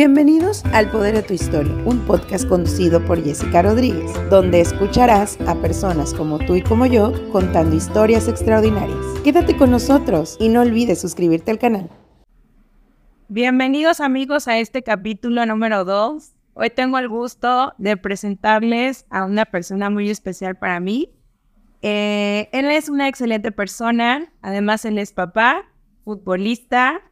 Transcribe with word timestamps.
Bienvenidos 0.00 0.64
al 0.72 0.90
Poder 0.90 1.14
de 1.14 1.22
tu 1.22 1.34
Historia, 1.34 1.74
un 1.84 2.06
podcast 2.06 2.48
conducido 2.48 3.04
por 3.04 3.22
Jessica 3.22 3.60
Rodríguez, 3.60 4.10
donde 4.30 4.62
escucharás 4.62 5.38
a 5.46 5.54
personas 5.56 6.14
como 6.14 6.38
tú 6.38 6.56
y 6.56 6.62
como 6.62 6.86
yo 6.86 7.12
contando 7.32 7.76
historias 7.76 8.26
extraordinarias. 8.26 8.96
Quédate 9.22 9.58
con 9.58 9.70
nosotros 9.70 10.38
y 10.40 10.48
no 10.48 10.62
olvides 10.62 11.02
suscribirte 11.02 11.50
al 11.50 11.58
canal. 11.58 11.90
Bienvenidos 13.28 14.00
amigos 14.00 14.48
a 14.48 14.58
este 14.58 14.82
capítulo 14.82 15.44
número 15.44 15.84
2. 15.84 16.32
Hoy 16.54 16.70
tengo 16.70 16.96
el 16.96 17.10
gusto 17.10 17.74
de 17.76 17.98
presentarles 17.98 19.04
a 19.10 19.26
una 19.26 19.44
persona 19.44 19.90
muy 19.90 20.08
especial 20.08 20.56
para 20.56 20.80
mí. 20.80 21.10
Eh, 21.82 22.48
él 22.52 22.70
es 22.70 22.88
una 22.88 23.06
excelente 23.06 23.52
persona, 23.52 24.32
además 24.40 24.86
él 24.86 24.96
es 24.96 25.12
papá, 25.12 25.66
futbolista, 26.04 27.02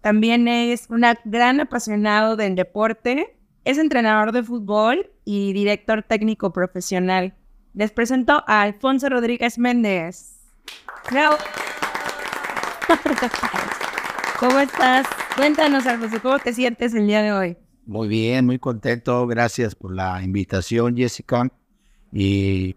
también 0.00 0.48
es 0.48 0.88
un 0.90 1.04
gran 1.24 1.60
apasionado 1.60 2.36
del 2.36 2.54
deporte, 2.54 3.36
es 3.64 3.78
entrenador 3.78 4.32
de 4.32 4.42
fútbol 4.42 5.10
y 5.24 5.52
director 5.52 6.02
técnico 6.02 6.52
profesional. 6.52 7.34
Les 7.74 7.90
presento 7.92 8.42
a 8.46 8.62
Alfonso 8.62 9.08
Rodríguez 9.08 9.58
Méndez. 9.58 10.36
¿Cómo 14.40 14.58
estás? 14.60 15.06
Cuéntanos, 15.36 15.86
Alfonso, 15.86 16.18
¿cómo 16.22 16.38
te 16.38 16.52
sientes 16.52 16.94
el 16.94 17.06
día 17.06 17.22
de 17.22 17.32
hoy? 17.32 17.56
Muy 17.86 18.08
bien, 18.08 18.46
muy 18.46 18.58
contento. 18.58 19.26
Gracias 19.26 19.74
por 19.74 19.94
la 19.94 20.22
invitación, 20.22 20.96
Jessica, 20.96 21.50
y 22.12 22.76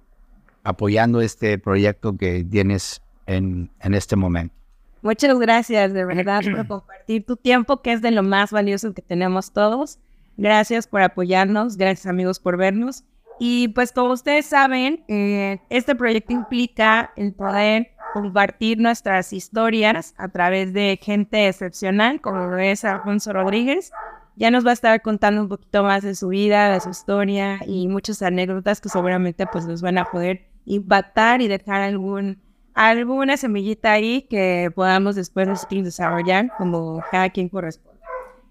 apoyando 0.63 1.21
este 1.21 1.57
proyecto 1.57 2.17
que 2.17 2.43
tienes 2.43 3.01
en, 3.27 3.70
en 3.79 3.93
este 3.93 4.15
momento. 4.15 4.60
Muchas 5.02 5.40
gracias 5.40 5.94
de 5.94 6.05
verdad 6.05 6.41
por 6.44 6.68
compartir 6.68 7.26
tu 7.26 7.36
tiempo, 7.36 7.82
que 7.82 7.94
es 7.94 8.02
de 8.02 8.12
lo 8.12 8.23
más 8.23 8.52
valioso 8.52 8.94
que 8.94 9.02
tenemos 9.02 9.52
todos. 9.52 10.00
Gracias 10.38 10.88
por 10.88 11.02
apoyarnos, 11.02 11.77
gracias 11.77 12.08
amigos 12.08 12.40
por 12.40 12.58
vernos. 12.58 13.04
Y 13.40 13.70
pues 13.70 13.91
como 13.91 14.13
ustedes 14.13 14.46
saben, 14.46 15.04
eh, 15.08 15.60
este 15.70 15.96
proyecto 15.96 16.34
implica 16.34 17.12
el 17.16 17.34
poder 17.34 17.91
compartir 18.13 18.77
nuestras 18.77 19.34
historias 19.34 20.13
a 20.18 20.30
través 20.30 20.74
de 20.74 20.99
gente 21.02 21.48
excepcional, 21.48 22.21
como 22.21 22.55
es 22.58 22.86
Alfonso 22.86 23.34
Rodríguez. 23.34 23.91
Ya 24.36 24.52
nos 24.52 24.65
va 24.65 24.71
a 24.71 24.74
estar 24.74 25.02
contando 25.02 25.41
un 25.41 25.49
poquito 25.49 25.84
más 25.84 26.04
de 26.04 26.15
su 26.15 26.30
vida, 26.30 26.71
de 26.71 26.80
su 26.82 26.90
historia 26.90 27.60
y 27.65 27.88
muchas 27.88 28.21
anécdotas 28.21 28.80
que 28.80 28.90
seguramente 28.90 29.46
pues 29.48 29.65
nos 29.65 29.82
van 29.82 29.98
a 29.98 30.05
poder 30.05 30.48
impactar 30.65 31.41
y 31.41 31.48
dejar 31.48 31.82
algún 31.82 32.40
alguna 32.74 33.38
semillita 33.38 33.94
ahí 33.94 34.24
que 34.30 34.72
podamos 34.74 35.16
después 35.16 35.48
desarrollar 35.70 36.52
como 36.58 37.04
cada 37.12 37.30
quien 37.30 37.50
corresponde. 37.50 38.00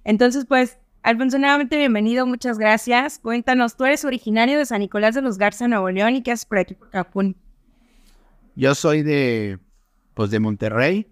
Entonces, 0.05 0.47
pues, 0.47 0.79
Alfonso, 1.03 1.39
nuevamente 1.39 1.77
bienvenido, 1.77 2.27
muchas 2.27 2.59
gracias. 2.59 3.19
Cuéntanos, 3.19 3.77
tú 3.77 3.85
eres 3.85 4.05
originario 4.05 4.59
de 4.59 4.67
San 4.67 4.81
Nicolás 4.81 5.15
de 5.15 5.23
los 5.23 5.39
Garza, 5.39 5.67
Nuevo 5.67 5.91
León, 5.91 6.15
¿y 6.15 6.23
qué 6.23 6.33
haces 6.33 6.45
por 6.45 6.59
aquí, 6.59 6.75
por 6.75 6.91
Capún? 6.91 7.37
Yo 8.55 8.75
soy 8.75 9.03
de, 9.03 9.59
pues, 10.15 10.31
de 10.31 10.41
Monterrey. 10.41 11.07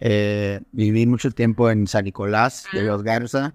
Eh, 0.00 0.60
viví 0.72 1.06
mucho 1.06 1.30
tiempo 1.30 1.70
en 1.70 1.86
San 1.86 2.04
Nicolás 2.04 2.66
de 2.72 2.80
ah. 2.80 2.84
los 2.84 3.02
Garza. 3.02 3.54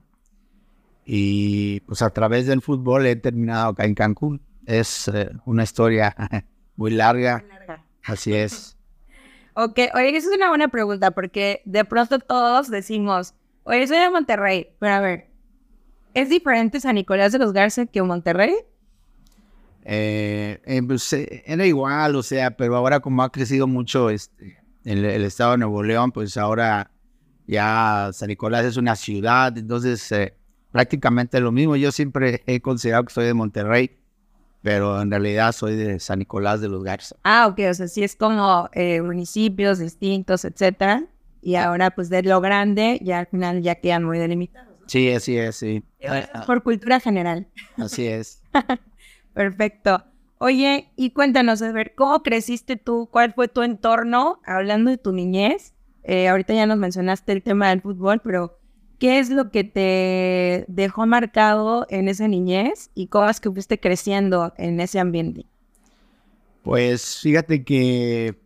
Y, 1.05 1.81
pues, 1.81 2.01
a 2.01 2.09
través 2.09 2.47
del 2.47 2.61
fútbol 2.61 3.05
he 3.05 3.15
terminado 3.15 3.69
acá 3.69 3.85
en 3.85 3.95
Cancún. 3.95 4.41
Es 4.65 5.07
eh, 5.07 5.29
una 5.45 5.63
historia 5.63 6.13
muy 6.75 6.91
larga. 6.91 7.45
Así 8.07 8.33
es. 8.33 8.77
ok, 9.53 9.79
oye, 9.93 10.15
esa 10.15 10.29
es 10.29 10.35
una 10.35 10.49
buena 10.49 10.69
pregunta 10.69 11.11
porque 11.11 11.61
de 11.65 11.83
pronto 11.83 12.19
todos 12.19 12.69
decimos, 12.69 13.33
oye, 13.63 13.85
soy 13.85 13.97
de 13.97 14.09
Monterrey, 14.09 14.69
pero 14.79 14.93
a 14.93 14.99
ver, 15.01 15.27
¿es 16.13 16.29
diferente 16.29 16.79
San 16.79 16.95
Nicolás 16.95 17.33
de 17.33 17.39
los 17.39 17.51
Garza 17.53 17.85
que 17.85 18.01
Monterrey? 18.01 18.55
Eh, 19.83 20.59
eh, 20.65 20.81
pues, 20.85 21.11
eh, 21.13 21.43
era 21.45 21.65
igual, 21.65 22.15
o 22.15 22.23
sea, 22.23 22.51
pero 22.51 22.75
ahora 22.75 22.99
como 23.01 23.23
ha 23.23 23.31
crecido 23.31 23.67
mucho 23.67 24.09
este, 24.09 24.57
el, 24.85 25.03
el, 25.05 25.23
estado 25.23 25.51
de 25.51 25.57
Nuevo 25.59 25.83
León, 25.83 26.11
pues 26.11 26.37
ahora 26.37 26.91
ya 27.45 28.09
San 28.13 28.29
Nicolás 28.29 28.65
es 28.65 28.77
una 28.77 28.95
ciudad, 28.95 29.57
entonces 29.57 30.13
prácticamente 30.71 31.39
lo 31.39 31.51
mismo. 31.51 31.75
Yo 31.75 31.91
siempre 31.91 32.43
he 32.45 32.61
considerado 32.61 33.05
que 33.05 33.13
soy 33.13 33.25
de 33.25 33.33
Monterrey, 33.33 33.97
pero 34.61 35.01
en 35.01 35.11
realidad 35.11 35.51
soy 35.51 35.75
de 35.75 35.99
San 35.99 36.19
Nicolás 36.19 36.61
de 36.61 36.69
los 36.69 36.83
Garza. 36.83 37.15
Ah, 37.23 37.47
ok, 37.47 37.59
o 37.69 37.73
sea, 37.73 37.87
sí 37.87 38.03
es 38.03 38.15
como 38.15 38.69
eh, 38.73 39.01
municipios 39.01 39.79
distintos, 39.79 40.45
etcétera, 40.45 41.05
y 41.41 41.55
ahora 41.55 41.91
pues 41.91 42.09
de 42.09 42.23
lo 42.23 42.41
grande 42.41 42.99
ya 43.01 43.19
al 43.19 43.27
final 43.27 43.61
ya 43.61 43.75
quedan 43.75 44.03
muy 44.03 44.17
delimitados. 44.17 44.75
Sí, 44.87 45.11
así 45.11 45.37
es, 45.37 45.55
sí. 45.57 45.83
por 46.45 46.63
cultura 46.63 46.99
general. 46.99 47.47
Así 47.77 48.07
es. 48.07 48.41
Perfecto. 49.33 50.03
Oye, 50.39 50.91
y 50.95 51.11
cuéntanos, 51.11 51.61
a 51.61 51.71
ver, 51.71 51.93
¿cómo 51.95 52.21
creciste 52.23 52.77
tú? 52.77 53.09
¿Cuál 53.11 53.33
fue 53.33 53.47
tu 53.47 53.63
entorno? 53.63 54.39
Hablando 54.45 54.91
de 54.91 54.97
tu 54.97 55.11
niñez, 55.11 55.73
eh, 56.03 56.29
ahorita 56.29 56.53
ya 56.53 56.65
nos 56.65 56.77
mencionaste 56.77 57.31
el 57.33 57.43
tema 57.43 57.69
del 57.69 57.81
fútbol, 57.81 58.21
pero 58.23 58.56
¿Qué 58.99 59.19
es 59.19 59.29
lo 59.29 59.51
que 59.51 59.63
te 59.63 60.65
dejó 60.67 61.05
marcado 61.05 61.85
en 61.89 62.07
esa 62.07 62.27
niñez 62.27 62.89
y 62.95 63.07
cómo 63.07 63.29
es 63.29 63.39
que 63.39 63.51
fuiste 63.51 63.79
creciendo 63.79 64.53
en 64.57 64.79
ese 64.79 64.99
ambiente? 64.99 65.45
Pues 66.63 67.19
fíjate 67.21 67.63
que 67.63 68.39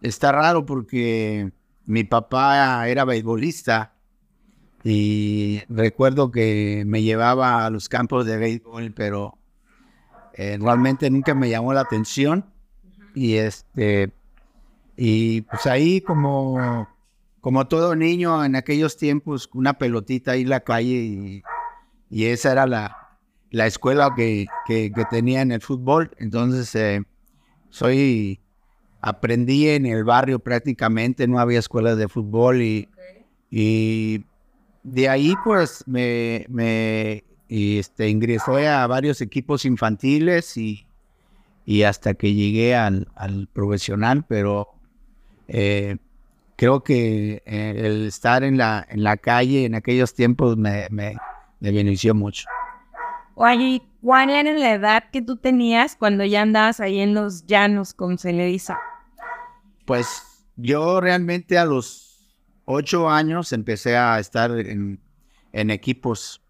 está 0.00 0.32
raro 0.32 0.64
porque 0.64 1.50
mi 1.86 2.04
papá 2.04 2.88
era 2.88 3.04
beisbolista 3.04 3.94
y 4.84 5.60
recuerdo 5.68 6.30
que 6.30 6.84
me 6.86 7.02
llevaba 7.02 7.66
a 7.66 7.70
los 7.70 7.88
campos 7.88 8.26
de 8.26 8.38
béisbol, 8.38 8.92
pero 8.92 9.38
eh, 10.34 10.56
realmente 10.60 11.10
nunca 11.10 11.34
me 11.34 11.50
llamó 11.50 11.72
la 11.72 11.80
atención 11.80 12.46
y 13.14 13.34
este 13.34 14.12
y 14.96 15.42
pues 15.42 15.66
ahí 15.66 16.00
como 16.00 16.88
como 17.40 17.66
todo 17.68 17.96
niño 17.96 18.44
en 18.44 18.54
aquellos 18.56 18.96
tiempos, 18.96 19.48
una 19.54 19.74
pelotita 19.74 20.32
ahí 20.32 20.42
en 20.42 20.50
la 20.50 20.60
calle 20.60 21.42
y, 22.10 22.24
esa 22.24 22.52
era 22.52 22.66
la, 22.66 23.18
la 23.50 23.66
escuela 23.66 24.12
que, 24.16 24.46
que, 24.66 24.92
tenía 25.10 25.42
en 25.42 25.52
el 25.52 25.60
fútbol. 25.60 26.10
Entonces, 26.18 26.74
eh, 26.74 27.02
soy, 27.70 28.40
aprendí 29.00 29.68
en 29.68 29.86
el 29.86 30.02
barrio 30.02 30.40
prácticamente, 30.40 31.28
no 31.28 31.38
había 31.38 31.60
escuelas 31.60 31.96
de 31.96 32.08
fútbol 32.08 32.62
y, 32.62 32.88
y 33.48 34.24
de 34.82 35.08
ahí 35.08 35.34
pues 35.44 35.84
me, 35.86 36.46
me 36.48 37.22
este, 37.48 38.08
ingresó 38.08 38.56
a 38.56 38.86
varios 38.88 39.20
equipos 39.20 39.64
infantiles 39.64 40.56
y, 40.56 40.84
y 41.64 41.84
hasta 41.84 42.14
que 42.14 42.34
llegué 42.34 42.74
al, 42.74 43.08
al 43.14 43.48
profesional, 43.52 44.24
pero... 44.28 44.68
Eh, 45.46 45.96
creo 46.60 46.84
que 46.84 47.42
eh, 47.46 47.74
el 47.86 48.06
estar 48.06 48.44
en 48.44 48.58
la, 48.58 48.86
en 48.90 49.02
la 49.02 49.16
calle 49.16 49.64
en 49.64 49.74
aquellos 49.74 50.12
tiempos 50.12 50.58
me, 50.58 50.88
me, 50.90 51.16
benefició 51.58 52.14
mucho. 52.14 52.46
Oye, 53.34 53.80
¿cuál 54.02 54.28
era 54.28 54.52
la 54.52 54.74
edad 54.74 55.04
que 55.10 55.22
tú 55.22 55.38
tenías 55.38 55.96
cuando 55.96 56.22
ya 56.22 56.42
andabas 56.42 56.78
ahí 56.80 57.00
en 57.00 57.14
los 57.14 57.46
llanos, 57.46 57.94
con 57.94 58.18
se 58.18 58.60
Pues 59.86 60.44
yo 60.56 61.00
realmente 61.00 61.56
a 61.56 61.64
los 61.64 62.36
ocho 62.66 63.08
años 63.08 63.54
empecé 63.54 63.96
a 63.96 64.18
estar 64.18 64.50
en, 64.50 65.00
en 65.54 65.70
equipos 65.70 66.42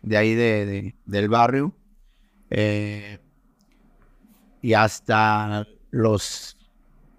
de 0.00 0.16
ahí 0.16 0.34
de, 0.34 0.94
del 1.04 1.28
barrio. 1.28 1.74
Eh, 2.48 3.18
y 4.62 4.72
hasta 4.72 5.66
los 5.90 6.56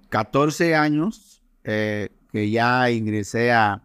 14 0.09 0.73
años 0.73 1.44
eh, 1.63 2.09
que 2.31 2.49
ya 2.49 2.89
ingresé 2.89 3.51
a, 3.51 3.83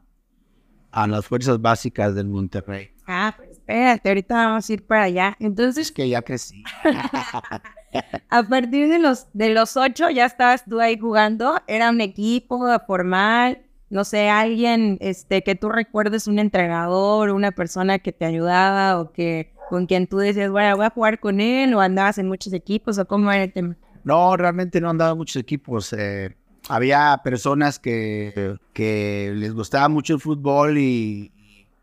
a 0.91 1.07
las 1.07 1.27
fuerzas 1.27 1.61
básicas 1.61 2.15
del 2.15 2.29
Monterrey. 2.29 2.91
Ah, 3.07 3.35
pues 3.37 3.51
espérate, 3.51 4.09
ahorita 4.09 4.35
vamos 4.35 4.69
a 4.69 4.73
ir 4.73 4.87
para 4.87 5.05
allá. 5.05 5.37
Entonces. 5.41 5.87
Es 5.87 5.93
que 5.93 6.09
ya 6.09 6.23
crecí. 6.23 6.65
a 8.31 8.43
partir 8.43 8.89
de 8.89 8.99
los, 8.99 9.27
de 9.33 9.51
los 9.51 9.77
ocho 9.77 10.11
ya 10.11 10.27
estabas 10.27 10.65
tú 10.65 10.81
ahí 10.81 10.99
jugando. 10.99 11.61
Era 11.67 11.91
un 11.91 12.01
equipo 12.01 12.67
formal. 12.87 13.63
No 13.89 14.05
sé, 14.05 14.29
alguien 14.29 14.99
este, 15.01 15.43
que 15.43 15.55
tú 15.55 15.69
recuerdes, 15.69 16.27
un 16.27 16.41
entrenador, 16.41 17.31
una 17.31 17.53
persona 17.53 18.01
que 18.01 18.13
te 18.13 18.25
ayudaba 18.25 19.01
o 19.01 19.13
que 19.13 19.53
con 19.69 19.87
quien 19.87 20.09
tú 20.09 20.19
decías, 20.19 20.51
bueno, 20.51 20.77
voy 20.77 20.87
a 20.87 20.91
jugar 20.91 21.21
con 21.21 21.41
él 21.41 21.73
o 21.75 21.81
andabas 21.81 22.19
en 22.19 22.27
muchos 22.27 22.53
equipos 22.53 22.99
o 22.99 23.07
cómo 23.07 23.31
era 23.31 23.45
el 23.45 23.53
tema. 23.53 23.77
No, 24.03 24.37
realmente 24.37 24.81
no 24.81 24.91
andaba 24.91 25.13
en 25.13 25.19
muchos 25.19 25.37
equipos. 25.37 25.93
Eh, 25.93 26.37
había 26.69 27.21
personas 27.25 27.79
que, 27.79 28.57
que 28.73 29.33
les 29.37 29.53
gustaba 29.55 29.89
mucho 29.89 30.15
el 30.15 30.21
fútbol 30.21 30.79
y 30.79 31.33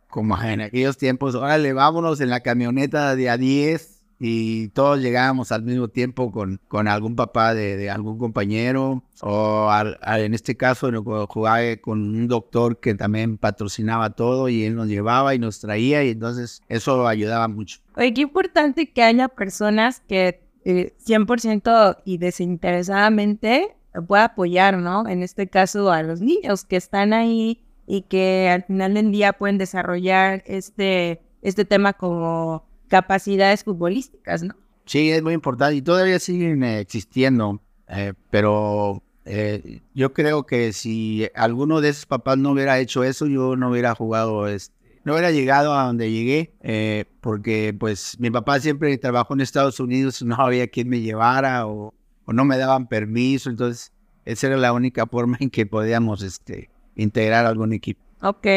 como 0.10 0.40
en 0.42 0.62
aquellos 0.62 0.98
tiempos, 0.98 1.34
órale, 1.36 1.74
vámonos 1.74 2.22
en 2.22 2.30
la 2.30 2.42
camioneta 2.42 3.16
de 3.16 3.30
a 3.30 3.38
10 3.38 3.90
y 4.20 4.68
todos 4.70 5.00
llegábamos 5.02 5.52
al 5.52 5.64
mismo 5.64 5.88
tiempo 5.88 6.32
con, 6.32 6.62
con 6.68 6.88
algún 6.88 7.16
papá 7.16 7.54
de, 7.56 7.76
de 7.78 7.90
algún 7.90 8.20
compañero 8.20 9.04
o 9.22 9.70
al- 9.72 9.98
al- 10.04 10.22
en 10.22 10.34
este 10.36 10.56
caso 10.56 10.90
jugaba 11.28 11.60
con 11.82 12.00
un 12.16 12.28
doctor 12.28 12.80
que 12.80 12.94
también 12.94 13.38
patrocinaba 13.38 14.12
todo 14.12 14.50
y 14.50 14.64
él 14.66 14.76
nos 14.76 14.88
llevaba 14.88 15.34
y 15.34 15.40
nos 15.40 15.60
traía 15.60 16.04
y 16.04 16.12
entonces 16.12 16.62
eso 16.70 17.08
ayudaba 17.08 17.48
mucho. 17.48 17.80
Oye, 17.98 18.14
qué 18.14 18.22
importante 18.22 18.92
que 18.92 19.02
haya 19.04 19.28
personas 19.30 20.02
que 20.08 20.42
eh, 20.64 20.94
100% 21.06 21.98
y 22.06 22.18
desinteresadamente 22.20 23.76
pueda 24.08 24.26
apoyar, 24.26 24.78
¿no? 24.78 25.08
En 25.08 25.24
este 25.24 25.48
caso 25.48 25.92
a 25.92 26.04
los 26.04 26.22
niños 26.22 26.66
que 26.66 26.76
están 26.76 27.14
ahí 27.14 27.64
y 27.86 28.04
que 28.04 28.50
al 28.50 28.64
final 28.64 28.94
del 28.94 29.12
día 29.12 29.34
pueden 29.34 29.58
desarrollar 29.58 30.44
este, 30.46 31.22
este 31.42 31.66
tema 31.66 31.94
como 31.94 32.66
capacidades 32.88 33.64
futbolísticas, 33.64 34.44
¿no? 34.44 34.56
Sí, 34.86 35.12
es 35.12 35.22
muy 35.22 35.34
importante 35.34 35.76
y 35.76 35.82
todavía 35.82 36.20
siguen 36.20 36.64
eh, 36.64 36.80
existiendo, 36.80 37.62
eh, 37.88 38.14
pero 38.30 39.02
eh, 39.26 39.82
yo 39.94 40.14
creo 40.14 40.46
que 40.46 40.74
si 40.74 41.28
alguno 41.36 41.82
de 41.82 41.90
esos 41.90 42.06
papás 42.06 42.38
no 42.38 42.52
hubiera 42.52 42.80
hecho 42.80 43.04
eso, 43.04 43.28
yo 43.28 43.56
no 43.56 43.70
hubiera 43.70 43.96
jugado, 43.96 44.48
este, 44.48 44.76
no 45.04 45.14
hubiera 45.14 45.32
llegado 45.32 45.74
a 45.74 45.86
donde 45.86 46.12
llegué, 46.12 46.54
eh, 46.62 47.06
porque 47.22 47.76
pues 47.78 48.20
mi 48.20 48.30
papá 48.32 48.60
siempre 48.60 48.98
trabajó 48.98 49.34
en 49.34 49.42
Estados 49.42 49.80
Unidos 49.80 50.22
no 50.22 50.36
había 50.36 50.68
quien 50.68 50.90
me 50.90 51.02
llevara 51.02 51.68
o, 51.68 51.94
o 52.26 52.34
no 52.34 52.46
me 52.46 52.58
daban 52.58 52.88
permiso, 52.88 53.50
entonces 53.50 53.92
esa 54.26 54.48
era 54.48 54.58
la 54.58 54.74
única 54.74 55.06
forma 55.08 55.38
en 55.40 55.50
que 55.50 55.66
podíamos 55.66 56.24
este, 56.24 56.70
integrar 56.96 57.46
algún 57.46 57.74
equipo. 57.74 58.02
Ok, 58.22 58.48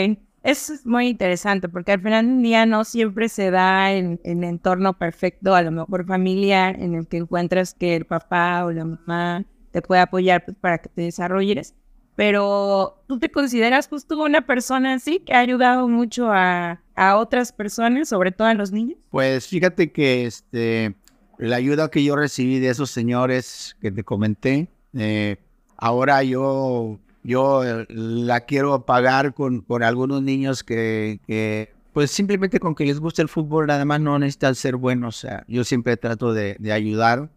eso 0.43 0.75
es 0.75 0.87
muy 0.87 1.09
interesante 1.09 1.69
porque 1.69 1.93
al 1.93 2.01
final 2.01 2.27
del 2.27 2.43
día 2.43 2.67
no 2.67 2.85
siempre 2.85 3.29
se 3.29 3.51
da 3.51 3.93
en 3.93 4.21
en 4.23 4.45
el 4.45 4.51
entorno 4.51 4.97
perfecto, 4.97 5.55
a 5.55 5.63
lo 5.63 5.73
mejor 5.73 6.07
familiar, 6.07 6.77
en 6.81 6.95
el 6.95 7.09
que 7.09 7.17
encuentras 7.17 7.75
que 7.75 7.97
el 7.97 8.05
papá 8.05 8.65
o 8.65 8.71
la 8.71 8.85
mamá 8.85 9.45
te 9.73 9.83
puede 9.83 10.01
apoyar 10.01 10.45
pues, 10.45 10.57
para 10.59 10.79
que 10.79 10.89
te 10.89 11.03
desarrolles. 11.03 11.75
Pero 12.15 13.03
tú 13.07 13.19
te 13.19 13.31
consideras 13.31 13.89
justo 13.89 14.19
una 14.23 14.47
persona 14.47 14.95
así 14.95 15.19
que 15.19 15.35
ha 15.35 15.41
ayudado 15.41 15.87
mucho 15.87 16.33
a, 16.33 16.81
a 16.95 17.17
otras 17.19 17.53
personas, 17.53 18.09
sobre 18.09 18.33
todo 18.33 18.49
a 18.49 18.55
los 18.55 18.73
niños. 18.73 18.99
Pues 19.11 19.47
fíjate 19.47 19.93
que 19.93 20.25
este, 20.25 20.95
la 21.39 21.57
ayuda 21.57 21.91
que 21.91 22.03
yo 22.03 22.17
recibí 22.17 22.59
de 22.59 22.69
esos 22.69 22.91
señores 22.91 23.77
que 23.81 23.91
te 23.91 24.05
comenté, 24.05 24.69
eh, 24.95 25.37
ahora 25.77 26.23
yo, 26.23 26.99
yo 27.23 27.65
eh, 27.65 27.87
la 27.89 28.41
quiero 28.41 28.85
pagar 28.85 29.35
con, 29.35 29.61
con 29.61 29.83
algunos 29.83 30.23
niños 30.23 30.65
que, 30.65 31.71
pues 31.93 32.11
simplemente 32.11 32.61
con 32.61 32.75
que 32.75 32.87
les 32.87 33.01
guste 33.01 33.23
el 33.23 33.29
fútbol, 33.29 33.67
nada 33.67 33.85
más 33.85 34.01
no 34.01 34.19
necesitan 34.19 34.55
ser 34.55 34.77
buenos. 34.77 35.19
O 35.19 35.21
sea, 35.21 35.45
yo 35.49 35.65
siempre 35.65 35.97
trato 35.97 36.33
de, 36.33 36.57
de 36.59 36.73
ayudar, 36.73 37.31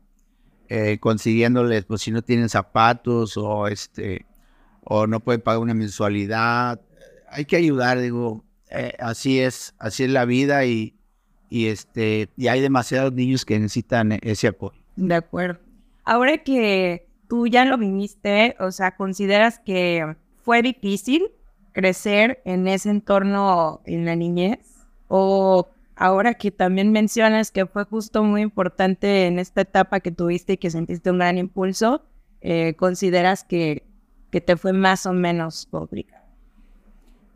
eh, 0.69 0.97
consiguiéndoles, 0.99 1.85
pues 1.85 2.01
si 2.01 2.11
no 2.11 2.21
tienen 2.21 2.49
zapatos 2.49 3.37
o 3.37 3.67
este, 3.67 4.25
o 4.83 5.07
no 5.07 5.19
pueden 5.19 5.41
pagar 5.41 5.59
una 5.59 5.73
mensualidad, 5.73 6.79
hay 7.29 7.45
que 7.45 7.55
ayudar, 7.55 7.99
digo, 7.99 8.43
eh, 8.69 8.93
así 8.99 9.39
es, 9.39 9.73
así 9.79 10.03
es 10.03 10.09
la 10.09 10.25
vida 10.25 10.65
y, 10.65 10.98
y 11.49 11.67
este 11.67 12.29
y 12.37 12.47
hay 12.47 12.61
demasiados 12.61 13.13
niños 13.13 13.45
que 13.45 13.59
necesitan 13.59 14.17
ese 14.21 14.47
apoyo. 14.47 14.79
De 14.95 15.15
acuerdo. 15.15 15.59
Ahora 16.03 16.37
que 16.39 17.07
tú 17.27 17.47
ya 17.47 17.65
lo 17.65 17.77
viniste, 17.77 18.55
o 18.59 18.71
sea, 18.71 18.95
¿consideras 18.95 19.59
que 19.59 20.15
fue 20.41 20.61
difícil 20.61 21.31
crecer 21.73 22.41
en 22.45 22.67
ese 22.67 22.89
entorno 22.89 23.81
en 23.85 24.05
la 24.05 24.15
niñez? 24.15 24.59
¿O 25.07 25.69
ahora 25.95 26.33
que 26.33 26.51
también 26.51 26.91
mencionas 26.91 27.51
que 27.51 27.65
fue 27.65 27.83
justo 27.85 28.23
muy 28.23 28.41
importante 28.41 29.27
en 29.27 29.37
esta 29.37 29.61
etapa 29.61 29.99
que 29.99 30.11
tuviste 30.11 30.53
y 30.53 30.57
que 30.57 30.71
sentiste 30.71 31.11
un 31.11 31.19
gran 31.19 31.37
impulso, 31.37 32.03
eh, 32.41 32.73
¿consideras 32.75 33.43
que, 33.43 33.83
que 34.31 34.41
te 34.41 34.55
fue 34.57 34.73
más 34.73 35.05
o 35.05 35.13
menos 35.13 35.67
complicado? 35.69 36.25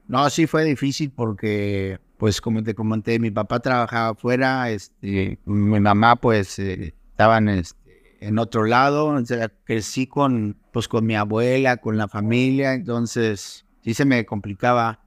No, 0.08 0.30
sí 0.30 0.48
fue 0.48 0.64
difícil 0.66 1.12
porque, 1.12 2.00
pues 2.24 2.40
como 2.40 2.64
te 2.64 2.74
comenté, 2.74 3.20
mi 3.20 3.32
papá 3.32 3.60
trabajaba 3.60 4.12
afuera, 4.12 4.70
este, 4.70 5.40
mi 5.44 5.82
mamá 5.82 6.16
pues 6.16 6.58
eh, 6.58 6.94
estaban 7.10 7.50
este, 7.50 8.16
en 8.22 8.40
otro 8.40 8.64
lado, 8.64 9.22
crecí 9.66 10.08
con, 10.08 10.56
pues 10.72 10.88
con 10.88 11.06
mi 11.06 11.18
abuela, 11.18 11.76
con 11.76 11.98
la 11.98 12.08
familia, 12.08 12.76
entonces 12.76 13.66
sí 13.82 13.94
se 13.94 14.06
me 14.06 14.26
complicaba, 14.26 15.02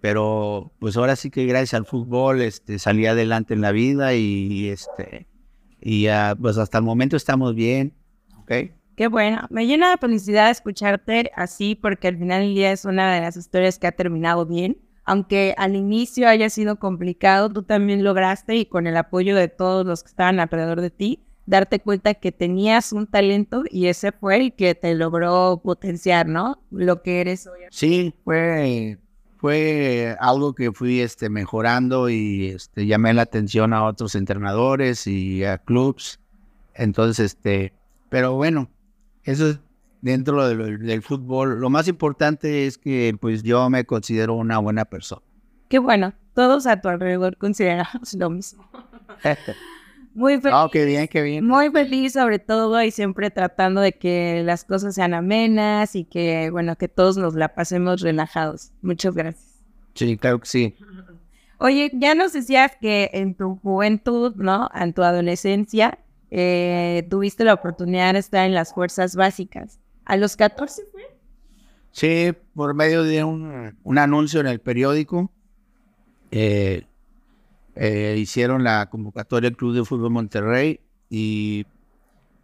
pero 0.00 0.72
pues 0.80 0.96
ahora 0.96 1.14
sí 1.14 1.30
que 1.30 1.46
gracias 1.46 1.74
al 1.74 1.86
fútbol, 1.86 2.42
este, 2.42 2.80
salí 2.80 3.06
adelante 3.06 3.54
en 3.54 3.60
la 3.60 3.70
vida 3.70 4.14
y, 4.14 4.70
este, 4.70 5.28
y 5.80 6.08
ah, 6.08 6.36
pues 6.36 6.58
hasta 6.58 6.78
el 6.78 6.84
momento 6.84 7.16
estamos 7.16 7.54
bien, 7.54 7.94
¿ok? 8.38 8.52
Qué 8.96 9.06
bueno, 9.06 9.46
me 9.50 9.68
llena 9.68 9.92
de 9.92 9.98
felicidad 9.98 10.50
escucharte 10.50 11.30
así 11.36 11.76
porque 11.76 12.08
al 12.08 12.18
final 12.18 12.42
del 12.42 12.56
día 12.56 12.72
es 12.72 12.84
una 12.84 13.14
de 13.14 13.20
las 13.20 13.36
historias 13.36 13.78
que 13.78 13.86
ha 13.86 13.92
terminado 13.92 14.46
bien. 14.46 14.89
Aunque 15.10 15.56
al 15.58 15.74
inicio 15.74 16.28
haya 16.28 16.48
sido 16.50 16.76
complicado, 16.76 17.50
tú 17.50 17.64
también 17.64 18.04
lograste 18.04 18.54
y 18.54 18.64
con 18.64 18.86
el 18.86 18.96
apoyo 18.96 19.34
de 19.34 19.48
todos 19.48 19.84
los 19.84 20.04
que 20.04 20.10
estaban 20.10 20.38
alrededor 20.38 20.80
de 20.80 20.90
ti, 20.90 21.18
darte 21.46 21.80
cuenta 21.80 22.14
que 22.14 22.30
tenías 22.30 22.92
un 22.92 23.08
talento 23.08 23.64
y 23.68 23.86
ese 23.86 24.12
fue 24.12 24.36
el 24.36 24.52
que 24.52 24.76
te 24.76 24.94
logró 24.94 25.60
potenciar, 25.64 26.28
¿no? 26.28 26.62
Lo 26.70 27.02
que 27.02 27.20
eres 27.22 27.48
hoy. 27.48 27.58
Sí, 27.72 28.14
fue, 28.22 28.98
fue 29.38 30.16
algo 30.20 30.54
que 30.54 30.70
fui 30.70 31.00
este, 31.00 31.28
mejorando 31.28 32.08
y 32.08 32.50
este, 32.50 32.86
llamé 32.86 33.12
la 33.12 33.22
atención 33.22 33.72
a 33.72 33.82
otros 33.86 34.14
entrenadores 34.14 35.08
y 35.08 35.42
a 35.42 35.58
clubs. 35.58 36.20
Entonces, 36.72 37.34
este, 37.34 37.72
pero 38.10 38.34
bueno, 38.34 38.70
eso 39.24 39.48
es 39.48 39.58
dentro 40.02 40.46
de 40.48 40.54
lo- 40.54 40.66
del 40.78 41.02
fútbol. 41.02 41.60
Lo 41.60 41.70
más 41.70 41.88
importante 41.88 42.66
es 42.66 42.78
que 42.78 43.16
pues 43.20 43.42
yo 43.42 43.68
me 43.70 43.84
considero 43.84 44.34
una 44.34 44.58
buena 44.58 44.84
persona. 44.84 45.22
Qué 45.68 45.78
bueno, 45.78 46.12
todos 46.34 46.66
a 46.66 46.80
tu 46.80 46.88
alrededor 46.88 47.36
consideramos 47.36 48.14
lo 48.14 48.30
mismo. 48.30 48.68
Muy 50.14 50.40
feliz. 50.40 50.56
oh, 50.58 50.68
qué 50.70 50.84
bien, 50.84 51.06
qué 51.06 51.22
bien. 51.22 51.46
Muy 51.46 51.70
feliz 51.70 52.14
sobre 52.14 52.38
todo 52.40 52.82
y 52.82 52.90
siempre 52.90 53.30
tratando 53.30 53.80
de 53.80 53.92
que 53.92 54.42
las 54.44 54.64
cosas 54.64 54.94
sean 54.96 55.14
amenas 55.14 55.94
y 55.94 56.04
que, 56.04 56.50
bueno, 56.50 56.76
que 56.76 56.88
todos 56.88 57.16
nos 57.16 57.34
la 57.34 57.54
pasemos 57.54 58.00
relajados. 58.00 58.72
Muchas 58.82 59.14
gracias. 59.14 59.62
Sí, 59.94 60.16
claro 60.16 60.40
que 60.40 60.46
sí. 60.46 60.74
Oye, 61.58 61.90
ya 61.94 62.14
nos 62.14 62.32
decías 62.32 62.72
que 62.80 63.10
en 63.12 63.34
tu 63.34 63.56
juventud, 63.62 64.34
¿no? 64.36 64.68
En 64.74 64.92
tu 64.94 65.02
adolescencia, 65.02 65.98
eh, 66.30 67.06
tuviste 67.10 67.44
la 67.44 67.54
oportunidad 67.54 68.14
de 68.14 68.20
estar 68.20 68.46
en 68.46 68.54
las 68.54 68.72
fuerzas 68.72 69.14
básicas. 69.14 69.78
¿A 70.10 70.16
los 70.16 70.36
14 70.36 70.82
fue? 70.90 71.02
Sí, 71.92 72.32
por 72.54 72.74
medio 72.74 73.04
de 73.04 73.22
un, 73.22 73.78
un 73.82 73.98
anuncio 73.98 74.40
en 74.40 74.46
el 74.48 74.60
periódico, 74.60 75.30
eh, 76.32 76.84
eh, 77.76 78.16
hicieron 78.18 78.64
la 78.64 78.90
convocatoria 78.90 79.50
del 79.50 79.56
Club 79.56 79.74
de 79.74 79.84
Fútbol 79.84 80.10
Monterrey 80.10 80.80
y 81.08 81.64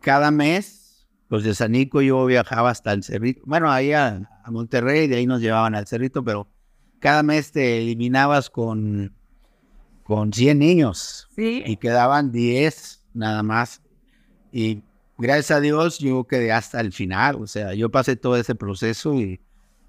cada 0.00 0.30
mes, 0.30 1.08
los 1.28 1.42
de 1.42 1.54
Sanico 1.54 2.00
yo 2.02 2.24
viajaba 2.26 2.70
hasta 2.70 2.92
el 2.92 3.02
Cerrito, 3.02 3.42
bueno, 3.46 3.70
ahí 3.70 3.92
a, 3.92 4.28
a 4.44 4.50
Monterrey, 4.52 5.08
de 5.08 5.16
ahí 5.16 5.26
nos 5.26 5.40
llevaban 5.40 5.74
al 5.74 5.86
Cerrito, 5.88 6.22
pero 6.24 6.48
cada 7.00 7.22
mes 7.24 7.50
te 7.50 7.78
eliminabas 7.78 8.48
con, 8.48 9.12
con 10.04 10.32
100 10.32 10.58
niños 10.58 11.28
Sí. 11.34 11.62
y 11.66 11.76
quedaban 11.78 12.30
10 12.30 13.02
nada 13.14 13.42
más. 13.42 13.82
Y 14.52 14.82
gracias 15.18 15.50
a 15.50 15.60
Dios 15.60 15.98
yo 15.98 16.24
quedé 16.24 16.52
hasta 16.52 16.80
el 16.80 16.92
final, 16.92 17.36
o 17.36 17.46
sea, 17.46 17.74
yo 17.74 17.90
pasé 17.90 18.16
todo 18.16 18.36
ese 18.36 18.54
proceso 18.54 19.14
y 19.14 19.40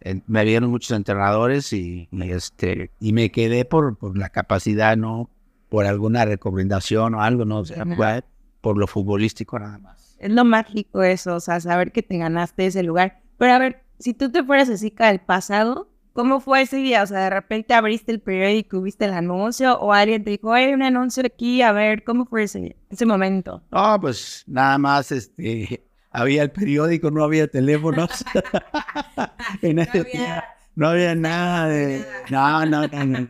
eh, 0.02 0.22
me 0.28 0.46
vieron 0.46 0.70
muchos 0.70 0.92
entrenadores 0.92 1.74
y, 1.74 2.08
y, 2.12 2.32
este 2.32 2.92
y 3.00 3.14
me 3.14 3.32
quedé 3.32 3.66
por, 3.66 3.98
por 3.98 4.18
la 4.18 4.30
capacidad, 4.30 4.96
no 4.96 5.30
por 5.70 5.86
alguna 5.86 6.26
recomendación 6.26 7.16
o 7.16 7.22
algo, 7.22 7.46
no, 7.46 7.60
o 7.60 7.66
sea, 7.66 7.86
fue 7.96 8.24
por 8.62 8.78
lo 8.78 8.88
futbolístico 8.88 9.60
nada 9.60 9.78
más. 9.78 10.16
Es 10.20 10.32
lo 10.32 10.46
mágico 10.46 11.04
eso, 11.04 11.36
o 11.36 11.40
sea, 11.40 11.60
saber 11.60 11.92
que 11.92 12.04
te 12.04 12.18
ganaste 12.18 12.66
ese 12.66 12.84
lugar. 12.84 13.22
Pero 13.38 13.54
a 13.54 13.60
ver, 13.60 13.84
si 14.00 14.14
tú 14.14 14.32
te 14.32 14.44
fueras 14.44 14.70
así 14.70 14.94
al 14.98 15.20
pasado, 15.20 15.90
¿cómo 16.18 16.40
fue 16.40 16.64
ese 16.64 16.78
día? 16.78 17.04
O 17.04 17.06
sea, 17.06 17.20
de 17.20 17.30
repente 17.30 17.76
abriste 17.76 18.12
el 18.12 18.20
periódico, 18.20 18.82
viste 18.82 19.06
el 19.06 19.14
anuncio, 19.14 19.80
o 19.80 19.94
alguien 19.94 20.24
te 20.24 20.32
dijo, 20.32 20.52
hay 20.52 20.74
un 20.74 20.82
anuncio 20.82 21.22
aquí, 21.24 21.62
a 21.62 21.72
ver, 21.72 22.04
¿cómo 22.04 22.26
fue 22.26 22.42
ese, 22.42 22.76
ese 22.90 23.06
momento? 23.06 23.62
No, 23.72 24.02
pues 24.02 24.44
nada 24.48 24.80
más, 24.80 25.12
este, 25.12 25.86
había 26.12 26.42
el 26.42 26.50
periódico, 26.50 27.12
no 27.12 27.24
había 27.24 27.48
teléfonos. 27.48 28.26
En 29.62 29.78
ese 29.80 30.04
día 30.04 30.44
no 30.76 30.90
había 30.90 31.14
nada 31.14 31.68
de... 31.68 32.04
No, 32.32 32.66
no, 32.66 32.88
no, 32.88 32.88
no, 32.88 33.06
no, 33.06 33.20
no. 33.22 33.28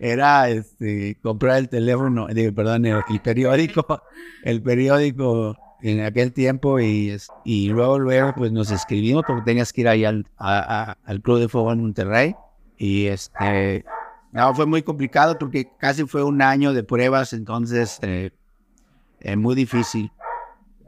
Era, 0.00 0.50
este, 0.50 1.18
comprar 1.22 1.58
el 1.58 1.68
teléfono, 1.68 2.26
digo, 2.26 2.52
perdón, 2.52 2.86
el, 2.86 3.00
el 3.08 3.20
periódico, 3.20 4.02
el 4.42 4.60
periódico 4.60 5.56
en 5.80 6.00
aquel 6.00 6.32
tiempo 6.32 6.80
y, 6.80 7.16
y 7.44 7.68
luego, 7.68 7.98
luego, 7.98 8.32
pues 8.34 8.50
nos 8.52 8.70
escribimos 8.70 9.24
porque 9.26 9.42
tenías 9.42 9.72
que 9.72 9.82
ir 9.82 9.88
ahí 9.88 10.04
al, 10.04 10.26
a- 10.36 10.96
al 11.04 11.20
Club 11.22 11.38
de 11.40 11.48
Fútbol 11.48 11.76
Monterrey 11.78 12.34
y 12.76 13.06
este... 13.06 13.84
No, 14.32 14.54
fue 14.54 14.66
muy 14.66 14.82
complicado 14.82 15.38
porque 15.38 15.70
casi 15.78 16.04
fue 16.04 16.22
un 16.22 16.42
año 16.42 16.72
de 16.72 16.84
pruebas, 16.84 17.32
entonces... 17.32 17.98
eh, 18.02 18.30
eh, 19.20 19.34
muy 19.36 19.56
difícil, 19.56 20.12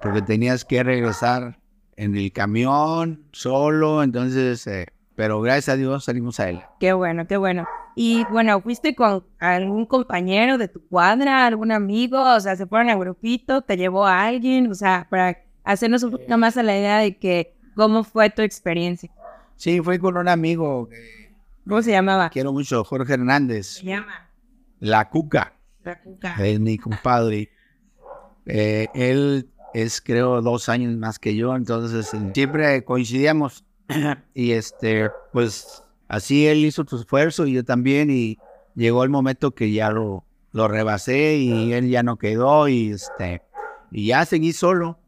porque 0.01 0.23
tenías 0.23 0.65
que 0.65 0.83
regresar 0.85 1.59
en 1.97 2.17
el 2.17 2.31
camión 2.33 3.25
solo, 3.33 4.03
entonces, 4.05 4.67
eh, 4.69 4.87
pero 5.17 5.41
gracias 5.41 5.71
a 5.71 5.77
Dios 5.77 6.05
salimos 6.05 6.39
a 6.39 6.49
él. 6.49 6.61
Qué 6.79 6.93
bueno, 6.93 7.27
qué 7.27 7.37
bueno. 7.37 7.67
Y 7.97 8.25
bueno, 8.31 8.61
¿fuiste 8.61 8.95
con 8.95 9.25
algún 9.39 9.85
compañero 9.87 10.59
de 10.59 10.69
tu 10.69 10.81
cuadra, 10.87 11.47
algún 11.47 11.73
amigo? 11.73 12.23
O 12.35 12.41
sea, 12.41 12.57
¿se 12.57 12.67
fueron 12.67 12.89
a 12.89 12.95
grupito? 12.95 13.63
¿Te 13.63 13.77
llevó 13.77 14.07
a 14.07 14.25
alguien? 14.25 14.71
O 14.71 14.75
sea, 14.75 15.07
para 15.11 15.39
hacernos 15.65 16.03
un 16.03 16.13
poquito 16.13 16.39
más 16.39 16.57
a 16.57 16.63
la 16.63 16.77
idea 16.79 16.99
de 16.99 17.17
que 17.19 17.55
cómo 17.75 18.05
fue 18.05 18.31
tu 18.31 18.43
experiencia. 18.43 19.11
Sí, 19.57 19.81
fui 19.81 19.99
con 19.99 20.17
un 20.17 20.29
amigo 20.29 20.89
que 20.89 21.35
¿Cómo 21.69 21.83
se 21.83 21.91
llamaba? 21.91 22.31
quiero 22.31 22.53
mucho, 22.53 22.83
Jorge 22.85 23.15
Hernández, 23.15 23.67
Se 23.67 23.85
llama 23.85 24.29
La 24.79 25.09
Cuca, 25.11 25.53
La 25.85 26.01
Cuca. 26.01 26.37
es 26.45 26.59
mi 26.59 26.79
compadre. 26.79 27.51
Eh, 28.47 28.89
él 28.95 29.51
es 29.75 30.01
creo 30.01 30.41
dos 30.41 30.69
años 30.69 30.97
más 30.97 31.19
que 31.19 31.37
yo, 31.37 31.55
entonces 31.55 32.13
eh, 32.15 32.31
siempre 32.35 32.83
coincidíamos 32.85 33.65
y 34.35 34.53
este, 34.53 35.11
pues 35.33 35.85
así 36.11 36.47
él 36.49 36.59
hizo 36.59 36.85
su 36.87 36.97
esfuerzo 36.97 37.47
y 37.47 37.55
yo 37.55 37.65
también 37.65 38.11
y 38.11 38.37
llegó 38.75 39.05
el 39.05 39.11
momento 39.11 39.53
que 39.53 39.73
ya 39.73 39.91
lo, 39.91 40.25
lo 40.53 40.69
rebasé 40.69 41.37
y 41.37 41.73
él 41.73 41.89
ya 41.89 42.03
no 42.03 42.17
quedó 42.17 42.69
y 42.69 42.91
este, 42.91 43.43
y 43.93 44.09
ya 44.09 44.25
seguí 44.27 44.53
solo, 44.53 44.99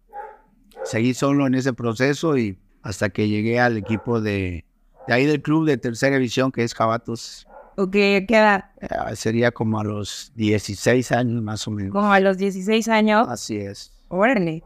seguí 0.84 1.12
solo 1.12 1.46
en 1.46 1.56
ese 1.56 1.72
proceso 1.72 2.38
y 2.38 2.56
hasta 2.82 3.10
que 3.10 3.28
llegué 3.28 3.58
al 3.60 3.76
equipo 3.76 4.20
de, 4.20 4.64
de 5.08 5.14
ahí 5.14 5.26
del 5.26 5.42
club 5.42 5.66
de 5.66 5.76
tercera 5.76 6.16
división 6.16 6.52
que 6.52 6.62
es 6.62 6.72
Jabatos. 6.72 7.48
Ok, 7.76 7.92
¿qué 7.92 8.26
edad? 8.28 8.66
Eh, 8.80 9.16
sería 9.16 9.50
como 9.50 9.80
a 9.80 9.84
los 9.84 10.30
16 10.36 11.10
años 11.10 11.42
más 11.42 11.66
o 11.66 11.72
menos. 11.72 11.92
Como 11.92 12.12
a 12.12 12.20
los 12.20 12.38
16 12.38 12.86
años. 12.88 13.26
Así 13.28 13.56
es. 13.56 13.92
Órale. 14.08 14.62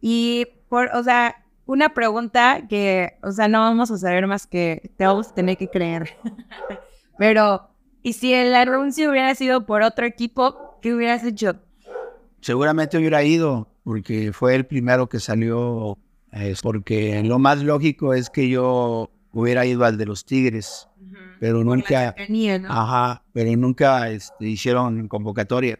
Y, 0.00 0.46
por, 0.68 0.88
o 0.94 1.02
sea, 1.04 1.44
una 1.66 1.92
pregunta 1.92 2.66
que, 2.68 3.18
o 3.22 3.32
sea, 3.32 3.48
no 3.48 3.60
vamos 3.60 3.90
a 3.90 3.98
saber 3.98 4.26
más 4.26 4.46
que 4.46 4.92
te 4.96 5.04
vamos 5.04 5.28
a 5.28 5.34
tener 5.34 5.56
que 5.56 5.68
creer. 5.68 6.16
Pero, 7.18 7.68
¿y 8.02 8.12
si 8.12 8.32
el 8.32 8.54
anuncio 8.54 9.10
hubiera 9.10 9.34
sido 9.34 9.66
por 9.66 9.82
otro 9.82 10.06
equipo, 10.06 10.78
qué 10.80 10.94
hubieras 10.94 11.24
hecho? 11.24 11.56
Seguramente 12.40 12.98
hubiera 12.98 13.22
ido, 13.24 13.68
porque 13.82 14.32
fue 14.32 14.54
el 14.54 14.64
primero 14.64 15.08
que 15.08 15.18
salió, 15.18 15.98
eh, 16.32 16.54
porque 16.62 17.22
lo 17.24 17.38
más 17.38 17.62
lógico 17.62 18.14
es 18.14 18.30
que 18.30 18.48
yo 18.48 19.10
hubiera 19.32 19.66
ido 19.66 19.84
al 19.84 19.98
de 19.98 20.06
los 20.06 20.24
Tigres, 20.24 20.88
pero 21.40 21.64
nunca, 21.64 22.14
cercanía, 22.14 22.58
¿no? 22.58 22.68
ajá, 22.70 23.22
pero 23.32 23.54
nunca 23.56 24.08
este, 24.10 24.46
hicieron 24.46 25.08
convocatoria. 25.08 25.78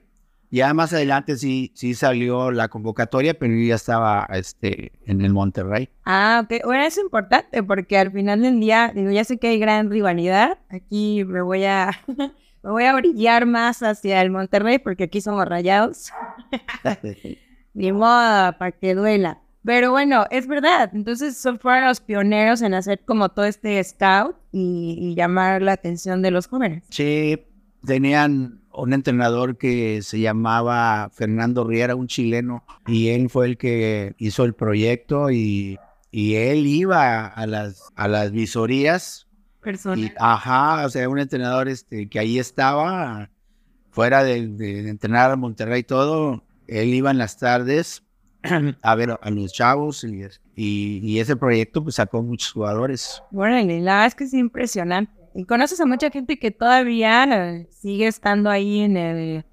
Ya 0.51 0.73
más 0.75 0.93
adelante 0.93 1.37
sí, 1.37 1.73
sí 1.75 1.95
salió 1.95 2.51
la 2.51 2.69
convocatoria, 2.69 3.35
pero 3.35 3.53
yo 3.55 3.67
ya 3.69 3.75
estaba 3.75 4.27
este, 4.31 4.93
en 5.05 5.21
el 5.21 5.33
Monterrey. 5.33 5.89
Ah, 6.05 6.43
ok. 6.45 6.65
Bueno, 6.65 6.85
es 6.85 6.99
importante 6.99 7.63
porque 7.63 7.99
al 7.99 8.13
final 8.13 8.43
del 8.43 8.61
día, 8.61 8.93
digo, 8.95 9.11
ya 9.11 9.25
sé 9.25 9.39
que 9.39 9.49
hay 9.49 9.59
gran 9.59 9.91
rivalidad. 9.91 10.59
Aquí 10.69 11.25
me 11.25 11.43
voy 11.43 11.65
a, 11.65 11.91
me 12.63 12.71
voy 12.71 12.85
a 12.85 12.95
brillar 12.95 13.47
más 13.47 13.83
hacia 13.83 14.23
el 14.23 14.31
Monterrey 14.31 14.79
porque 14.79 15.05
aquí 15.05 15.21
somos 15.21 15.47
rayados. 15.47 16.13
Ni 17.75 17.93
modo, 17.93 18.57
para 18.57 18.73
que 18.73 18.95
duela. 18.95 19.41
Pero 19.65 19.91
bueno, 19.91 20.27
es 20.31 20.47
verdad. 20.47 20.91
Entonces 20.95 21.45
fueron 21.61 21.87
los 21.87 22.01
pioneros 22.01 22.63
en 22.63 22.73
hacer 22.73 23.01
como 23.05 23.31
todo 23.31 23.47
este 23.47 23.83
scout 23.83 24.37
y, 24.53 24.97
y 25.01 25.15
llamar 25.17 25.61
la 25.61 25.73
atención 25.73 26.23
de 26.23 26.31
los 26.31 26.47
jóvenes. 26.47 26.85
Sí, 26.89 27.45
tenían 27.85 28.61
un 28.77 28.93
entrenador 28.93 29.57
que 29.57 30.03
se 30.03 30.21
llamaba 30.21 31.11
Fernando 31.13 31.65
Riera, 31.65 31.95
un 31.95 32.07
chileno, 32.07 32.65
y 32.87 33.09
él 33.09 33.31
fue 33.31 33.47
el 33.47 33.59
que 33.59 34.15
hizo 34.19 34.45
el 34.45 34.55
proyecto 34.55 35.31
y, 35.31 35.79
y 36.11 36.35
él 36.35 36.67
iba 36.67 37.27
a 37.27 37.47
las, 37.47 37.93
a 37.97 38.09
las 38.09 38.33
visorías. 38.33 39.27
Personas. 39.61 39.99
Y, 39.99 40.13
ajá, 40.19 40.85
o 40.85 40.91
sea, 40.91 41.09
un 41.09 41.19
entrenador 41.19 41.69
este, 41.69 42.09
que 42.09 42.19
ahí 42.19 42.39
estaba, 42.39 43.31
fuera 43.91 44.23
de, 44.23 44.37
entrenar 44.89 45.31
a 45.31 45.37
Monterrey 45.37 45.81
y 45.81 45.85
todo, 45.85 46.45
él 46.67 46.95
iba 46.95 47.11
en 47.11 47.19
las 47.19 47.39
tardes 47.39 48.05
a 48.83 48.95
ver 48.95 49.19
a 49.21 49.31
los 49.31 49.53
chavos 49.53 50.05
y, 50.05 50.23
y, 50.55 51.01
y 51.03 51.19
ese 51.19 51.37
proyecto 51.37 51.83
pues 51.83 51.97
sacó 51.97 52.23
muchos 52.23 52.53
jugadores. 52.53 53.23
Órale, 53.33 53.81
la 53.81 53.95
verdad 53.95 54.07
es 54.07 54.15
que 54.15 54.25
es 54.25 54.35
impresionante. 54.35 55.16
Y 55.37 55.45
conoces 55.45 55.81
a 55.81 55.87
mucha 55.87 56.11
gente 56.11 56.39
que 56.39 56.51
todavía 56.51 57.25
eh, 57.25 57.69
sigue 57.71 58.07
estando 58.07 58.49
ahí 58.49 58.81
en 58.81 58.97
el, 58.97 59.45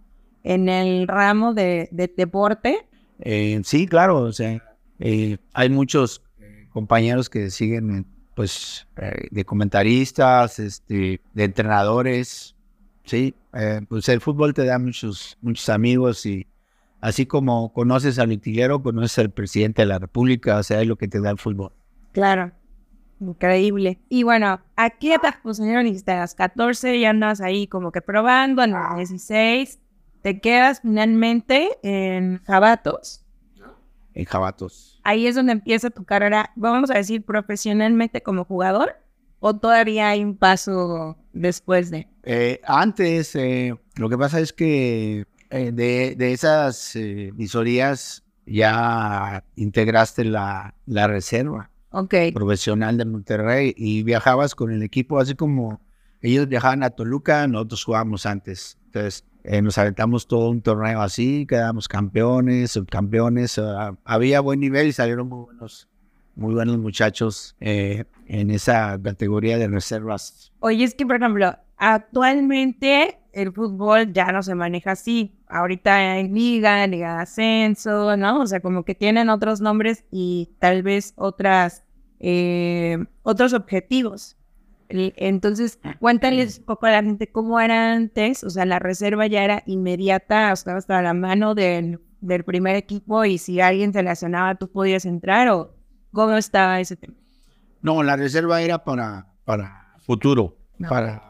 en 0.44 0.70
el 0.70 1.08
ramo 1.08 1.54
de, 1.54 1.90
de 1.92 2.08
deporte. 2.16 2.88
Eh, 3.20 3.60
sí, 3.63 3.86
claro, 3.88 4.22
o 4.22 4.32
sea, 4.32 4.63
eh, 5.00 5.38
hay 5.54 5.70
muchos 5.70 6.24
compañeros 6.72 7.30
que 7.30 7.50
siguen, 7.50 8.06
pues, 8.36 8.88
eh, 8.98 9.28
de 9.30 9.46
comentaristas, 9.46 10.58
este, 10.60 11.22
de 11.34 11.44
entrenadores, 11.44 12.56
sí, 13.04 13.36
pues 13.88 14.10
el 14.10 14.22
fútbol 14.22 14.54
te 14.54 14.66
da 14.66 14.80
muchos, 14.80 15.38
muchos 15.42 15.70
amigos 15.70 16.25
y 16.25 16.48
así 17.02 17.25
como 17.25 17.72
conoces 17.74 18.18
al 18.18 18.32
utilero, 18.32 18.82
conoces 18.82 19.20
al 19.20 19.30
presidente 19.30 19.84
de 19.84 19.88
la 19.88 20.00
república, 20.00 20.58
o 20.58 20.63
sea, 20.63 20.82
es 20.82 20.88
lo 20.88 20.96
que 20.96 21.08
te 21.08 21.20
da 21.22 21.30
el 21.30 21.38
fútbol. 21.38 21.74
Claro, 22.13 22.52
increíble. 23.32 24.00
Y 24.10 24.24
bueno, 24.24 24.60
¿a 24.75 24.89
qué 24.92 25.15
edad, 25.15 25.36
a 25.36 26.13
las 26.15 26.36
14 26.36 27.00
ya 27.00 27.10
andas 27.10 27.42
ahí 27.42 27.68
como 27.68 27.92
que 27.92 28.01
probando, 28.01 28.62
a 28.62 28.68
los 28.68 28.98
16 28.98 29.80
te 30.24 30.39
quedas 30.39 30.80
finalmente 30.82 31.77
en 31.84 32.42
Jabatos. 32.46 33.24
En 34.13 34.25
Jabatos. 34.25 35.01
Ahí 35.03 35.27
es 35.27 35.36
donde 35.36 35.51
empieza 35.51 35.89
tu 35.89 36.06
carrera, 36.06 36.51
vamos 36.56 36.89
a 36.89 36.96
decir, 36.96 37.24
profesionalmente 37.24 38.24
como 38.24 38.46
jugador, 38.46 38.96
o 39.39 39.53
todavía 39.53 40.10
hay 40.10 40.24
un 40.24 40.38
paso 40.38 41.18
después 41.34 41.92
de. 41.92 42.08
Eh, 42.24 42.62
antes, 42.65 43.36
eh, 43.36 43.75
lo 43.98 44.08
que 44.08 44.18
pasa 44.18 44.39
es 44.39 44.53
que 44.53 45.25
eh, 45.50 45.72
de, 45.74 46.15
de 46.15 46.32
esas 46.32 46.96
eh, 46.96 47.32
visorías 47.34 48.24
ya 48.46 49.44
integraste 49.56 50.24
la, 50.24 50.74
la 50.86 51.08
reserva. 51.08 51.70
Ok, 51.95 52.15
profesional 52.33 52.97
de 52.97 53.05
Monterrey 53.05 53.73
y 53.77 54.01
viajabas 54.01 54.55
con 54.55 54.71
el 54.71 54.81
equipo, 54.81 55.19
así 55.19 55.35
como 55.35 55.79
ellos 56.21 56.47
viajaban 56.47 56.81
a 56.81 56.89
Toluca, 56.89 57.47
nosotros 57.47 57.83
jugábamos 57.83 58.25
antes. 58.25 58.79
Entonces, 58.85 59.25
eh, 59.43 59.62
nos 59.62 59.77
aventamos 59.77 60.25
todo 60.25 60.50
un 60.50 60.62
torneo 60.62 61.01
así, 61.01 61.45
quedamos 61.45 61.88
campeones, 61.88 62.71
subcampeones. 62.71 63.59
ah, 63.59 63.95
había 64.05 64.39
buen 64.39 64.59
nivel 64.59 64.88
y 64.88 64.91
salieron 64.93 65.29
muy 65.29 65.45
buenos, 65.45 65.88
muy 66.35 66.55
buenos 66.55 66.79
muchachos 66.79 67.55
eh, 67.59 68.05
en 68.25 68.50
esa 68.50 69.00
categoría 69.00 69.59
de 69.59 69.67
reservas. 69.67 70.51
Oye, 70.62 70.83
es 70.83 70.95
que, 70.95 71.05
por 71.05 71.17
ejemplo, 71.17 71.55
actualmente 71.77 73.19
el 73.33 73.51
fútbol 73.51 74.13
ya 74.13 74.31
no 74.31 74.41
se 74.41 74.55
maneja 74.55 74.93
así. 74.93 75.35
Ahorita 75.53 75.95
hay 76.13 76.27
liga, 76.29 76.86
liga 76.88 77.15
de 77.17 77.22
ascenso, 77.22 78.17
¿no? 78.17 78.41
O 78.41 78.48
sea, 78.48 78.60
como 78.60 78.83
que 78.83 78.95
tienen 78.95 79.29
otros 79.29 79.62
nombres 79.62 80.03
y 80.12 80.50
tal 80.60 80.81
vez 80.83 81.13
otras, 81.15 81.83
eh, 82.19 82.98
otros 83.22 83.53
objetivos. 83.53 84.36
Entonces, 84.89 85.79
cuéntales 86.00 86.60
un 86.60 86.65
poco 86.65 86.86
a 86.86 86.91
la 86.91 87.03
gente 87.03 87.31
cómo 87.31 87.60
era 87.60 87.93
antes. 87.93 88.43
O 88.43 88.50
sea, 88.50 88.65
la 88.65 88.79
reserva 88.79 89.27
ya 89.27 89.43
era 89.43 89.63
inmediata, 89.65 90.51
o 90.53 90.55
sea, 90.55 90.75
hasta 90.77 91.01
la 91.01 91.13
mano 91.13 91.55
del, 91.55 92.00
del 92.22 92.43
primer 92.43 92.75
equipo 92.75 93.25
y 93.25 93.38
si 93.38 93.60
alguien 93.62 93.93
se 93.93 94.03
lesionaba, 94.03 94.55
tú 94.55 94.69
podías 94.69 95.05
entrar 95.05 95.50
o 95.50 95.75
cómo 96.12 96.36
estaba 96.38 96.79
ese 96.79 96.95
tema. 96.95 97.15
No, 97.81 98.01
la 98.03 98.15
reserva 98.15 98.62
era 98.62 98.83
para, 98.83 99.27
para 99.45 99.95
futuro, 100.05 100.57
No. 100.77 100.89
para 100.89 101.22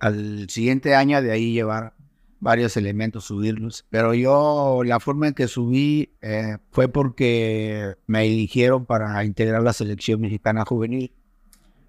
al 0.00 0.48
siguiente 0.48 0.94
año 0.94 1.20
de 1.22 1.30
ahí 1.32 1.52
llevar 1.52 1.94
varios 2.42 2.76
elementos, 2.76 3.24
subirlos. 3.24 3.86
Pero 3.88 4.12
yo 4.14 4.82
la 4.84 4.98
forma 5.00 5.28
en 5.28 5.34
que 5.34 5.46
subí 5.46 6.10
eh, 6.20 6.58
fue 6.72 6.88
porque 6.88 7.94
me 8.06 8.26
eligieron 8.26 8.84
para 8.84 9.24
integrar 9.24 9.62
la 9.62 9.72
selección 9.72 10.20
mexicana 10.20 10.64
juvenil. 10.64 11.12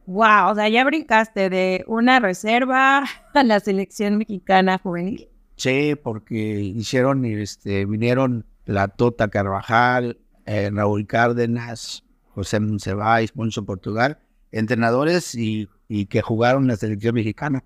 Wow, 0.06 0.52
o 0.52 0.56
sea, 0.56 0.70
ya 0.70 0.84
brincaste 0.86 1.50
de 1.50 1.84
una 1.88 2.20
reserva 2.20 3.04
a 3.34 3.44
la 3.44 3.60
selección 3.60 4.18
mexicana 4.18 4.78
juvenil. 4.78 5.28
Sí, 5.56 5.96
porque 6.02 6.60
hicieron, 6.60 7.26
este, 7.26 7.86
vinieron 7.86 8.46
la 8.66 8.88
Tota 8.90 9.30
Carvajal, 9.30 10.20
eh, 10.46 10.70
Raúl 10.72 11.08
Cárdenas, 11.08 12.04
José 12.30 12.60
Monsiváis, 12.60 13.32
Poncho 13.32 13.66
Portugal, 13.66 14.20
entrenadores 14.52 15.34
y, 15.36 15.68
y 15.88 16.06
que 16.06 16.22
jugaron 16.22 16.68
la 16.68 16.76
selección 16.76 17.16
mexicana. 17.16 17.64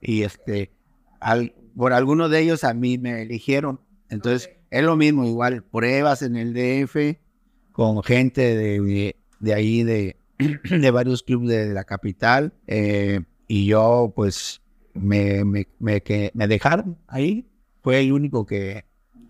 Y 0.00 0.22
este, 0.22 0.72
al- 1.20 1.54
por 1.76 1.92
algunos 1.92 2.30
de 2.30 2.40
ellos 2.40 2.64
a 2.64 2.74
mí 2.74 2.98
me 2.98 3.22
eligieron. 3.22 3.80
Entonces, 4.08 4.50
es 4.70 4.82
lo 4.82 4.96
mismo, 4.96 5.24
igual, 5.24 5.62
pruebas 5.62 6.22
en 6.22 6.36
el 6.36 6.52
DF 6.54 7.18
con 7.72 8.02
gente 8.02 8.56
de, 8.56 8.80
de, 8.80 9.16
de 9.40 9.54
ahí, 9.54 9.82
de, 9.82 10.16
de 10.38 10.90
varios 10.90 11.22
clubes 11.22 11.48
de, 11.48 11.72
la 11.72 11.84
capital. 11.84 12.52
eh, 12.66 13.20
y 13.46 13.66
yo, 13.66 14.12
pues, 14.14 14.62
me, 14.94 15.44
me, 15.44 15.68
me, 15.78 16.02
que, 16.02 16.30
me 16.34 16.48
dejaron 16.48 16.98
ahí. 17.06 17.46
Fue 17.82 18.00
el 18.00 18.12
único 18.12 18.46
que, 18.46 18.84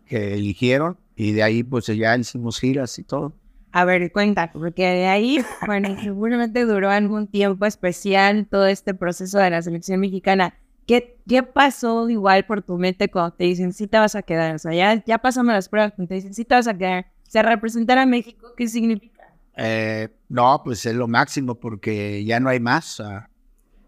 que 0.06 0.34
eligieron. 0.34 0.98
y 1.16 1.32
de 1.32 1.42
ahí 1.42 1.62
pues 1.62 1.86
ya 1.86 2.16
hicimos 2.16 2.60
giras 2.60 2.98
y 2.98 3.04
todo. 3.04 3.34
A 3.72 3.84
ver, 3.84 4.12
cuenta, 4.12 4.52
porque 4.52 4.86
de 4.86 5.06
ahí, 5.06 5.40
bueno, 5.66 5.96
seguramente 6.02 6.64
duró 6.64 6.90
algún 6.90 7.26
tiempo 7.26 7.66
especial 7.66 8.46
todo 8.46 8.66
este 8.66 8.94
proceso 8.94 9.38
de 9.38 9.50
la 9.50 9.62
selección 9.62 9.98
mexicana. 9.98 10.54
¿Qué, 10.86 11.18
¿Qué 11.26 11.42
pasó 11.42 12.08
igual 12.08 12.44
por 12.46 12.62
tu 12.62 12.78
mente 12.78 13.08
cuando 13.10 13.34
te 13.34 13.44
dicen 13.44 13.72
sí 13.72 13.86
te 13.86 13.98
vas 13.98 14.14
a 14.14 14.22
quedar? 14.22 14.54
O 14.54 14.58
sea, 14.58 14.74
ya, 14.74 15.02
ya 15.04 15.18
pasamos 15.18 15.52
las 15.52 15.68
pruebas, 15.68 15.92
cuando 15.94 16.08
te 16.08 16.14
dicen 16.16 16.34
sí 16.34 16.44
te 16.44 16.54
vas 16.54 16.66
a 16.66 16.76
quedar. 16.76 17.06
O 17.26 17.30
sea, 17.30 17.42
representar 17.42 17.98
a 17.98 18.06
México, 18.06 18.52
¿qué 18.56 18.68
significa? 18.68 19.34
Eh, 19.56 20.08
no, 20.28 20.60
pues 20.64 20.84
es 20.86 20.94
lo 20.94 21.08
máximo 21.08 21.54
porque 21.54 22.24
ya 22.24 22.40
no 22.40 22.48
hay 22.48 22.60
más. 22.60 23.02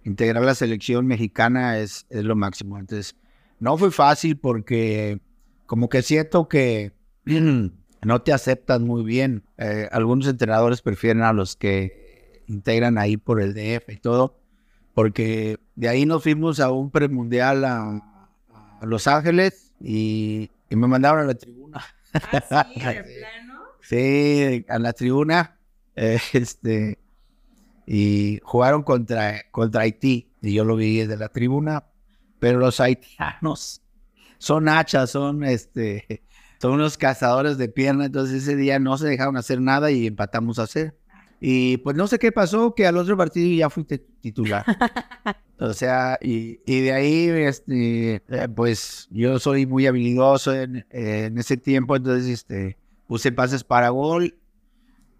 integrar 0.05 0.45
la 0.45 0.55
selección 0.55 1.07
mexicana 1.07 1.79
es, 1.79 2.07
es 2.11 2.25
lo 2.25 2.37
máximo. 2.37 2.79
Entonces, 2.79 3.17
no 3.59 3.77
fue 3.77 3.91
fácil 3.91 4.39
porque 4.39 5.21
como 5.67 5.89
que 5.89 6.03
siento 6.03 6.49
que 6.49 6.93
no 7.25 8.23
te 8.23 8.33
aceptan 8.33 8.85
muy 8.85 9.03
bien. 9.03 9.45
Eh, 9.59 9.89
algunos 9.93 10.29
entrenadores 10.29 10.83
prefieren 10.83 11.23
a 11.23 11.33
los 11.33 11.57
que 11.57 12.43
integran 12.47 12.99
ahí 12.99 13.17
por 13.17 13.41
el 13.41 13.55
DF 13.55 13.93
y 13.93 13.97
todo, 13.97 14.39
porque 14.97 15.61
de 15.75 15.91
ahí 15.91 16.07
nos 16.07 16.23
fuimos 16.23 16.59
a 16.59 16.71
un 16.71 16.91
premundial 16.91 17.67
a, 17.67 18.01
a 18.81 18.87
Los 18.87 19.07
Ángeles 19.07 19.75
y, 19.79 20.51
me 20.71 20.87
mandaron 20.87 21.21
a 21.21 21.25
la 21.25 21.35
tribuna. 21.35 21.85
¿Ah, 22.51 22.67
sí, 22.73 22.81
plano? 22.81 23.61
sí, 23.83 24.65
a 24.67 24.79
la 24.79 24.95
tribuna. 24.95 25.59
Eh, 25.97 26.19
este, 26.33 26.99
y 27.87 28.41
jugaron 28.43 28.85
contra, 28.85 29.43
contra 29.51 29.83
Haití 29.83 30.31
y 30.41 30.55
yo 30.55 30.65
lo 30.65 30.77
vi 30.77 31.01
desde 31.01 31.19
la 31.19 31.29
tribuna, 31.29 31.85
pero 32.39 32.59
los 32.59 32.81
haitianos 32.81 33.83
son 34.39 34.67
hachas, 34.67 35.11
son 35.11 35.45
este, 35.45 36.23
son 36.59 36.73
unos 36.73 36.97
cazadores 36.97 37.59
de 37.59 37.69
pierna, 37.69 38.07
entonces 38.07 38.45
ese 38.45 38.57
día 38.57 38.79
no 38.79 38.97
se 38.97 39.09
dejaron 39.09 39.37
hacer 39.37 39.61
nada 39.61 39.91
y 39.91 40.07
empatamos 40.07 40.59
a 40.59 40.63
hacer. 40.63 40.97
Y 41.49 41.77
pues 41.77 41.95
no 41.95 42.09
sé 42.09 42.19
qué 42.19 42.33
pasó, 42.33 42.75
que 42.75 42.89
al 42.89 42.97
otro 42.97 43.17
partido 43.17 43.57
ya 43.57 43.71
fui 43.71 43.85
titular. 43.85 44.65
o 45.61 45.73
sea, 45.75 46.19
y, 46.21 46.57
de 46.67 46.93
ahí, 46.93 47.29
este, 47.29 48.17
eh, 48.17 48.49
pues 48.53 49.07
yo 49.13 49.39
soy 49.39 49.65
muy 49.65 49.87
habilidoso 49.87 50.53
en, 50.53 50.85
en, 50.91 51.39
ese 51.39 51.57
tiempo, 51.57 51.95
entonces 51.95 52.27
este, 52.27 52.77
puse 53.07 53.31
pases 53.31 53.63
para 53.63 53.91
gol, 53.91 54.37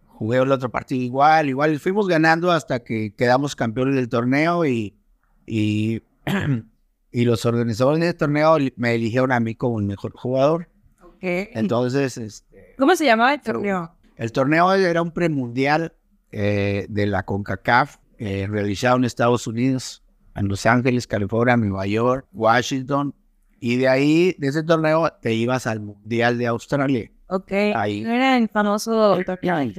jugué 0.09 0.39
el 0.39 0.51
otro 0.51 0.69
partido 0.69 1.01
igual, 1.01 1.49
igual, 1.49 1.79
fuimos 1.79 2.09
ganando 2.09 2.51
hasta 2.51 2.81
que 2.81 3.15
quedamos 3.15 3.55
campeones 3.55 3.95
del 3.95 4.09
torneo 4.09 4.67
y, 4.67 4.97
y, 5.47 6.03
y 7.13 7.25
los 7.25 7.47
organizadores 7.47 8.01
del 8.01 8.17
torneo 8.17 8.57
me 8.75 8.97
eligieron 8.97 9.31
a 9.31 9.39
mí 9.39 9.55
como 9.55 9.79
el 9.79 9.87
mejor 9.87 10.11
jugador. 10.11 10.69
Entonces, 11.21 12.19
este, 12.19 12.75
¿cómo 12.77 12.97
se 12.97 13.05
llamaba 13.05 13.33
el 13.33 13.41
torneo? 13.43 13.93
El 14.17 14.33
torneo 14.33 14.73
era 14.75 15.03
un 15.03 15.13
premundial 15.13 15.93
eh, 16.39 16.85
de 16.91 17.07
la 17.07 17.23
CONCACAF 17.23 17.97
eh, 18.19 18.47
realizado 18.47 18.99
en 18.99 19.05
Estados 19.05 19.47
Unidos, 19.47 20.03
en 20.35 20.49
Los 20.49 20.67
Ángeles, 20.67 21.07
California, 21.07 21.57
Nueva 21.57 21.87
York, 21.87 22.27
Washington. 22.35 23.15
Y 23.59 23.77
de 23.77 23.89
ahí, 23.89 24.37
de 24.39 24.49
ese 24.49 24.63
torneo, 24.63 25.11
te 25.23 25.33
ibas 25.33 25.67
al 25.67 25.81
Mundial 25.81 26.37
de 26.37 26.47
Australia. 26.47 27.11
Ok. 27.29 27.53
Ahí. 27.75 28.03
¿No 28.03 28.11
era 28.11 28.37
el 28.37 28.51
famoso 28.51 29.17
torneo 29.25 29.73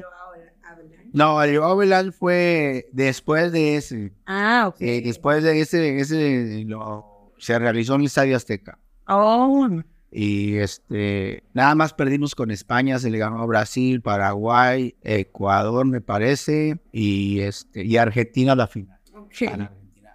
No, 1.13 1.43
el 1.43 1.59
Joao 1.59 2.11
fue 2.11 2.89
después 2.91 3.51
de 3.51 3.75
ese. 3.75 4.13
Ah, 4.25 4.65
ok. 4.69 4.81
Eh, 4.81 5.01
después 5.05 5.43
de 5.43 5.61
ese, 5.61 5.99
ese 5.99 6.63
lo, 6.65 7.33
se 7.37 7.59
realizó 7.59 7.93
en 7.93 8.01
el 8.01 8.07
Estadio 8.07 8.35
Azteca. 8.35 8.79
Oh. 9.07 9.69
Y 10.11 10.57
este, 10.57 11.43
nada 11.53 11.75
más 11.75 11.93
perdimos 11.93 12.33
con 12.33 12.49
España, 12.49 12.97
se 12.97 13.09
le 13.09 13.17
ganó 13.17 13.41
a 13.41 13.45
Brasil, 13.45 14.01
Paraguay, 14.01 14.95
Ecuador, 15.01 15.85
me 15.85 16.01
parece, 16.01 16.79
y 16.91 17.41
este, 17.41 17.83
y 17.83 17.97
Argentina 17.97 18.55
la 18.55 18.67
final. 18.67 18.99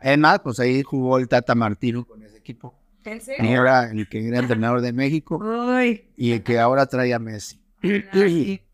Es 0.00 0.18
más, 0.18 0.40
pues 0.40 0.58
ahí 0.60 0.82
jugó 0.82 1.18
el 1.18 1.28
Tata 1.28 1.54
Martino 1.54 2.04
con 2.04 2.22
ese 2.22 2.38
equipo. 2.38 2.74
¿En 3.04 3.20
serio? 3.20 3.62
Era 3.62 3.90
el 3.90 4.08
que 4.08 4.26
era 4.26 4.38
entrenador 4.38 4.80
de 4.80 4.92
México 4.92 5.40
y 6.16 6.32
el 6.32 6.42
que 6.42 6.58
ahora 6.58 6.86
trae 6.86 7.12
a 7.12 7.18
Messi. 7.18 7.60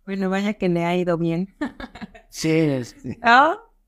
Bueno, 0.09 0.31
vaya 0.31 0.55
que 0.55 0.71
le 0.71 0.87
ha 0.87 0.97
ido 0.97 1.19
bien. 1.19 1.55
sí, 2.31 2.51
este. 2.51 3.19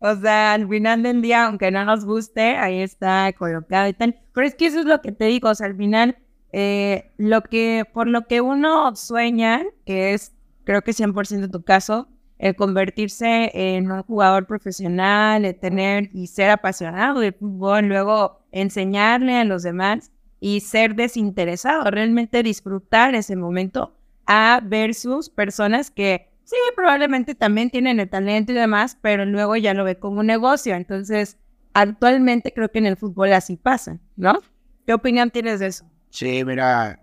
O 0.02 0.16
sea, 0.16 0.52
al 0.52 0.68
final 0.68 1.02
del 1.02 1.22
día, 1.22 1.46
aunque 1.46 1.70
no 1.70 1.84
nos 1.84 2.04
guste, 2.04 2.56
ahí 2.56 2.80
está 2.80 3.32
colocado 3.32 3.88
y 3.88 3.94
tal. 3.94 4.18
Pero 4.34 4.46
es 4.46 4.54
que 4.54 4.66
eso 4.66 4.80
es 4.80 4.86
lo 4.86 5.00
que 5.00 5.12
te 5.12 5.24
digo, 5.26 5.48
o 5.48 5.54
sea, 5.54 5.66
al 5.66 5.76
final 5.76 6.18
eh, 6.52 7.12
lo 7.16 7.42
que, 7.42 7.84
por 7.92 8.06
lo 8.06 8.26
que 8.26 8.40
uno 8.40 8.94
sueña, 8.96 9.64
que 9.84 10.14
es 10.14 10.34
creo 10.64 10.82
que 10.82 10.92
100% 10.92 11.50
tu 11.50 11.62
caso, 11.62 12.08
el 12.38 12.56
convertirse 12.56 13.50
en 13.52 13.90
un 13.90 14.02
jugador 14.02 14.46
profesional, 14.46 15.44
el 15.44 15.58
tener 15.58 16.10
y 16.14 16.26
ser 16.26 16.50
apasionado 16.50 17.20
de 17.20 17.32
fútbol, 17.32 17.86
luego 17.86 18.40
enseñarle 18.50 19.36
a 19.36 19.44
los 19.44 19.62
demás 19.62 20.10
y 20.40 20.60
ser 20.60 20.94
desinteresado, 20.94 21.90
realmente 21.90 22.42
disfrutar 22.42 23.14
ese 23.14 23.36
momento 23.36 23.94
a 24.26 24.60
versus 24.64 25.28
personas 25.28 25.90
que 25.90 26.30
sí, 26.44 26.56
probablemente 26.74 27.34
también 27.34 27.70
tienen 27.70 28.00
el 28.00 28.08
talento 28.08 28.52
y 28.52 28.54
demás, 28.54 28.96
pero 29.00 29.24
luego 29.24 29.56
ya 29.56 29.74
lo 29.74 29.84
ve 29.84 29.98
como 29.98 30.20
un 30.20 30.26
negocio. 30.26 30.74
Entonces, 30.74 31.36
actualmente 31.74 32.52
creo 32.52 32.70
que 32.70 32.78
en 32.78 32.86
el 32.86 32.96
fútbol 32.96 33.32
así 33.32 33.56
pasa, 33.56 33.98
¿no? 34.16 34.40
¿Qué 34.86 34.94
opinión 34.94 35.30
tienes 35.30 35.60
de 35.60 35.66
eso? 35.66 35.84
Sí, 36.10 36.44
mira, 36.44 37.02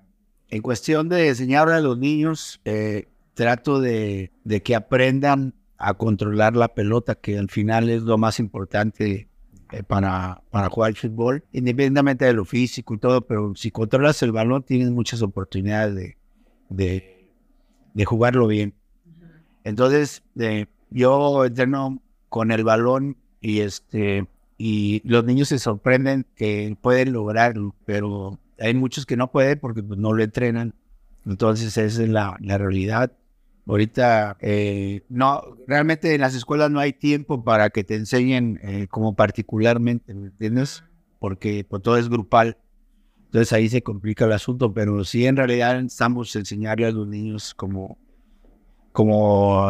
en 0.50 0.62
cuestión 0.62 1.10
de 1.10 1.30
enseñarle 1.30 1.76
a 1.76 1.80
los 1.80 1.98
niños, 1.98 2.62
eh, 2.66 3.08
trato 3.34 3.80
de, 3.80 4.32
que 4.64 4.76
aprendan 4.76 5.54
a 5.78 5.94
controlar 5.94 6.56
la 6.56 6.74
pelota, 6.74 7.16
que 7.16 7.38
al 7.38 7.50
final 7.50 7.90
es 7.90 8.04
lo 8.04 8.18
más 8.18 8.40
importante 8.40 9.30
eh, 9.72 9.84
para, 9.84 10.42
para 10.50 10.70
jugar 10.70 10.96
fútbol, 10.96 11.44
independientemente 11.52 12.26
de 12.26 12.34
lo 12.34 12.46
físico 12.46 12.96
y 12.96 12.98
todo, 12.98 13.22
pero 13.22 13.54
si 13.56 13.72
controlas 13.72 14.22
el 14.24 14.32
balón 14.32 14.64
tienes 14.64 14.90
muchas 14.92 15.22
oportunidades 15.22 15.96
de, 15.96 16.18
de, 17.94 18.06
jugarlo 18.06 18.48
bien. 18.48 18.74
Entonces, 19.64 20.24
eh, 20.40 20.66
yo 20.90 21.46
entreno 21.46 22.02
con 22.30 22.52
el 22.52 22.64
balón 22.64 23.18
y 23.42 23.60
este 23.60 24.28
y 24.58 25.02
los 25.08 25.24
niños 25.24 25.50
se 25.50 25.60
sorprenden 25.60 26.26
que 26.36 26.76
pueden 26.82 27.14
lograrlo, 27.14 27.76
pero 27.86 28.40
hay 28.60 28.74
muchos 28.74 29.06
que 29.06 29.18
no 29.18 29.32
pueden 29.32 29.60
porque 29.60 29.84
pues, 29.84 30.00
no 30.00 30.14
lo 30.14 30.24
entrenan. 30.24 30.74
Entonces 31.26 31.78
esa 31.78 31.84
es 31.84 32.10
la, 32.10 32.38
la 32.40 32.58
realidad. 32.58 33.12
Ahorita, 33.68 34.38
eh, 34.40 35.04
no, 35.10 35.44
realmente 35.68 36.16
en 36.16 36.22
las 36.22 36.34
escuelas 36.34 36.72
no 36.72 36.80
hay 36.80 36.94
tiempo 36.94 37.44
para 37.44 37.70
que 37.70 37.84
te 37.84 37.96
enseñen 37.96 38.60
eh, 38.64 38.88
como 38.90 39.14
particularmente, 39.14 40.14
¿me 40.14 40.28
entiendes? 40.28 40.84
Porque 41.20 41.66
pues, 41.68 41.82
todo 41.82 41.98
es 41.98 42.08
grupal. 42.08 42.58
Entonces 43.26 43.52
ahí 43.52 43.68
se 43.68 43.84
complica 43.84 44.24
el 44.24 44.32
asunto, 44.32 44.74
pero 44.74 45.04
sí 45.04 45.26
en 45.26 45.36
realidad 45.36 45.78
estamos 45.82 46.34
enseñarle 46.38 46.86
a 46.86 46.92
los 46.92 47.08
niños 47.08 47.54
como, 47.54 47.98
como, 48.94 49.68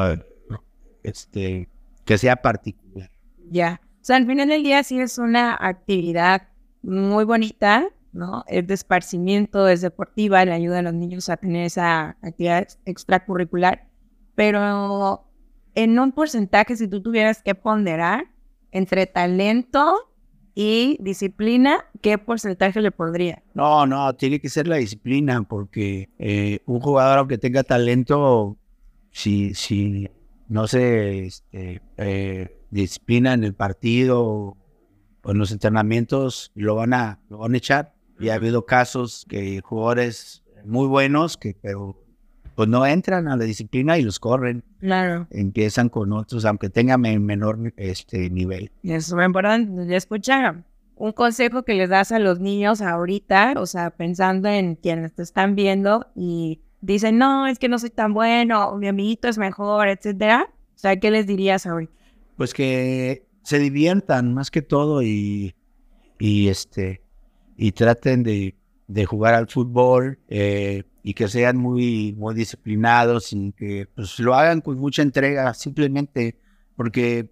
este, 1.02 1.68
que 2.06 2.20
sea 2.20 2.36
particular. 2.36 3.10
Ya, 3.50 3.82
o 3.84 4.06
sea, 4.06 4.18
al 4.18 4.28
final 4.28 4.48
del 4.48 4.62
día 4.62 4.84
sí 4.84 5.00
es 5.00 5.18
una 5.18 5.58
actividad 5.60 6.50
muy 6.84 7.26
bonita, 7.26 7.88
¿no? 8.18 8.44
Es 8.48 8.68
de 8.68 8.74
esparcimiento, 8.74 9.68
es 9.68 9.82
deportiva, 9.82 10.44
le 10.44 10.52
ayuda 10.52 10.80
a 10.80 10.82
los 10.82 10.94
niños 10.94 11.30
a 11.30 11.38
tener 11.38 11.66
esa 11.66 12.18
actividad 12.22 12.68
extracurricular, 12.86 13.88
pero 14.36 15.26
en 15.76 16.00
un 16.00 16.12
porcentaje, 16.12 16.76
si 16.76 16.88
tú 16.88 17.02
tuvieras 17.02 17.42
que 17.42 17.56
ponderar 17.56 18.26
entre 18.72 19.06
talento 19.06 20.12
y 20.56 20.98
disciplina, 21.00 21.86
¿qué 22.02 22.18
porcentaje 22.18 22.82
le 22.82 22.90
podría? 22.92 23.44
No, 23.54 23.86
no, 23.86 24.16
tiene 24.16 24.40
que 24.40 24.50
ser 24.50 24.68
la 24.68 24.78
disciplina, 24.78 25.44
porque 25.44 26.10
eh, 26.18 26.62
un 26.66 26.80
jugador, 26.80 27.20
aunque 27.20 27.38
tenga 27.38 27.62
talento, 27.62 28.58
si, 29.12 29.54
si 29.54 30.10
no 30.48 30.68
se 30.68 31.28
este, 31.28 31.82
eh, 31.98 32.58
disciplina 32.72 33.34
en 33.34 33.44
el 33.44 33.54
partido 33.54 34.58
o 35.22 35.32
en 35.32 35.38
los 35.38 35.52
entrenamientos, 35.52 36.52
lo 36.56 36.74
van 36.74 36.94
a, 36.94 37.20
lo 37.30 37.38
van 37.38 37.54
a 37.54 37.58
echar. 37.58 37.94
Y 38.20 38.30
ha 38.30 38.36
habido 38.36 38.66
casos 38.66 39.26
que 39.30 39.62
jugadores 39.62 40.44
muy 40.66 40.88
buenos 40.88 41.38
que 41.38 41.56
pero 41.62 41.96
pues 42.58 42.68
no 42.68 42.88
entran 42.88 43.28
a 43.28 43.38
la 43.38 43.44
disciplina 43.44 44.00
y 44.00 44.02
los 44.02 44.20
corren. 44.20 44.64
Claro. 44.80 45.28
Empiezan 45.30 45.90
con 45.90 46.12
otros, 46.12 46.44
aunque 46.44 46.72
tengan 46.72 47.02
menor 47.02 47.72
este 47.78 48.32
nivel. 48.32 48.72
Eso 48.82 48.96
es 48.96 49.14
muy 49.14 49.26
importante. 49.26 49.86
Ya 49.86 49.96
escucharon. 49.96 50.66
Un 50.96 51.12
consejo 51.12 51.62
que 51.62 51.76
les 51.76 51.90
das 51.90 52.12
a 52.12 52.18
los 52.18 52.40
niños 52.40 52.82
ahorita, 52.82 53.54
o 53.58 53.68
sea, 53.68 53.92
pensando 53.92 54.50
en 54.50 54.74
quienes 54.74 55.14
te 55.14 55.22
están 55.22 55.54
viendo 55.54 56.08
y 56.16 56.60
dicen, 56.82 57.20
no, 57.20 57.46
es 57.46 57.60
que 57.60 57.70
no 57.70 57.78
soy 57.78 57.92
tan 57.92 58.16
bueno, 58.16 58.76
mi 58.78 58.88
amiguito 58.88 59.28
es 59.28 59.38
mejor, 59.38 59.88
etcétera. 59.88 60.50
O 60.50 60.80
sea, 60.80 61.00
¿qué 61.00 61.12
les 61.12 61.28
dirías 61.28 61.68
ahorita? 61.68 61.94
Pues 62.38 62.56
que 62.56 63.28
se 63.44 63.60
diviertan 63.60 64.34
más 64.34 64.50
que 64.50 64.64
todo 64.64 65.04
y, 65.04 65.54
y 66.18 66.48
este 66.48 67.04
y 67.58 67.72
traten 67.72 68.24
de, 68.24 68.56
jugar 69.06 69.34
al 69.34 69.48
fútbol 69.48 70.20
eh, 70.30 70.84
y 71.04 71.14
que 71.14 71.28
sean 71.28 71.58
muy, 71.58 72.14
muy 72.14 72.36
disciplinados 72.36 73.34
y 73.34 73.52
que 73.52 73.88
pues, 73.94 74.20
lo 74.20 74.36
hagan 74.36 74.62
con 74.62 74.78
mucha 74.78 75.02
entrega, 75.02 75.54
simplemente 75.54 76.38
porque 76.76 77.32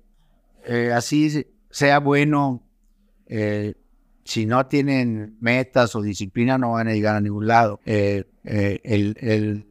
eh, 0.66 0.92
así 0.92 1.46
sea 1.70 2.00
bueno, 2.00 2.64
eh, 3.28 3.76
si 4.24 4.48
no 4.48 4.66
tienen 4.66 5.38
metas 5.40 5.96
o 5.96 6.02
disciplina 6.02 6.58
no 6.58 6.72
van 6.72 6.88
a 6.88 6.94
llegar 6.94 7.16
a 7.16 7.22
ningún 7.22 7.46
lado. 7.46 7.80
El, 7.86 8.26
el, 8.44 9.68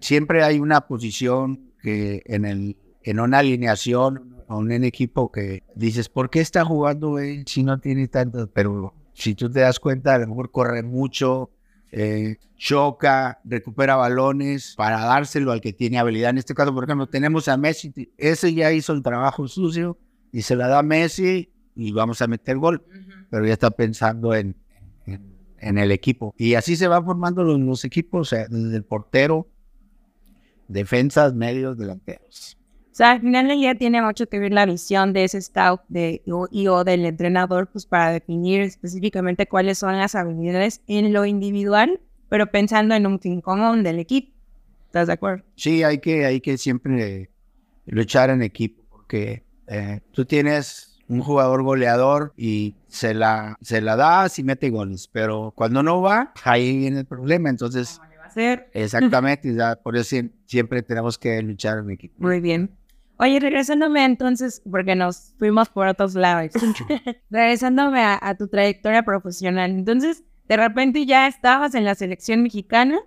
siempre 0.00 0.42
hay 0.42 0.58
una 0.58 0.82
posición 0.82 1.70
que 1.80 2.22
en, 2.26 2.44
el, 2.44 2.76
en 3.04 3.20
una 3.20 3.38
alineación 3.38 4.42
o 4.48 4.60
en 4.60 4.72
un 4.72 4.84
equipo 4.84 5.30
que 5.30 5.62
dices, 5.76 6.08
¿por 6.08 6.30
qué 6.30 6.40
está 6.40 6.64
jugando 6.64 7.20
él 7.20 7.44
si 7.46 7.62
no 7.62 7.78
tiene 7.78 8.08
tanto? 8.08 8.48
Pero 8.52 8.92
si 9.12 9.34
tú 9.34 9.50
te 9.50 9.60
das 9.60 9.78
cuenta, 9.78 10.14
a 10.14 10.18
lo 10.18 10.26
mejor 10.26 10.50
corre 10.50 10.82
mucho, 10.82 11.50
eh, 11.90 12.36
choca, 12.56 13.40
recupera 13.44 13.96
balones 13.96 14.74
para 14.76 15.00
dárselo 15.00 15.52
al 15.52 15.60
que 15.60 15.72
tiene 15.72 15.98
habilidad. 15.98 16.30
En 16.30 16.38
este 16.38 16.54
caso, 16.54 16.72
por 16.72 16.84
ejemplo, 16.84 17.06
tenemos 17.06 17.48
a 17.48 17.56
Messi, 17.56 17.92
ese 18.16 18.54
ya 18.54 18.72
hizo 18.72 18.92
el 18.92 19.02
trabajo 19.02 19.46
sucio 19.48 19.98
y 20.32 20.42
se 20.42 20.56
la 20.56 20.68
da 20.68 20.78
a 20.78 20.82
Messi 20.82 21.50
y 21.74 21.92
vamos 21.92 22.22
a 22.22 22.26
meter 22.26 22.56
gol, 22.58 22.84
pero 23.30 23.46
ya 23.46 23.52
está 23.52 23.70
pensando 23.70 24.34
en, 24.34 24.56
en, 25.58 25.78
el 25.78 25.90
equipo. 25.90 26.34
Y 26.38 26.54
así 26.54 26.76
se 26.76 26.88
van 26.88 27.04
formando 27.04 27.44
los, 27.44 27.60
los 27.60 27.84
equipos, 27.84 28.30
desde 28.30 28.76
el 28.76 28.84
portero, 28.84 29.48
defensas, 30.68 31.34
medios, 31.34 31.76
delanteros. 31.76 32.58
O 32.92 32.94
sea, 32.94 33.12
al 33.12 33.22
final 33.22 33.58
ya 33.58 33.74
tiene 33.74 34.02
mucho 34.02 34.28
que 34.28 34.38
ver 34.38 34.52
la 34.52 34.66
visión 34.66 35.14
de 35.14 35.24
ese 35.24 35.40
scout 35.40 35.80
de, 35.88 36.22
y 36.50 36.66
o 36.66 36.84
del 36.84 37.06
entrenador, 37.06 37.70
pues 37.72 37.86
para 37.86 38.12
definir 38.12 38.60
específicamente 38.60 39.46
cuáles 39.46 39.78
son 39.78 39.96
las 39.96 40.14
habilidades 40.14 40.82
en 40.86 41.10
lo 41.14 41.24
individual, 41.24 42.00
pero 42.28 42.48
pensando 42.48 42.94
en 42.94 43.06
un 43.06 43.18
fin 43.18 43.40
común 43.40 43.82
del 43.82 43.98
equipo. 43.98 44.32
¿Estás 44.84 45.06
de 45.06 45.14
acuerdo? 45.14 45.42
Sí, 45.56 45.82
hay 45.82 46.00
que, 46.00 46.26
hay 46.26 46.42
que 46.42 46.58
siempre 46.58 47.30
luchar 47.86 48.28
en 48.28 48.42
equipo, 48.42 48.82
porque 48.90 49.42
eh, 49.68 50.00
tú 50.10 50.26
tienes 50.26 51.00
un 51.08 51.22
jugador 51.22 51.62
goleador 51.62 52.34
y 52.36 52.74
se 52.88 53.14
la, 53.14 53.56
se 53.62 53.80
la 53.80 53.96
das 53.96 54.38
y 54.38 54.44
mete 54.44 54.68
goles, 54.68 55.08
pero 55.10 55.54
cuando 55.56 55.82
no 55.82 56.02
va, 56.02 56.34
ahí 56.44 56.76
viene 56.76 57.00
el 57.00 57.06
problema. 57.06 57.48
Entonces, 57.48 57.96
¿Cómo 57.96 58.10
le 58.10 58.18
va 58.18 58.24
a 58.24 58.26
hacer? 58.26 58.70
exactamente, 58.74 59.56
por 59.82 59.96
eso 59.96 60.14
siempre 60.44 60.82
tenemos 60.82 61.16
que 61.16 61.40
luchar 61.40 61.78
en 61.78 61.90
equipo. 61.90 62.16
Muy 62.18 62.40
bien. 62.40 62.70
Oye, 63.18 63.38
regresándome 63.40 64.04
entonces, 64.04 64.62
porque 64.68 64.94
nos 64.94 65.34
fuimos 65.38 65.68
por 65.68 65.86
otros 65.86 66.14
lados, 66.14 66.50
regresándome 67.30 68.02
a, 68.02 68.34
tu 68.36 68.48
trayectoria 68.48 69.04
profesional, 69.04 69.70
entonces 69.70 70.24
de 70.48 70.56
repente 70.56 71.06
ya 71.06 71.28
estabas 71.28 71.74
en 71.74 71.84
la 71.84 71.94
selección 71.94 72.42
mexicana, 72.42 72.98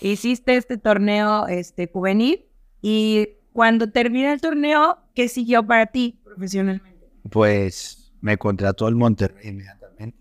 hiciste 0.00 0.56
este 0.56 0.76
torneo 0.76 1.46
este, 1.46 1.88
juvenil 1.90 2.44
y 2.82 3.28
cuando 3.52 3.90
termina 3.90 4.32
el 4.32 4.40
torneo, 4.40 4.98
¿qué 5.14 5.28
siguió 5.28 5.66
para 5.66 5.86
ti 5.86 6.20
profesionalmente? 6.24 7.08
Pues 7.30 8.12
me 8.20 8.36
contrató 8.36 8.88
el 8.88 8.94
Monterrey 8.94 9.48
inmediatamente. 9.48 10.18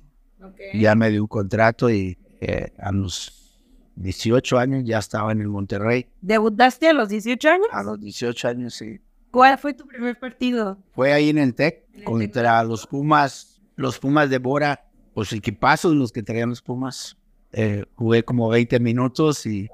Ya 0.73 0.95
me 0.95 1.09
dio 1.09 1.21
un 1.21 1.27
contrato 1.27 1.89
y 1.89 2.17
eh, 2.39 2.73
a 2.77 2.91
los 2.91 3.59
18 3.95 4.57
años 4.57 4.83
ya 4.85 4.99
estaba 4.99 5.31
en 5.31 5.41
el 5.41 5.47
Monterrey. 5.47 6.07
¿Debutaste 6.21 6.89
a 6.89 6.93
los 6.93 7.09
18 7.09 7.49
años? 7.49 7.67
A 7.71 7.83
los 7.83 7.99
18 7.99 8.47
años, 8.47 8.73
sí. 8.73 8.99
¿Cuál 9.31 9.57
fue 9.57 9.73
tu 9.73 9.87
primer 9.87 10.19
partido? 10.19 10.77
Fue 10.93 11.13
ahí 11.13 11.29
en 11.29 11.37
el 11.37 11.55
TEC, 11.55 12.03
contra 12.03 12.63
los 12.63 12.85
Pumas, 12.85 13.61
los 13.75 13.97
Pumas 13.97 14.29
de 14.29 14.37
Bora, 14.37 14.85
pues 15.13 15.31
equipazos 15.31 15.95
los 15.95 16.11
que 16.11 16.21
traían 16.21 16.49
los 16.49 16.61
Pumas. 16.61 17.17
Eh, 17.53 17.85
jugué 17.95 18.23
como 18.23 18.49
20 18.49 18.79
minutos 18.79 19.45
y, 19.45 19.69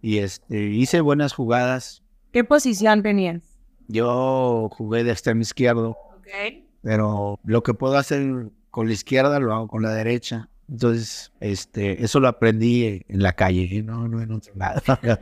y 0.00 0.18
este, 0.18 0.64
hice 0.64 1.00
buenas 1.00 1.34
jugadas. 1.34 2.02
¿Qué 2.32 2.42
posición 2.42 3.02
tenías? 3.02 3.42
Yo 3.88 4.68
jugué 4.72 5.04
de 5.04 5.12
extremo 5.12 5.42
izquierdo. 5.42 5.90
Ok. 6.18 6.64
Pero 6.82 7.38
lo 7.44 7.62
que 7.62 7.74
puedo 7.74 7.96
hacer 7.96 8.50
con 8.70 8.86
la 8.86 8.92
izquierda 8.92 9.40
lo 9.40 9.54
hago 9.54 9.68
con 9.68 9.82
la 9.82 9.90
derecha. 9.90 10.48
Entonces, 10.68 11.32
este, 11.40 12.02
eso 12.02 12.18
lo 12.18 12.28
aprendí 12.28 13.04
en 13.08 13.22
la 13.22 13.34
calle, 13.34 13.82
no, 13.82 14.08
no 14.08 14.20
en 14.20 14.32
otro 14.32 14.52
lado. 14.56 14.82
no, 15.02 15.18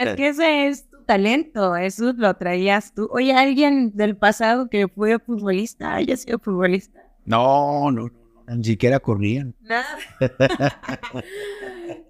es 0.00 0.16
que 0.16 0.28
ese 0.28 0.66
es 0.66 0.88
talento, 1.02 1.76
eso 1.76 2.12
lo 2.12 2.34
traías 2.34 2.94
tú. 2.94 3.08
Oye, 3.12 3.34
alguien 3.34 3.92
del 3.94 4.16
pasado 4.16 4.68
que 4.68 4.88
fue 4.88 5.18
futbolista, 5.18 5.94
haya 5.94 6.16
sido 6.16 6.38
futbolista. 6.38 7.00
No, 7.24 7.90
no, 7.90 8.08
no, 8.46 8.56
ni 8.56 8.64
siquiera 8.64 9.00
corrían. 9.00 9.54
Nada. 9.60 9.98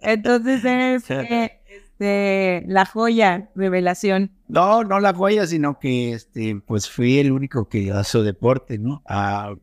Entonces 0.00 0.64
es 0.64 1.10
este, 2.02 2.64
la 2.66 2.84
joya, 2.86 3.50
revelación. 3.54 4.32
No, 4.48 4.84
no 4.84 5.00
la 5.00 5.14
joya, 5.14 5.46
sino 5.46 5.78
que 5.78 6.12
este, 6.12 6.60
pues 6.66 6.90
fui 6.90 7.18
el 7.18 7.32
único 7.32 7.68
que 7.68 7.78
hizo 7.78 8.22
deporte, 8.22 8.78
¿no? 8.78 9.02
Ah, 9.06 9.54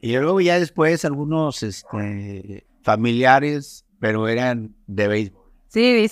y 0.00 0.16
luego 0.16 0.40
ya 0.40 0.58
después 0.58 1.04
algunos 1.04 1.62
este, 1.62 2.66
familiares, 2.82 3.84
pero 3.98 4.28
eran 4.28 4.76
de 4.86 5.08
béisbol. 5.08 5.42
Sí, 5.68 6.08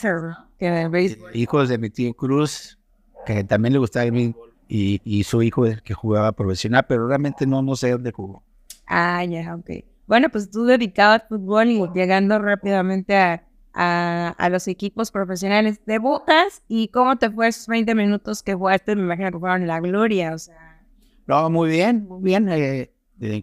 Hijos 1.34 1.68
de 1.68 1.78
mi 1.78 1.90
tío 1.90 2.14
Cruz, 2.14 2.78
que 3.26 3.44
también 3.44 3.74
le 3.74 3.78
gustaba 3.78 4.06
el 4.06 4.34
y, 4.68 5.00
y 5.04 5.24
su 5.24 5.42
hijo 5.42 5.64
que 5.84 5.94
jugaba 5.94 6.32
profesional, 6.32 6.86
pero 6.88 7.06
realmente 7.06 7.46
no, 7.46 7.62
no 7.62 7.76
sé 7.76 7.90
dónde 7.90 8.12
jugó. 8.12 8.42
Ah, 8.86 9.24
ya, 9.24 9.54
ok. 9.54 9.84
Bueno, 10.06 10.28
pues 10.30 10.50
tú 10.50 10.64
dedicado 10.64 11.14
al 11.14 11.24
fútbol 11.28 11.68
y 11.68 11.82
llegando 11.94 12.38
rápidamente 12.38 13.16
a, 13.16 13.44
a, 13.76 14.48
los 14.48 14.68
equipos 14.68 15.10
profesionales, 15.10 15.80
debutas 15.84 16.62
y 16.68 16.88
cómo 16.88 17.16
te 17.16 17.30
fue 17.30 17.48
esos 17.48 17.66
20 17.66 17.94
minutos 17.94 18.42
que 18.42 18.54
jugaste, 18.54 18.96
me 18.96 19.02
imagino 19.02 19.30
que 19.30 19.38
fueron 19.38 19.66
la 19.66 19.80
gloria, 19.80 20.34
o 20.34 20.38
sea. 20.38 20.80
No, 21.26 21.50
muy 21.50 21.70
bien, 21.70 22.06
muy 22.08 22.22
bien. 22.22 22.48
Eh, 22.48 22.90
eh, 23.20 23.42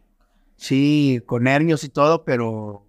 sí, 0.55 1.21
con 1.25 1.43
nervios 1.43 1.83
y 1.83 1.89
todo, 1.89 2.23
pero 2.23 2.85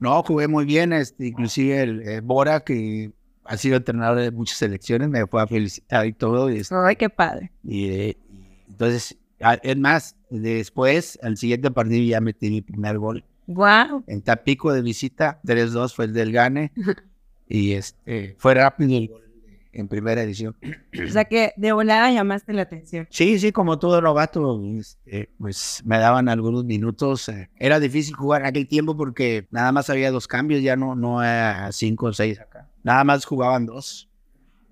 no, 0.00 0.22
jugué 0.24 0.48
muy 0.48 0.64
bien. 0.64 0.92
Este, 0.92 1.28
inclusive 1.28 1.82
el, 1.82 2.02
el 2.02 2.20
Bora, 2.20 2.60
que 2.60 3.12
ha 3.44 3.56
sido 3.56 3.76
entrenador 3.76 4.18
de 4.18 4.30
muchas 4.30 4.58
selecciones, 4.58 5.08
me 5.08 5.26
fue 5.26 5.42
a 5.42 5.46
felicitar 5.46 6.06
y 6.06 6.12
todo. 6.12 6.50
Y, 6.50 6.62
Ay, 6.70 6.96
qué 6.96 7.10
padre. 7.10 7.52
Y, 7.62 8.16
entonces, 8.68 9.16
es 9.62 9.76
más, 9.76 10.16
después, 10.30 11.18
al 11.22 11.36
siguiente 11.36 11.70
partido 11.70 12.04
ya 12.04 12.20
metí 12.20 12.50
mi 12.50 12.62
primer 12.62 12.98
gol. 12.98 13.24
Wow. 13.46 14.04
En 14.06 14.22
Tapico 14.22 14.72
de 14.72 14.82
visita, 14.82 15.40
3-2 15.44 15.94
fue 15.94 16.06
el 16.06 16.12
del 16.12 16.32
Gane. 16.32 16.72
y 17.48 17.72
este, 17.72 18.36
fue 18.38 18.54
rápido 18.54 18.96
el 18.96 19.08
gol 19.08 19.24
en 19.74 19.88
primera 19.88 20.22
edición. 20.22 20.56
O 21.06 21.10
sea 21.10 21.24
que 21.24 21.52
de 21.56 21.72
volada 21.72 22.10
llamaste 22.10 22.52
la 22.52 22.62
atención. 22.62 23.06
Sí, 23.10 23.38
sí, 23.38 23.52
como 23.52 23.78
todo 23.78 24.00
novato, 24.00 24.60
este, 24.78 25.30
pues 25.38 25.82
me 25.84 25.98
daban 25.98 26.28
algunos 26.28 26.64
minutos. 26.64 27.28
Eh, 27.28 27.50
era 27.56 27.80
difícil 27.80 28.14
jugar 28.14 28.42
en 28.42 28.46
aquel 28.48 28.68
tiempo 28.68 28.96
porque 28.96 29.46
nada 29.50 29.72
más 29.72 29.90
había 29.90 30.10
dos 30.10 30.28
cambios, 30.28 30.62
ya 30.62 30.76
no, 30.76 30.94
no 30.94 31.22
era 31.22 31.70
cinco 31.72 32.06
o 32.06 32.12
seis 32.12 32.40
acá. 32.40 32.70
Nada 32.84 33.02
más 33.02 33.24
jugaban 33.24 33.66
dos. 33.66 34.08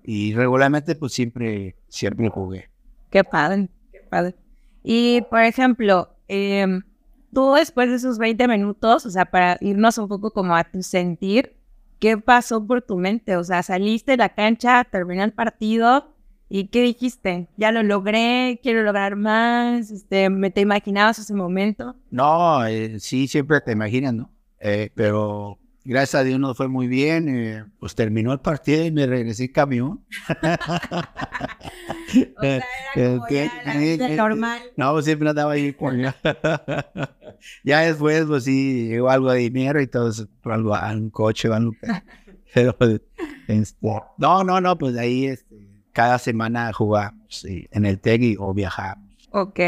Y 0.03 0.33
regularmente, 0.33 0.95
pues 0.95 1.13
siempre, 1.13 1.75
siempre 1.89 2.29
jugué. 2.29 2.69
Qué 3.09 3.23
padre, 3.23 3.69
qué 3.91 3.99
padre. 4.09 4.35
Y, 4.83 5.21
por 5.29 5.41
ejemplo, 5.41 6.15
em, 6.27 6.83
tú 7.33 7.53
después 7.53 7.89
de 7.89 7.95
esos 7.95 8.17
20 8.17 8.47
minutos, 8.47 9.05
o 9.05 9.09
sea, 9.09 9.25
para 9.25 9.57
irnos 9.61 9.97
un 9.97 10.07
poco 10.07 10.31
como 10.31 10.55
a 10.55 10.63
tu 10.63 10.83
sentir, 10.83 11.57
¿qué 11.99 12.17
pasó 12.17 12.65
por 12.65 12.81
tu 12.81 12.97
mente? 12.97 13.35
O 13.35 13.43
sea, 13.43 13.63
saliste 13.63 14.11
de 14.11 14.17
la 14.17 14.29
cancha, 14.29 14.83
terminó 14.83 15.23
el 15.23 15.33
partido 15.33 16.13
y 16.49 16.67
¿qué 16.67 16.83
dijiste? 16.83 17.47
Ya 17.57 17.71
lo 17.71 17.81
logré, 17.81 18.59
quiero 18.61 18.83
lograr 18.83 19.15
más, 19.15 19.89
este, 19.89 20.29
¿me 20.29 20.51
te 20.51 20.61
imaginabas 20.61 21.17
ese 21.17 21.33
momento? 21.33 21.95
No, 22.11 22.63
eh, 22.65 22.99
sí, 22.99 23.27
siempre 23.27 23.61
te 23.61 23.71
imaginas, 23.71 24.13
¿no? 24.13 24.29
Eh, 24.59 24.91
pero 24.93 25.57
gracias 25.85 26.21
a 26.21 26.23
Dios 26.23 26.39
nos 26.39 26.55
fue 26.55 26.67
muy 26.67 26.87
bien, 26.87 27.27
eh, 27.29 27.65
pues 27.79 27.95
terminó 27.95 28.31
el 28.33 28.39
partido 28.39 28.85
y 28.85 28.91
me 28.91 29.05
regresé 29.05 29.45
en 29.45 29.51
camión. 29.51 30.05
o 32.37 32.41
sea, 32.41 32.63
era 32.95 33.17
como 33.17 33.27
ya 33.29 34.09
normal. 34.15 34.61
No, 34.77 35.01
siempre 35.01 35.29
andaba 35.29 35.53
ahí 35.53 35.73
con 35.73 36.01
ya 37.63 37.79
después, 37.81 38.25
pues 38.25 38.43
sí, 38.43 38.87
llegó 38.87 39.09
algo 39.09 39.31
de 39.31 39.39
dinero 39.39 39.81
y 39.81 39.87
todo 39.87 40.09
eso, 40.09 40.27
algo, 40.43 40.73
un 40.73 41.09
coche, 41.09 41.47
algo. 41.51 41.73
Pero, 42.53 42.77
no, 44.17 44.43
no, 44.43 44.61
no, 44.61 44.77
pues 44.77 44.95
ahí 44.97 45.25
este, 45.25 45.55
cada 45.91 46.19
semana 46.19 46.71
jugamos 46.71 47.45
en 47.45 47.85
el 47.85 47.99
TEG 47.99 48.39
o 48.39 48.53
viajamos. 48.53 49.09
Ok. 49.31 49.59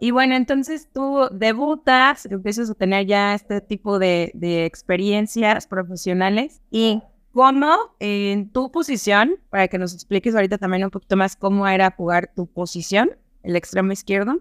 Y 0.00 0.12
bueno, 0.12 0.34
entonces 0.34 0.88
tú 0.92 1.28
debutas, 1.32 2.26
empiezas 2.26 2.70
a 2.70 2.74
tener 2.74 3.06
ya 3.06 3.34
este 3.34 3.60
tipo 3.60 3.98
de, 3.98 4.30
de 4.34 4.64
experiencias 4.64 5.66
profesionales 5.66 6.60
y 6.70 7.02
cómo 7.32 7.76
en 7.98 8.50
tu 8.50 8.70
posición, 8.70 9.36
para 9.50 9.68
que 9.68 9.78
nos 9.78 9.94
expliques 9.94 10.34
ahorita 10.34 10.58
también 10.58 10.84
un 10.84 10.90
poquito 10.90 11.16
más 11.16 11.36
cómo 11.36 11.66
era 11.66 11.90
jugar 11.90 12.30
tu 12.34 12.46
posición, 12.46 13.10
el 13.42 13.56
extremo 13.56 13.92
izquierdo, 13.92 14.40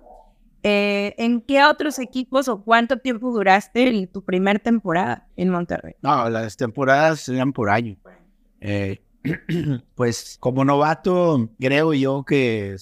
eh, 0.63 1.13
¿En 1.17 1.41
qué 1.41 1.63
otros 1.63 1.99
equipos 1.99 2.47
o 2.47 2.61
cuánto 2.61 2.97
tiempo 2.97 3.31
duraste 3.31 3.87
en 3.87 4.07
tu 4.07 4.21
primera 4.23 4.59
temporada 4.59 5.27
en 5.35 5.49
Monterrey? 5.49 5.95
No, 6.01 6.29
las 6.29 6.57
temporadas 6.57 7.29
eran 7.29 7.53
por 7.53 7.69
año. 7.69 7.95
Eh, 8.59 8.99
pues 9.95 10.37
como 10.39 10.65
novato, 10.65 11.49
creo 11.59 11.93
yo 11.93 12.23
que 12.25 12.75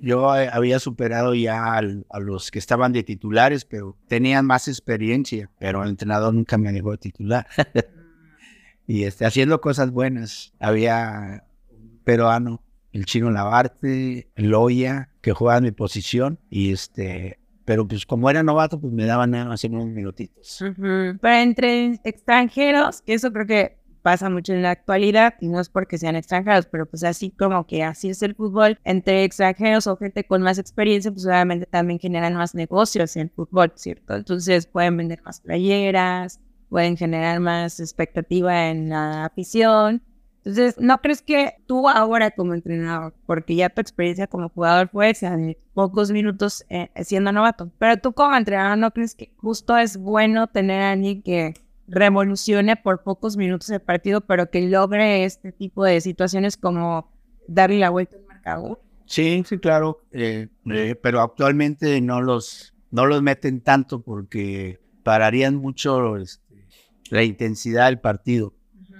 yo 0.00 0.30
había 0.30 0.78
superado 0.78 1.34
ya 1.34 1.74
a 1.74 2.20
los 2.20 2.50
que 2.50 2.58
estaban 2.58 2.92
de 2.92 3.02
titulares, 3.02 3.64
pero 3.64 3.96
tenían 4.06 4.46
más 4.46 4.68
experiencia, 4.68 5.50
pero 5.58 5.82
el 5.82 5.90
entrenador 5.90 6.34
nunca 6.34 6.58
me 6.58 6.72
dejó 6.72 6.92
de 6.92 6.98
titular. 6.98 7.46
y 8.86 9.04
este, 9.04 9.26
haciendo 9.26 9.60
cosas 9.60 9.90
buenas. 9.90 10.52
Había 10.60 11.44
un 11.70 12.00
peruano, 12.04 12.62
el 12.92 13.04
chino 13.04 13.30
Lavarte, 13.30 14.28
el 14.34 14.50
Loya, 14.50 15.10
que 15.20 15.32
jugaba 15.32 15.58
en 15.58 15.64
mi 15.64 15.72
posición, 15.72 16.38
y 16.48 16.72
este, 16.72 17.38
pero 17.64 17.86
pues 17.86 18.06
como 18.06 18.30
era 18.30 18.42
novato, 18.42 18.80
pues 18.80 18.92
me 18.92 19.04
daban 19.04 19.32
nada 19.32 19.44
más 19.44 19.62
unos 19.64 19.86
minutitos. 19.86 20.64
Pero 20.76 21.34
entre 21.34 22.00
extranjeros, 22.04 23.02
eso 23.06 23.32
creo 23.32 23.46
que 23.46 23.78
pasa 24.02 24.30
mucho 24.30 24.52
en 24.52 24.62
la 24.62 24.70
actualidad, 24.70 25.34
y 25.40 25.48
no 25.48 25.60
es 25.60 25.68
porque 25.68 25.98
sean 25.98 26.16
extranjeros, 26.16 26.66
pero 26.66 26.86
pues 26.86 27.04
así 27.04 27.30
como 27.30 27.66
que 27.66 27.82
así 27.82 28.10
es 28.10 28.22
el 28.22 28.34
fútbol, 28.34 28.78
entre 28.84 29.24
extranjeros 29.24 29.86
o 29.86 29.96
gente 29.96 30.24
con 30.24 30.42
más 30.42 30.58
experiencia, 30.58 31.10
pues 31.10 31.26
obviamente 31.26 31.66
también 31.66 31.98
generan 31.98 32.34
más 32.34 32.54
negocios 32.54 33.16
en 33.16 33.22
el 33.22 33.30
fútbol, 33.30 33.72
¿cierto? 33.76 34.14
Entonces 34.14 34.66
pueden 34.66 34.96
vender 34.96 35.22
más 35.22 35.40
playeras, 35.40 36.40
pueden 36.68 36.96
generar 36.96 37.40
más 37.40 37.80
expectativa 37.80 38.68
en 38.68 38.90
la 38.90 39.24
afición. 39.26 40.02
Entonces, 40.38 40.76
¿no 40.78 40.98
crees 41.02 41.20
que 41.20 41.56
tú 41.66 41.88
ahora 41.88 42.30
como 42.30 42.54
entrenador, 42.54 43.14
porque 43.26 43.56
ya 43.56 43.68
tu 43.68 43.80
experiencia 43.80 44.26
como 44.26 44.48
jugador 44.48 44.88
fue 44.88 45.12
de 45.12 45.58
pocos 45.74 46.10
minutos 46.10 46.64
eh, 46.70 46.88
siendo 47.04 47.32
novato, 47.32 47.70
pero 47.78 47.98
tú 47.98 48.12
como 48.12 48.34
entrenador, 48.34 48.78
¿no 48.78 48.90
crees 48.92 49.14
que 49.14 49.32
justo 49.36 49.76
es 49.76 49.98
bueno 49.98 50.46
tener 50.46 50.82
a 50.82 50.92
alguien 50.92 51.22
que 51.22 51.54
revolucione 51.88 52.76
por 52.76 53.02
pocos 53.02 53.36
minutos 53.36 53.70
el 53.70 53.80
partido, 53.80 54.20
pero 54.20 54.50
que 54.50 54.60
logre 54.68 55.24
este 55.24 55.52
tipo 55.52 55.84
de 55.84 56.00
situaciones 56.00 56.56
como 56.56 57.10
darle 57.46 57.78
la 57.78 57.90
vuelta 57.90 58.16
al 58.16 58.26
marcador? 58.26 58.80
Sí, 59.06 59.42
sí, 59.46 59.58
claro, 59.58 60.02
eh, 60.12 60.48
eh, 60.70 60.94
pero 61.02 61.20
actualmente 61.20 62.00
no 62.00 62.20
los, 62.20 62.74
no 62.90 63.06
los 63.06 63.22
meten 63.22 63.62
tanto 63.62 64.02
porque 64.02 64.80
pararían 65.02 65.56
mucho 65.56 66.18
este, 66.18 66.66
la 67.10 67.22
intensidad 67.22 67.86
del 67.86 68.00
partido. 68.00 68.54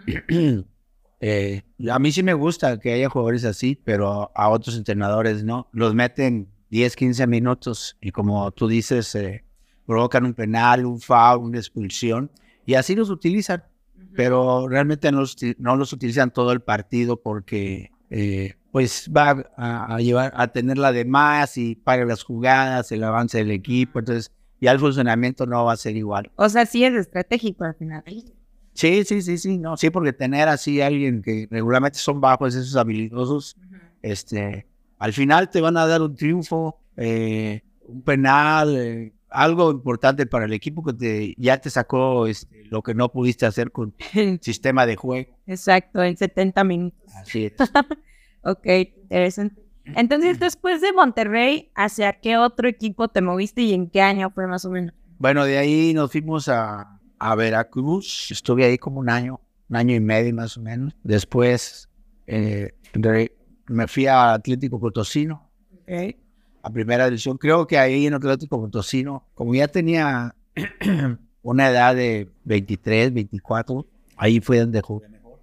Eh, 1.20 1.62
a 1.90 1.98
mí 1.98 2.12
sí 2.12 2.22
me 2.22 2.32
gusta 2.32 2.78
que 2.78 2.92
haya 2.92 3.08
jugadores 3.08 3.44
así, 3.44 3.74
pero 3.74 4.30
a, 4.34 4.48
otros 4.50 4.76
entrenadores 4.76 5.42
no. 5.42 5.68
Los 5.72 5.92
meten 5.92 6.48
10, 6.70 6.94
15 6.94 7.26
minutos 7.26 7.96
y 8.00 8.12
como 8.12 8.48
tú 8.52 8.68
dices, 8.68 9.16
eh, 9.16 9.44
provocan 9.84 10.26
un 10.26 10.34
penal, 10.34 10.86
un 10.86 11.00
foul, 11.00 11.44
una 11.44 11.58
expulsión 11.58 12.30
y 12.68 12.74
así 12.74 12.94
los 12.94 13.08
utilizan. 13.08 13.64
Pero 14.14 14.68
realmente 14.68 15.10
no 15.10 15.20
los, 15.20 15.36
no 15.56 15.74
los 15.74 15.92
utilizan 15.94 16.30
todo 16.30 16.52
el 16.52 16.60
partido 16.60 17.18
porque 17.18 17.90
eh, 18.10 18.56
pues 18.72 19.10
va 19.16 19.46
a, 19.56 19.98
llevar 20.00 20.34
a 20.36 20.48
tenerla 20.48 20.92
de 20.92 21.06
más 21.06 21.56
y 21.56 21.76
para 21.76 22.04
las 22.04 22.22
jugadas, 22.24 22.92
el 22.92 23.04
avance 23.04 23.38
del 23.38 23.52
equipo. 23.52 24.00
Entonces 24.00 24.32
ya 24.60 24.72
el 24.72 24.80
funcionamiento 24.80 25.46
no 25.46 25.64
va 25.64 25.72
a 25.72 25.76
ser 25.78 25.96
igual. 25.96 26.30
O 26.36 26.46
sea, 26.50 26.66
sí 26.66 26.84
es 26.84 26.92
estratégico 26.92 27.64
al 27.64 27.74
final. 27.74 28.04
Sí, 28.74 29.02
sí, 29.04 29.22
sí, 29.22 29.38
sí, 29.38 29.56
no, 29.56 29.78
sí, 29.78 29.88
porque 29.88 30.12
tener 30.12 30.48
así 30.48 30.82
a 30.82 30.88
alguien 30.88 31.22
que 31.22 31.48
regularmente 31.50 31.98
son 31.98 32.20
bajos, 32.20 32.54
esos 32.54 32.76
habilidosos, 32.76 33.56
este, 34.02 34.66
al 34.98 35.14
final 35.14 35.48
te 35.48 35.62
van 35.62 35.78
a 35.78 35.86
dar 35.86 36.02
un 36.02 36.14
triunfo, 36.14 36.78
eh, 36.98 37.62
un 37.86 38.02
penal, 38.02 38.76
eh, 38.76 39.12
algo 39.30 39.70
importante 39.70 40.26
para 40.26 40.44
el 40.44 40.52
equipo 40.52 40.82
que 40.82 40.92
te, 40.92 41.34
ya 41.36 41.58
te 41.58 41.70
sacó 41.70 42.26
este, 42.26 42.64
lo 42.70 42.82
que 42.82 42.94
no 42.94 43.10
pudiste 43.10 43.46
hacer 43.46 43.72
con 43.72 43.94
el 44.14 44.38
sistema 44.42 44.86
de 44.86 44.96
juego. 44.96 45.36
Exacto, 45.46 46.02
en 46.02 46.16
70 46.16 46.64
minutos. 46.64 47.14
Así 47.14 47.46
es. 47.46 47.54
ok, 48.42 48.66
interesante. 49.02 49.62
Entonces, 49.84 50.38
después 50.40 50.80
de 50.80 50.92
Monterrey, 50.92 51.70
¿hacia 51.74 52.14
qué 52.14 52.36
otro 52.36 52.68
equipo 52.68 53.08
te 53.08 53.20
moviste 53.20 53.62
y 53.62 53.74
en 53.74 53.88
qué 53.88 54.02
año 54.02 54.30
fue 54.30 54.46
más 54.46 54.64
o 54.64 54.70
menos? 54.70 54.94
Bueno, 55.18 55.44
de 55.44 55.58
ahí 55.58 55.92
nos 55.94 56.12
fuimos 56.12 56.48
a, 56.48 56.98
a 57.18 57.34
Veracruz. 57.34 58.30
Estuve 58.30 58.64
ahí 58.64 58.78
como 58.78 59.00
un 59.00 59.10
año, 59.10 59.40
un 59.68 59.76
año 59.76 59.94
y 59.94 60.00
medio 60.00 60.34
más 60.34 60.56
o 60.56 60.62
menos. 60.62 60.94
Después 61.02 61.88
eh, 62.26 62.74
me 63.66 63.86
fui 63.88 64.06
a 64.06 64.34
Atlético 64.34 64.78
Potosino. 64.78 65.50
A 66.68 66.70
primera 66.70 67.06
división. 67.06 67.38
Creo 67.38 67.66
que 67.66 67.78
ahí 67.78 68.06
en 68.06 68.12
Atlético 68.12 68.60
Potosino, 68.60 69.26
como 69.34 69.54
ya 69.54 69.68
tenía 69.68 70.34
una 71.42 71.70
edad 71.70 71.94
de 71.94 72.28
23, 72.44 73.14
24, 73.14 73.86
ahí 74.18 74.40
fue 74.40 74.58
donde 74.58 74.82
jugué 74.82 75.08
mejor. 75.08 75.40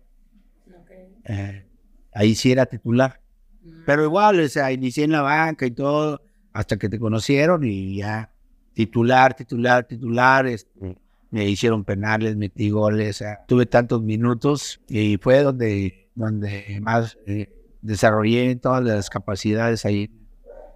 Eh, 1.23 1.65
ahí 2.13 2.35
sí 2.35 2.51
era 2.51 2.67
titular. 2.67 3.19
Mm. 3.63 3.85
Pero 3.88 4.03
igual, 4.03 4.39
o 4.39 4.47
sea, 4.47 4.71
inicié 4.71 5.05
en 5.05 5.13
la 5.13 5.23
banca 5.23 5.65
y 5.65 5.71
todo, 5.71 6.21
hasta 6.53 6.77
que 6.77 6.89
te 6.89 6.99
conocieron 6.99 7.63
y 7.63 7.97
ya 7.97 8.31
titular, 8.73 9.33
titular, 9.33 9.88
titular. 9.88 10.45
Este, 10.45 10.95
me 11.31 11.49
hicieron 11.49 11.83
penales, 11.83 12.35
metí 12.35 12.69
goles, 12.69 13.23
tuve 13.47 13.65
tantos 13.65 14.03
minutos 14.03 14.79
y 14.88 15.17
fue 15.17 15.41
donde, 15.41 16.07
donde 16.13 16.79
más 16.83 17.17
eh, 17.25 17.51
desarrollé 17.81 18.55
todas 18.57 18.83
las 18.83 19.09
capacidades 19.09 19.85
ahí 19.85 20.11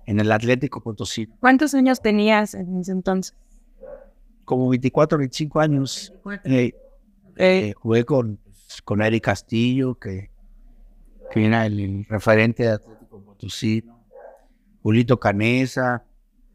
en 0.10 0.20
el 0.20 0.32
Atlético 0.32 0.82
Potosí. 0.82 1.28
¿Cuántos 1.40 1.76
años 1.76 2.02
tenías 2.02 2.56
en 2.56 2.80
ese 2.80 2.92
entonces? 2.94 3.36
Como 4.44 4.68
24, 4.70 5.20
25 5.20 5.60
años. 5.60 6.12
Eh, 6.46 6.74
eh, 7.36 7.74
jugué 7.78 8.04
con, 8.06 8.40
con 8.86 9.04
Eric 9.04 9.26
Castillo, 9.26 10.00
que, 10.00 10.32
que 11.30 11.46
era 11.46 11.68
el, 11.68 12.08
referente 12.10 12.64
de 12.64 12.70
Atlético 12.70 13.24
Potosí. 13.24 13.86
Julito 14.82 15.20
Canesa, 15.20 16.04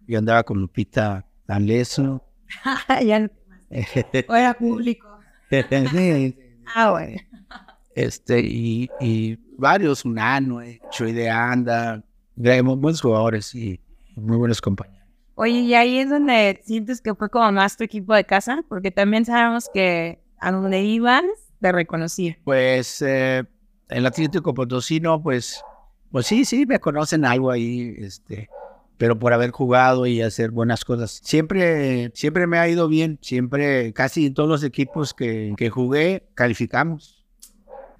yo 0.08 0.18
andaba 0.18 0.42
con 0.42 0.60
Lupita 0.60 1.24
Danleso. 1.46 2.24
ya 3.06 3.30
o 4.28 4.34
era 4.34 4.54
público. 4.54 5.20
ah, 6.74 6.90
bueno. 6.90 7.20
Este, 7.94 8.40
y, 8.40 8.90
y 9.00 9.38
varios, 9.56 10.04
Unano, 10.04 10.58
Chuy 10.90 11.12
de 11.12 11.30
Anda, 11.30 12.02
buenos 12.36 13.00
jugadores 13.00 13.54
y 13.54 13.80
muy 14.16 14.36
buenos 14.36 14.60
compañeros. 14.60 15.04
Oye, 15.36 15.60
y 15.60 15.74
ahí 15.74 15.98
es 15.98 16.10
donde 16.10 16.60
sientes 16.64 17.00
que 17.00 17.14
fue 17.14 17.28
como 17.28 17.50
más 17.50 17.76
tu 17.76 17.84
equipo 17.84 18.14
de 18.14 18.24
casa, 18.24 18.64
porque 18.68 18.90
también 18.90 19.24
sabemos 19.24 19.68
que 19.72 20.20
a 20.38 20.52
donde 20.52 20.82
ibas 20.82 21.24
te 21.60 21.72
reconocía. 21.72 22.38
Pues 22.44 23.02
eh, 23.02 23.38
en 23.38 23.98
el 23.98 24.06
Atlético 24.06 24.54
Potosino, 24.54 25.22
pues, 25.22 25.62
pues 26.12 26.26
sí, 26.26 26.44
sí, 26.44 26.66
me 26.66 26.78
conocen 26.78 27.24
algo 27.24 27.50
ahí, 27.50 27.94
este, 27.98 28.48
pero 28.96 29.18
por 29.18 29.32
haber 29.32 29.50
jugado 29.50 30.06
y 30.06 30.22
hacer 30.22 30.50
buenas 30.50 30.84
cosas. 30.84 31.20
Siempre, 31.24 32.12
siempre 32.14 32.46
me 32.46 32.58
ha 32.58 32.68
ido 32.68 32.86
bien, 32.86 33.18
siempre, 33.20 33.92
casi 33.92 34.26
en 34.26 34.34
todos 34.34 34.48
los 34.48 34.62
equipos 34.62 35.14
que, 35.14 35.54
que 35.56 35.70
jugué, 35.70 36.28
calificamos. 36.34 37.23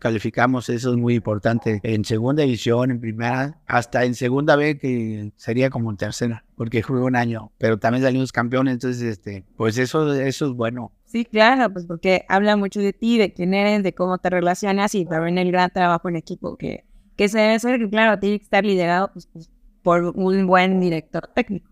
Calificamos, 0.05 0.69
eso 0.69 0.91
es 0.91 0.99
muy 0.99 1.15
importante. 1.15 1.81
En 1.83 2.05
segunda 2.05 2.43
división, 2.43 2.91
en 2.91 3.01
primera, 3.01 3.59
hasta 3.67 4.05
en 4.05 4.15
segunda 4.15 4.55
B, 4.55 4.77
que 4.77 5.33
sería 5.37 5.71
como 5.71 5.91
en 5.91 5.97
tercera, 5.97 6.45
porque 6.57 6.83
jugué 6.83 7.01
un 7.01 7.17
año, 7.17 7.53
pero 7.57 7.79
también 7.79 8.05
salimos 8.05 8.31
campeones, 8.31 8.75
entonces, 8.75 9.01
este, 9.01 9.47
pues 9.57 9.79
eso, 9.79 10.13
eso 10.13 10.47
es 10.49 10.53
bueno. 10.53 10.93
Sí, 11.07 11.25
claro, 11.25 11.73
pues 11.73 11.87
porque 11.87 12.27
habla 12.29 12.55
mucho 12.55 12.81
de 12.81 12.93
ti, 12.93 13.17
de 13.17 13.33
quién 13.33 13.55
eres, 13.55 13.83
de 13.83 13.95
cómo 13.95 14.19
te 14.19 14.29
relacionas 14.29 14.95
y 14.95 15.07
también 15.07 15.39
el 15.39 15.51
gran 15.51 15.71
trabajo 15.71 16.07
en 16.11 16.17
equipo 16.17 16.59
que, 16.59 16.85
que 17.17 17.31
se 17.31 17.39
debe 17.39 17.55
hacer, 17.55 17.79
que 17.79 17.89
claro, 17.89 18.21
tiene 18.21 18.39
que 18.39 18.45
estar 18.45 18.63
liderado 18.63 19.11
pues, 19.11 19.27
pues 19.33 19.51
por 19.83 20.05
un 20.05 20.47
buen 20.47 20.81
director 20.81 21.31
técnico. 21.35 21.71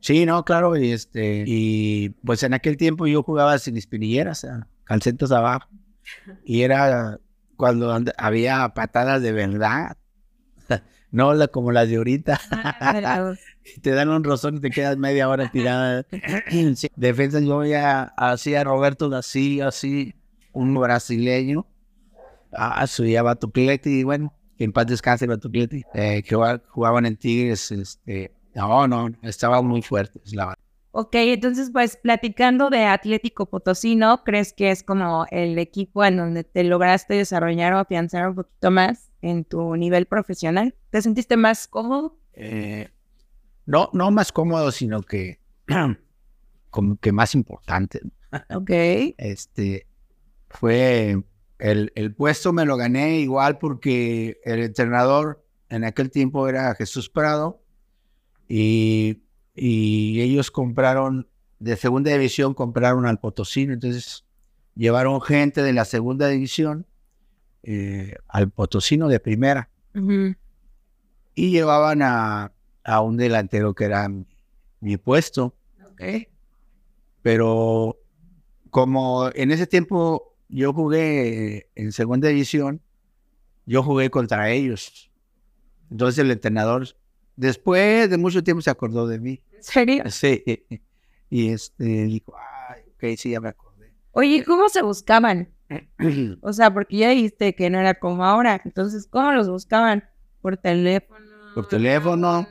Sí, 0.00 0.26
no, 0.26 0.44
claro, 0.44 0.76
y 0.76 0.92
este, 0.92 1.44
y 1.46 2.10
pues 2.10 2.42
en 2.42 2.52
aquel 2.52 2.76
tiempo 2.76 3.06
yo 3.06 3.22
jugaba 3.22 3.58
sin 3.58 3.78
espinilleras, 3.78 4.46
calcetas 4.84 5.32
abajo, 5.32 5.70
y 6.44 6.62
era 6.62 7.18
cuando 7.56 7.96
había 8.16 8.68
patadas 8.70 9.20
de 9.20 9.32
verdad, 9.32 9.96
no 11.10 11.32
como 11.50 11.72
las 11.72 11.88
de 11.88 11.96
ahorita. 11.96 12.40
Ah, 12.52 13.34
te 13.82 13.90
dan 13.90 14.08
un 14.08 14.24
rozón 14.24 14.56
y 14.56 14.60
te 14.60 14.70
quedas 14.70 14.96
media 14.96 15.28
hora 15.28 15.50
tirada. 15.50 16.06
Defensa, 16.96 17.40
yo 17.40 17.64
ya 17.64 18.14
hacía 18.16 18.64
Roberto 18.64 19.14
así, 19.14 19.60
así, 19.60 20.14
un 20.52 20.74
brasileño, 20.74 21.66
ah, 22.52 22.86
subía 22.86 23.22
Batuclete 23.22 23.90
y 23.90 24.04
bueno, 24.04 24.32
que 24.56 24.64
en 24.64 24.72
paz 24.72 24.86
descanse 24.86 25.26
Batucleti, 25.26 25.84
eh, 25.94 26.22
que 26.22 26.36
jugaban 26.68 27.06
en 27.06 27.16
Tigres, 27.16 27.72
este, 27.72 28.32
no, 28.54 28.86
no, 28.86 29.10
estaban 29.22 29.66
muy 29.66 29.82
fuertes, 29.82 30.32
la 30.32 30.46
verdad. 30.46 30.67
Ok, 30.90 31.14
entonces 31.14 31.70
pues 31.70 31.96
platicando 31.96 32.70
de 32.70 32.84
Atlético 32.84 33.46
Potosino, 33.46 34.24
¿crees 34.24 34.52
que 34.52 34.70
es 34.70 34.82
como 34.82 35.26
el 35.30 35.58
equipo 35.58 36.04
en 36.04 36.16
donde 36.16 36.44
te 36.44 36.64
lograste 36.64 37.14
desarrollar 37.14 37.74
o 37.74 37.78
afianzar 37.78 38.30
un 38.30 38.36
poquito 38.36 38.70
más 38.70 39.10
en 39.20 39.44
tu 39.44 39.76
nivel 39.76 40.06
profesional? 40.06 40.74
¿Te 40.90 41.02
sentiste 41.02 41.36
más 41.36 41.68
cómodo? 41.68 42.18
Eh, 42.32 42.88
no, 43.66 43.90
no 43.92 44.10
más 44.10 44.32
cómodo, 44.32 44.72
sino 44.72 45.02
que 45.02 45.40
como 46.70 46.96
que 46.96 47.12
más 47.12 47.34
importante. 47.34 48.00
Ok. 48.54 48.70
Este 49.16 49.86
fue 50.50 51.22
el, 51.58 51.92
el 51.94 52.14
puesto 52.14 52.52
me 52.52 52.66
lo 52.66 52.76
gané 52.76 53.20
igual 53.20 53.56
porque 53.56 54.38
el 54.44 54.62
entrenador 54.62 55.42
en 55.70 55.84
aquel 55.84 56.10
tiempo 56.10 56.46
era 56.46 56.74
Jesús 56.74 57.08
Prado 57.08 57.62
y, 58.48 59.22
y 59.60 60.20
ellos 60.20 60.50
compraron, 60.50 61.28
de 61.58 61.76
segunda 61.76 62.10
división 62.12 62.54
compraron 62.54 63.06
al 63.06 63.18
Potosino, 63.18 63.72
entonces 63.72 64.24
llevaron 64.74 65.20
gente 65.20 65.62
de 65.62 65.72
la 65.72 65.84
segunda 65.84 66.28
división 66.28 66.86
eh, 67.64 68.14
al 68.28 68.50
Potosino 68.50 69.08
de 69.08 69.18
primera 69.20 69.68
y 71.34 71.50
llevaban 71.50 72.02
a, 72.02 72.52
a 72.84 73.00
un 73.00 73.16
delantero 73.16 73.74
que 73.74 73.84
era 73.84 74.08
mi, 74.08 74.24
mi 74.80 74.96
puesto, 74.96 75.54
Ok. 75.90 76.02
pero 77.22 77.98
como 78.70 79.30
en 79.34 79.50
ese 79.50 79.66
tiempo 79.66 80.36
yo 80.48 80.72
jugué 80.72 81.68
en 81.74 81.90
segunda 81.92 82.28
división, 82.28 82.80
yo 83.66 83.82
jugué 83.82 84.10
contra 84.10 84.50
ellos. 84.50 85.10
Entonces 85.90 86.18
el 86.18 86.30
entrenador, 86.30 86.86
después 87.36 88.08
de 88.08 88.16
mucho 88.18 88.42
tiempo, 88.44 88.62
se 88.62 88.70
acordó 88.70 89.06
de 89.06 89.18
mí. 89.18 89.42
¿En 89.58 89.62
serio? 89.64 90.04
Sí. 90.10 90.44
Y 91.30 91.50
este 91.50 91.84
dijo, 91.84 92.34
ay, 92.70 92.80
ok, 92.94 93.18
sí, 93.18 93.32
ya 93.32 93.40
me 93.40 93.50
acordé. 93.50 93.92
Oye, 94.12 94.42
¿cómo 94.46 94.70
se 94.70 94.80
buscaban? 94.82 95.50
O 96.40 96.54
sea, 96.54 96.72
porque 96.72 96.96
ya 96.96 97.10
dijiste 97.10 97.54
que 97.54 97.68
no 97.68 97.78
era 97.78 97.98
como 97.98 98.24
ahora. 98.24 98.62
Entonces, 98.64 99.06
¿cómo 99.06 99.32
los 99.32 99.46
buscaban? 99.50 100.08
¿Por 100.40 100.56
teléfono? 100.56 101.20
Por 101.54 101.68
teléfono. 101.68 102.48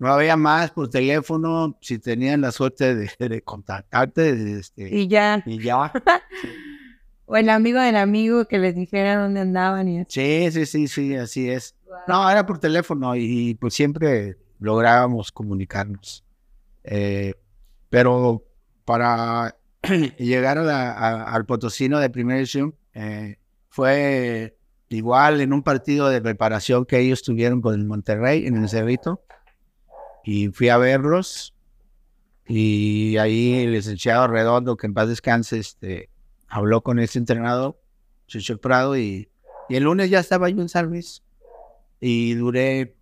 No 0.00 0.08
había 0.08 0.36
más 0.36 0.72
por 0.72 0.88
teléfono, 0.90 1.76
si 1.80 1.98
tenían 1.98 2.40
la 2.40 2.50
suerte 2.50 2.94
de, 2.96 3.10
de 3.28 3.42
contactarte, 3.42 4.58
este, 4.58 4.92
Y 4.92 5.06
ya. 5.06 5.42
y 5.46 5.62
ya. 5.62 5.92
O 7.30 7.36
el 7.36 7.50
amigo 7.50 7.78
del 7.78 7.96
amigo 7.96 8.46
que 8.46 8.56
les 8.56 8.74
dijera 8.74 9.20
dónde 9.20 9.40
andaban 9.40 9.86
y 9.86 10.00
así. 10.00 10.06
Sí, 10.08 10.50
sí, 10.50 10.64
sí, 10.64 10.88
sí, 10.88 11.14
así 11.14 11.50
es. 11.50 11.76
No, 12.06 12.28
era 12.30 12.46
por 12.46 12.58
teléfono 12.58 13.14
y, 13.14 13.54
pues 13.56 13.74
siempre 13.74 14.38
lográbamos 14.58 15.30
comunicarnos. 15.30 16.24
Eh, 16.90 17.34
pero 17.90 18.44
para 18.86 19.56
llegar 20.18 20.58
al 20.58 21.44
Potosino 21.44 21.98
de 21.98 22.08
primera 22.08 22.38
edición 22.38 22.74
eh, 22.94 23.36
fue 23.68 24.56
igual 24.88 25.42
en 25.42 25.52
un 25.52 25.62
partido 25.62 26.08
de 26.08 26.22
preparación 26.22 26.86
que 26.86 26.98
ellos 26.98 27.22
tuvieron 27.22 27.60
con 27.60 27.74
el 27.74 27.84
Monterrey 27.84 28.46
en 28.46 28.56
el 28.56 28.68
Cerrito. 28.68 29.22
Y 30.24 30.48
fui 30.48 30.70
a 30.70 30.78
verlos. 30.78 31.54
Y 32.46 33.18
ahí 33.18 33.64
el 33.64 33.72
licenciado 33.72 34.26
Redondo, 34.26 34.76
que 34.78 34.86
en 34.86 34.94
paz 34.94 35.08
descanse, 35.08 35.58
este, 35.58 36.08
habló 36.48 36.82
con 36.82 36.98
ese 36.98 37.18
entrenador, 37.18 37.78
Chucho 38.26 38.58
Prado, 38.58 38.96
y, 38.96 39.28
y 39.68 39.76
el 39.76 39.84
lunes 39.84 40.08
ya 40.08 40.20
estaba 40.20 40.48
yo 40.48 40.62
en 40.62 40.70
San 40.70 40.86
Luis. 40.86 41.22
Y 42.00 42.34
duré 42.34 42.96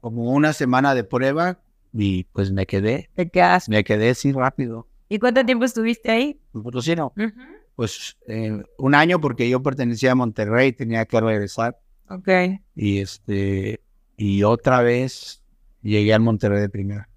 como 0.00 0.32
una 0.32 0.52
semana 0.52 0.94
de 0.94 1.02
prueba 1.02 1.60
y 1.92 2.24
pues 2.24 2.50
me 2.52 2.66
quedé, 2.66 3.10
Te 3.14 3.28
quedas. 3.28 3.68
me 3.68 3.84
quedé 3.84 4.10
así 4.10 4.32
rápido. 4.32 4.88
¿Y 5.08 5.18
cuánto 5.18 5.44
tiempo 5.44 5.64
estuviste 5.64 6.10
ahí? 6.10 6.40
En 6.54 6.62
Potosino, 6.62 7.12
Ujú. 7.16 7.30
pues 7.76 8.16
eh, 8.26 8.62
un 8.78 8.94
año 8.94 9.20
porque 9.20 9.48
yo 9.48 9.62
pertenecía 9.62 10.12
a 10.12 10.14
Monterrey, 10.14 10.72
tenía 10.72 11.04
que 11.04 11.20
regresar. 11.20 11.78
Ok. 12.08 12.28
Y 12.74 12.98
este, 13.00 13.80
y 14.16 14.42
otra 14.42 14.80
vez 14.82 15.42
llegué 15.82 16.14
al 16.14 16.20
Monterrey 16.20 16.60
de 16.60 16.68
primera, 16.68 17.08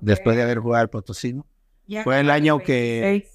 después 0.00 0.36
de 0.36 0.42
haber 0.42 0.58
jugado 0.58 0.82
al 0.82 0.90
Potosino. 0.90 1.46
Fue 2.02 2.18
el 2.20 2.30
año 2.30 2.58
que, 2.60 3.26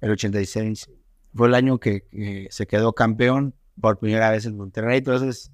el 0.00 0.10
86, 0.10 0.88
fue 1.34 1.48
el 1.48 1.54
año 1.54 1.78
que, 1.78 2.02
que 2.10 2.48
se 2.50 2.66
quedó 2.66 2.94
campeón 2.94 3.54
por 3.80 3.98
primera 3.98 4.30
vez 4.30 4.46
en 4.46 4.56
Monterrey. 4.56 4.98
Entonces, 4.98 5.50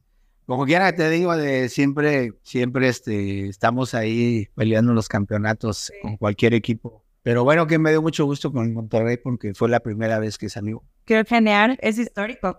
como 0.51 0.67
quiera 0.67 0.93
te 0.93 1.09
digo, 1.11 1.37
de 1.37 1.69
siempre, 1.69 2.33
siempre 2.43 2.89
este, 2.89 3.47
estamos 3.47 3.95
ahí 3.95 4.49
peleando 4.57 4.93
los 4.93 5.09
campeonatos 5.09 5.93
con 6.03 6.17
cualquier 6.17 6.55
equipo. 6.55 7.05
Pero 7.23 7.45
bueno, 7.45 7.69
que 7.69 7.79
me 7.79 7.91
dio 7.91 8.03
mucho 8.03 8.25
gusto 8.25 8.53
con 8.53 8.67
el 8.67 8.73
Monterrey 8.73 9.17
porque 9.17 9.55
fue 9.55 9.69
la 9.69 9.79
primera 9.79 10.19
vez 10.19 10.39
que 10.39 10.49
salió. 10.49 10.83
Qué 11.05 11.25
genial. 11.25 11.79
Es 11.81 11.99
histórico. 11.99 12.59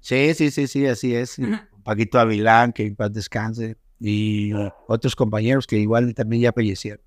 Sí, 0.00 0.32
sí, 0.32 0.50
sí, 0.50 0.66
sí, 0.66 0.86
así 0.86 1.14
es. 1.14 1.38
Ajá. 1.38 1.68
Paquito 1.84 2.18
Avilán, 2.18 2.72
que 2.72 2.86
en 2.86 2.96
paz 2.96 3.12
descanse, 3.12 3.76
y 3.98 4.54
otros 4.88 5.14
compañeros 5.14 5.66
que 5.66 5.76
igual 5.76 6.14
también 6.14 6.40
ya 6.40 6.52
fallecieron. 6.54 7.04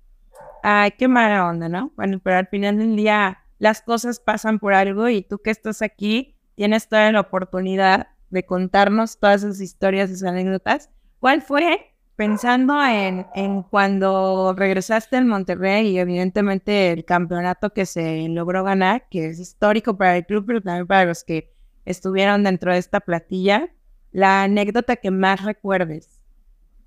Ay, 0.62 0.92
qué 0.96 1.08
mala 1.08 1.48
onda, 1.48 1.68
¿no? 1.68 1.90
Bueno, 1.96 2.20
pero 2.22 2.36
al 2.36 2.46
final 2.46 2.78
del 2.78 2.94
día 2.94 3.40
las 3.58 3.82
cosas 3.82 4.20
pasan 4.20 4.60
por 4.60 4.74
algo 4.74 5.08
y 5.08 5.22
tú 5.22 5.38
que 5.38 5.50
estás 5.50 5.82
aquí 5.82 6.36
tienes 6.54 6.88
toda 6.88 7.10
la 7.10 7.18
oportunidad 7.18 8.13
de 8.34 8.44
contarnos 8.44 9.18
todas 9.18 9.42
esas 9.42 9.60
historias, 9.60 10.10
esas 10.10 10.28
anécdotas. 10.28 10.90
¿Cuál 11.20 11.40
fue, 11.40 11.94
pensando 12.16 12.84
en, 12.84 13.26
en 13.34 13.62
cuando 13.62 14.54
regresaste 14.56 15.16
al 15.16 15.24
Monterrey 15.24 15.88
y 15.88 15.98
evidentemente 15.98 16.92
el 16.92 17.04
campeonato 17.04 17.70
que 17.70 17.86
se 17.86 18.28
logró 18.28 18.64
ganar, 18.64 19.08
que 19.08 19.28
es 19.28 19.38
histórico 19.38 19.96
para 19.96 20.16
el 20.16 20.26
club, 20.26 20.44
pero 20.46 20.60
también 20.60 20.86
para 20.86 21.06
los 21.06 21.24
que 21.24 21.54
estuvieron 21.84 22.42
dentro 22.42 22.72
de 22.72 22.78
esta 22.78 23.00
platilla, 23.00 23.72
la 24.12 24.42
anécdota 24.42 24.96
que 24.96 25.10
más 25.10 25.42
recuerdes, 25.44 26.20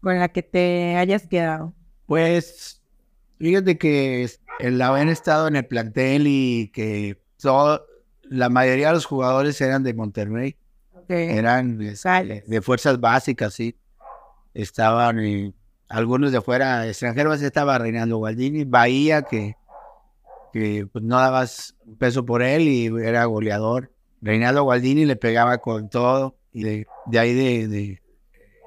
con 0.01 0.19
la 0.19 0.29
que 0.29 0.43
te 0.43 0.95
hayas 0.97 1.27
quedado? 1.27 1.73
Pues, 2.05 2.81
fíjate 3.39 3.77
que 3.77 4.29
el 4.59 4.81
haber 4.81 5.07
estado 5.07 5.47
en 5.47 5.55
el 5.55 5.65
plantel 5.65 6.25
y 6.27 6.71
que 6.73 7.21
todo, 7.41 7.85
la 8.23 8.49
mayoría 8.49 8.87
de 8.87 8.93
los 8.93 9.05
jugadores 9.05 9.59
eran 9.61 9.83
de 9.83 9.93
Monterrey, 9.93 10.57
Ok. 11.07 11.11
eran 11.11 11.95
Sales. 11.95 12.45
de 12.47 12.61
fuerzas 12.61 12.99
básicas, 12.99 13.53
sí. 13.53 13.77
Estaban 14.53 15.23
y 15.23 15.53
algunos 15.87 16.31
de 16.31 16.41
fuera 16.41 16.85
extranjeros, 16.87 17.41
estaba 17.41 17.77
Reinaldo 17.77 18.17
Gualdini, 18.17 18.65
Bahía, 18.65 19.21
que, 19.21 19.55
que 20.51 20.85
pues, 20.91 21.03
no 21.03 21.17
dabas 21.17 21.75
un 21.85 21.97
peso 21.97 22.25
por 22.25 22.41
él 22.41 22.63
y 22.67 22.87
era 22.87 23.23
goleador. 23.25 23.93
Reinaldo 24.21 24.63
Gualdini 24.63 25.05
le 25.05 25.15
pegaba 25.15 25.59
con 25.59 25.89
todo 25.89 26.37
y 26.51 26.63
de, 26.63 26.87
de 27.05 27.19
ahí 27.19 27.33
de, 27.33 27.67
de 27.67 28.01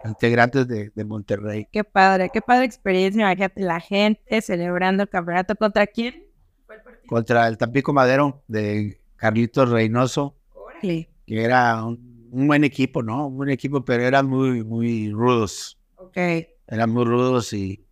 integrantes 0.05 0.67
de, 0.67 0.91
de 0.95 1.05
Monterrey. 1.05 1.69
Qué 1.71 1.85
padre, 1.85 2.31
qué 2.33 2.41
padre 2.41 2.65
experiencia. 2.65 3.21
Imagínate 3.21 3.61
la 3.61 3.81
gente 3.81 4.41
celebrando 4.41 5.03
el 5.03 5.09
campeonato. 5.09 5.55
¿Contra 5.57 5.87
quién? 5.87 6.31
contra 7.07 7.49
el 7.49 7.59
Tampico 7.59 7.93
Madero 7.93 8.45
de 8.47 9.01
Carlitos 9.17 9.69
Reynoso, 9.69 10.37
Órale. 10.55 11.11
que 11.27 11.43
era 11.43 11.85
un, 11.85 12.10
un 12.33 12.47
buen 12.47 12.65
equipo, 12.65 13.03
¿no? 13.03 13.27
Un 13.29 13.37
buen 13.37 13.51
equipo, 13.51 13.85
pero 13.85 14.03
eran 14.05 14.27
muy, 14.27 14.65
muy 14.65 15.11
rudos. 15.11 15.79
Ok. 15.97 16.17
Eran 16.17 16.91
muy 16.91 17.05
rudos 17.05 17.53
y 17.53 17.85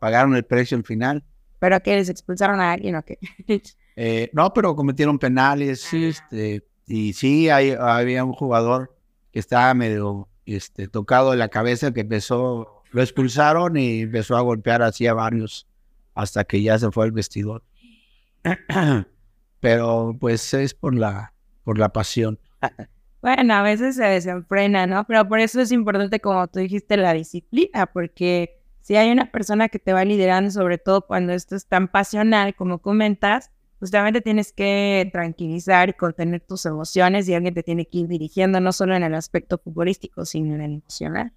pagaron 0.00 0.34
el 0.36 0.44
precio 0.44 0.76
al 0.76 0.84
final. 0.84 1.24
¿Pero 1.58 1.78
que 1.80 1.94
les 1.96 2.08
expulsaron 2.08 2.60
a 2.60 2.72
alguien 2.72 2.96
o 2.96 3.02
qué? 3.04 3.18
Eh, 4.02 4.30
no, 4.32 4.50
pero 4.54 4.74
cometieron 4.74 5.18
penales, 5.18 5.82
sí, 5.82 6.06
este, 6.06 6.64
y 6.86 7.12
sí, 7.12 7.50
hay- 7.50 7.72
había 7.78 8.24
un 8.24 8.32
jugador 8.32 8.96
que 9.30 9.40
estaba 9.40 9.74
medio 9.74 10.26
este, 10.46 10.88
tocado 10.88 11.32
de 11.32 11.36
la 11.36 11.48
cabeza 11.48 11.92
que 11.92 12.00
empezó, 12.00 12.82
lo 12.92 13.02
expulsaron 13.02 13.76
y 13.76 14.02
empezó 14.02 14.36
a 14.38 14.40
golpear 14.40 14.80
así 14.80 15.06
a 15.06 15.12
varios 15.12 15.66
hasta 16.14 16.44
que 16.44 16.62
ya 16.62 16.78
se 16.78 16.90
fue 16.92 17.04
al 17.04 17.12
vestidor. 17.12 17.62
Pero 19.60 20.16
pues 20.18 20.54
es 20.54 20.72
por 20.72 20.94
la, 20.94 21.34
por 21.64 21.78
la 21.78 21.90
pasión. 21.92 22.38
Bueno, 23.22 23.54
a 23.54 23.62
veces 23.62 23.96
se 23.96 24.04
desenfrena, 24.04 24.86
¿no? 24.86 25.04
Pero 25.06 25.28
por 25.28 25.40
eso 25.40 25.60
es 25.60 25.72
importante, 25.72 26.20
como 26.20 26.46
tú 26.48 26.60
dijiste, 26.60 26.96
la 26.96 27.12
disciplina, 27.12 27.86
porque 27.86 28.58
si 28.80 28.96
hay 28.96 29.10
una 29.10 29.30
persona 29.30 29.68
que 29.68 29.78
te 29.78 29.92
va 29.92 30.04
liderando, 30.04 30.50
sobre 30.50 30.78
todo 30.78 31.06
cuando 31.06 31.32
esto 31.34 31.54
es 31.54 31.66
tan 31.66 31.88
pasional 31.88 32.54
como 32.54 32.78
comentas, 32.78 33.50
pues 33.78 33.90
también 33.90 34.14
te 34.14 34.20
tienes 34.20 34.52
que 34.52 35.08
tranquilizar 35.12 35.90
y 35.90 35.92
contener 35.94 36.40
tus 36.40 36.64
emociones 36.66 37.28
y 37.28 37.34
alguien 37.34 37.54
te 37.54 37.62
tiene 37.62 37.86
que 37.86 37.98
ir 37.98 38.08
dirigiendo, 38.08 38.60
no 38.60 38.72
solo 38.72 38.94
en 38.94 39.02
el 39.02 39.14
aspecto 39.14 39.58
futbolístico, 39.58 40.24
sino 40.24 40.54
en 40.54 40.60
el 40.62 40.72
emocional. 40.74 41.32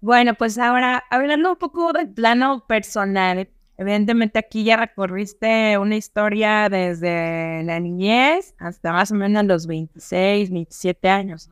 Bueno, 0.00 0.34
pues 0.34 0.58
ahora, 0.58 1.04
hablando 1.10 1.52
un 1.52 1.58
poco 1.58 1.92
del 1.92 2.12
plano 2.12 2.66
personal, 2.66 3.48
evidentemente 3.76 4.38
aquí 4.38 4.64
ya 4.64 4.76
recorriste 4.76 5.78
una 5.78 5.96
historia 5.96 6.68
desde 6.68 7.62
la 7.64 7.80
niñez 7.80 8.54
hasta 8.58 8.92
más 8.92 9.10
o 9.10 9.14
menos 9.14 9.44
los 9.44 9.66
26, 9.66 10.50
27 10.50 11.08
años. 11.08 11.50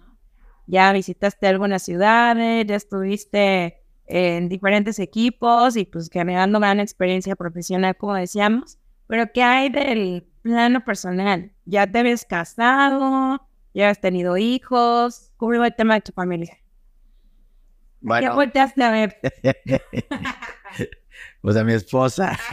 Ya 0.66 0.92
visitaste 0.92 1.46
algunas 1.48 1.82
ciudades, 1.82 2.66
ya 2.66 2.76
estuviste 2.76 3.80
en 4.06 4.48
diferentes 4.48 4.98
equipos 4.98 5.76
y 5.76 5.84
pues 5.84 6.08
generando 6.12 6.60
gran 6.60 6.80
experiencia 6.80 7.36
profesional, 7.36 7.96
como 7.96 8.14
decíamos. 8.14 8.78
Pero 9.06 9.32
¿qué 9.32 9.42
hay 9.42 9.70
del 9.70 10.28
plano 10.42 10.84
personal? 10.84 11.52
¿Ya 11.64 11.90
te 11.90 12.02
ves 12.02 12.24
casado? 12.24 13.46
¿Ya 13.74 13.90
has 13.90 14.00
tenido 14.00 14.36
hijos? 14.36 15.32
¿Cómo 15.36 15.58
va 15.58 15.66
el 15.68 15.74
tema 15.74 15.94
de 15.94 16.00
tu 16.02 16.12
familia? 16.12 16.54
¿Qué 16.54 18.06
Bueno, 18.06 18.34
volteaste 18.34 18.82
a 18.82 18.90
ver? 18.90 19.18
pues 21.40 21.56
a 21.56 21.64
mi 21.64 21.72
esposa. 21.72 22.38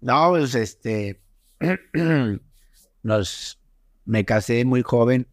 No, 0.00 0.28
pues 0.32 0.54
este, 0.54 1.22
nos, 3.02 3.58
me 4.04 4.24
casé 4.26 4.66
muy 4.66 4.82
joven 4.82 5.26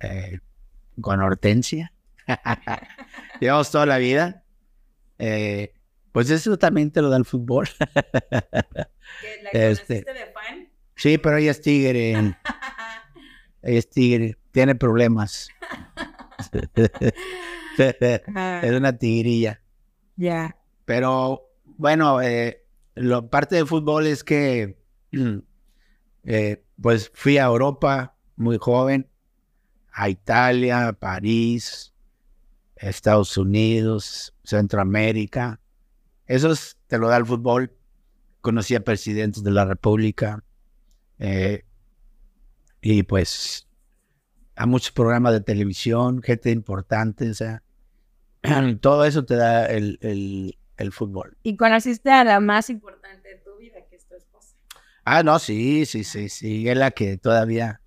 eh, 0.00 0.38
con 1.02 1.20
Hortensia. 1.20 1.92
Llevamos 3.40 3.70
toda 3.70 3.84
la 3.84 3.98
vida. 3.98 4.42
Eh, 5.18 5.74
pues 6.12 6.30
eso 6.30 6.56
también 6.56 6.90
te 6.90 7.02
lo 7.02 7.10
da 7.10 7.18
el 7.18 7.26
fútbol. 7.26 7.68
¿La 7.92 9.50
Este. 9.52 9.96
de 9.96 10.32
fan? 10.32 10.66
sí, 10.94 11.18
pero 11.18 11.36
ella 11.36 11.50
es 11.50 11.60
tigre. 11.60 12.12
ella 12.12 12.38
es 13.62 13.90
tigre. 13.90 14.38
Tiene 14.50 14.76
problemas. 14.76 15.50
Es 17.76 18.72
una 18.72 18.96
tigrilla. 18.96 19.60
Ya. 20.16 20.56
Pero 20.84 21.48
bueno, 21.64 22.20
eh, 22.22 22.64
lo 22.94 23.28
parte 23.28 23.56
del 23.56 23.66
fútbol 23.66 24.06
es 24.06 24.24
que 24.24 24.78
eh, 26.24 26.64
pues 26.80 27.10
fui 27.14 27.38
a 27.38 27.44
Europa 27.46 28.16
muy 28.36 28.58
joven, 28.58 29.08
a 29.92 30.08
Italia, 30.08 30.92
París, 30.98 31.94
Estados 32.76 33.36
Unidos, 33.38 34.34
Centroamérica. 34.44 35.60
Eso 36.26 36.52
es- 36.52 36.76
te 36.86 36.98
lo 36.98 37.08
da 37.08 37.16
el 37.16 37.26
fútbol. 37.26 37.72
Conocí 38.40 38.74
a 38.74 38.84
presidentes 38.84 39.42
de 39.42 39.50
la 39.50 39.64
República 39.64 40.44
eh, 41.18 41.64
y 42.80 43.02
pues 43.04 43.66
a 44.54 44.66
muchos 44.66 44.92
programas 44.92 45.32
de 45.32 45.40
televisión, 45.40 46.22
gente 46.22 46.50
importante, 46.50 47.30
o 47.30 47.34
sea, 47.34 47.62
todo 48.80 49.04
eso 49.04 49.24
te 49.24 49.36
da 49.36 49.66
el, 49.66 49.98
el- 50.02 50.58
el 50.76 50.92
fútbol. 50.92 51.36
Y 51.42 51.56
conociste 51.56 52.10
a 52.10 52.22
la 52.24 52.38
más 52.40 52.68
importante 52.68 53.28
de 53.30 53.36
tu 53.36 53.56
vida, 53.56 53.78
que 53.88 53.96
es 53.96 54.06
tu 54.06 54.14
esposa. 54.14 54.54
Ah, 55.04 55.22
no, 55.22 55.38
sí, 55.38 55.86
sí, 55.86 56.04
sí, 56.04 56.28
sí, 56.28 56.68
es 56.68 56.76
la 56.76 56.90
que 56.90 57.16
todavía 57.16 57.80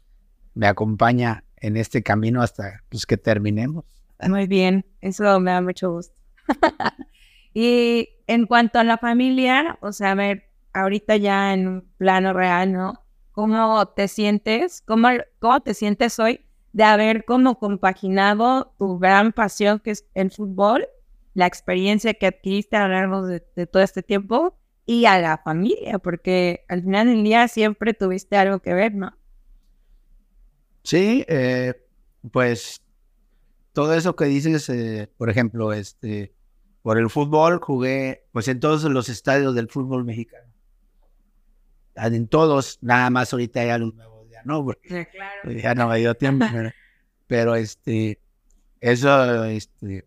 me 0.55 0.65
acompaña 0.67 1.43
en 1.57 1.77
este 1.77 2.01
camino 2.01 2.41
hasta 2.41 2.83
pues, 2.89 3.05
que 3.05 3.17
terminemos. 3.17 3.85
Muy 4.27 4.47
bien, 4.47 4.85
eso 5.01 5.39
me 5.39 5.51
da 5.51 5.61
mucho 5.61 5.91
gusto. 5.91 6.15
y 7.53 8.09
en 8.27 8.45
cuanto 8.47 8.79
a 8.79 8.83
la 8.83 8.97
familia, 8.97 9.77
o 9.81 9.91
sea, 9.91 10.11
a 10.11 10.15
ver, 10.15 10.49
ahorita 10.73 11.17
ya 11.17 11.53
en 11.53 11.67
un 11.67 11.81
plano 11.97 12.33
real, 12.33 12.71
¿no? 12.73 13.05
¿Cómo 13.31 13.85
te 13.89 14.07
sientes? 14.07 14.81
¿Cómo, 14.81 15.09
cómo 15.39 15.61
te 15.61 15.73
sientes 15.73 16.19
hoy 16.19 16.45
de 16.73 16.83
haber 16.83 17.25
como 17.25 17.59
compaginado 17.59 18.73
tu 18.77 18.99
gran 18.99 19.31
pasión 19.31 19.79
que 19.79 19.91
es 19.91 20.05
el 20.13 20.31
fútbol, 20.31 20.87
la 21.33 21.47
experiencia 21.47 22.13
que 22.13 22.27
adquiriste 22.27 22.75
a 22.75 22.87
lo 22.87 22.93
largo 22.93 23.25
de, 23.25 23.43
de 23.55 23.67
todo 23.67 23.83
este 23.83 24.03
tiempo 24.03 24.57
y 24.85 25.05
a 25.05 25.19
la 25.19 25.37
familia? 25.37 25.99
Porque 25.99 26.65
al 26.67 26.81
final 26.81 27.07
del 27.07 27.23
día 27.23 27.47
siempre 27.47 27.93
tuviste 27.93 28.37
algo 28.37 28.59
que 28.59 28.73
ver, 28.73 28.95
¿no? 28.95 29.15
Sí, 30.83 31.25
eh, 31.27 31.73
pues 32.31 32.81
todo 33.73 33.93
eso 33.93 34.15
que 34.15 34.25
dices, 34.25 34.67
eh, 34.69 35.09
por 35.17 35.29
ejemplo, 35.29 35.71
este, 35.73 36.33
por 36.81 36.97
el 36.97 37.09
fútbol 37.09 37.59
jugué 37.61 38.25
pues 38.31 38.47
en 38.47 38.59
todos 38.59 38.83
los 38.85 39.09
estadios 39.09 39.55
del 39.55 39.69
fútbol 39.69 40.03
mexicano. 40.03 40.51
En 41.95 42.27
todos, 42.27 42.79
nada 42.81 43.09
más 43.09 43.31
ahorita 43.33 43.63
ya 43.63 43.77
los 43.77 43.93
nuevos 43.93 44.18
ya 44.39 44.45
no, 44.45 44.63
porque 44.63 45.07
claro. 45.07 45.51
ya 45.51 45.75
no 45.75 45.87
me 45.89 45.97
dio 45.99 46.15
tiempo. 46.15 46.45
Pero 47.27 47.55
este, 47.55 48.19
eso 48.81 49.45
este, 49.45 50.05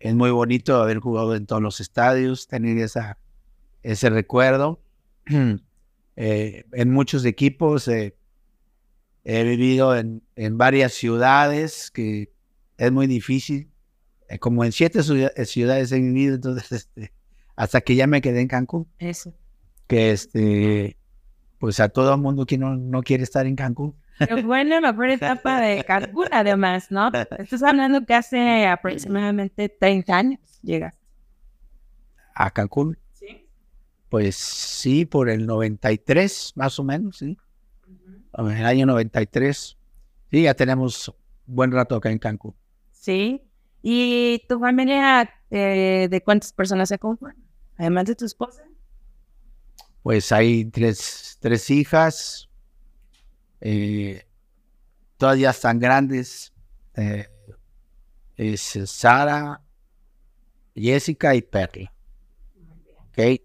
es 0.00 0.14
muy 0.14 0.30
bonito 0.30 0.82
haber 0.82 0.98
jugado 0.98 1.36
en 1.36 1.46
todos 1.46 1.62
los 1.62 1.80
estadios, 1.80 2.48
tener 2.48 2.78
esa, 2.78 3.18
ese 3.82 4.10
recuerdo. 4.10 4.80
Eh, 6.14 6.66
en 6.72 6.90
muchos 6.90 7.24
equipos 7.24 7.88
eh, 7.88 8.14
he 9.24 9.44
vivido 9.44 9.96
en, 9.96 10.22
en 10.36 10.58
varias 10.58 10.92
ciudades 10.92 11.90
que 11.90 12.30
es 12.76 12.92
muy 12.92 13.06
difícil. 13.06 13.70
Eh, 14.28 14.38
como 14.38 14.62
en 14.62 14.72
siete 14.72 15.02
ciudad- 15.02 15.32
ciudades 15.46 15.90
he 15.90 16.00
vivido, 16.00 16.34
entonces 16.34 16.70
este, 16.96 17.14
hasta 17.56 17.80
que 17.80 17.94
ya 17.96 18.06
me 18.06 18.20
quedé 18.20 18.42
en 18.42 18.48
Cancún, 18.48 18.88
Eso. 18.98 19.32
que 19.86 20.10
este, 20.10 20.98
pues 21.62 21.78
a 21.78 21.88
todo 21.88 22.12
el 22.12 22.20
mundo 22.20 22.44
que 22.44 22.58
no, 22.58 22.74
no 22.76 23.04
quiere 23.04 23.22
estar 23.22 23.46
en 23.46 23.54
Cancún. 23.54 23.94
Pero 24.18 24.42
fue 24.42 24.64
la 24.64 24.80
mejor 24.80 25.10
etapa 25.10 25.60
de 25.60 25.84
Cancún, 25.84 26.26
además, 26.32 26.90
¿no? 26.90 27.08
Estás 27.38 27.62
hablando 27.62 28.04
que 28.04 28.14
hace 28.14 28.66
aproximadamente 28.66 29.68
30 29.68 30.12
años 30.16 30.40
llegaste. 30.60 31.00
A 32.34 32.50
Cancún, 32.50 32.98
Sí. 33.12 33.46
pues 34.08 34.34
sí, 34.34 35.04
por 35.04 35.30
el 35.30 35.46
93, 35.46 36.54
más 36.56 36.80
o 36.80 36.82
menos, 36.82 37.18
sí. 37.18 37.38
En 38.36 38.50
el 38.50 38.66
año 38.66 38.84
93. 38.84 39.78
Sí, 40.32 40.42
ya 40.42 40.54
tenemos 40.54 41.14
buen 41.46 41.70
rato 41.70 41.94
acá 41.94 42.10
en 42.10 42.18
Cancún. 42.18 42.56
Sí. 42.90 43.40
¿Y 43.82 44.42
tu 44.48 44.58
familia 44.58 45.30
eh, 45.48 46.08
de 46.10 46.22
cuántas 46.24 46.52
personas 46.52 46.88
se 46.88 46.98
conforma? 46.98 47.36
Además 47.76 48.06
de 48.06 48.16
tu 48.16 48.24
esposa. 48.24 48.64
Pues 50.02 50.32
hay 50.32 50.64
tres, 50.64 51.38
tres 51.40 51.70
hijas, 51.70 52.48
eh, 53.60 54.26
todas 55.16 55.38
ya 55.38 55.50
están 55.50 55.78
grandes. 55.78 56.52
eh, 56.94 57.28
es 58.36 58.78
Sara, 58.86 59.60
Jessica 60.74 61.34
y 61.34 61.42
Perla. 61.42 61.92
¿Ok? 63.08 63.40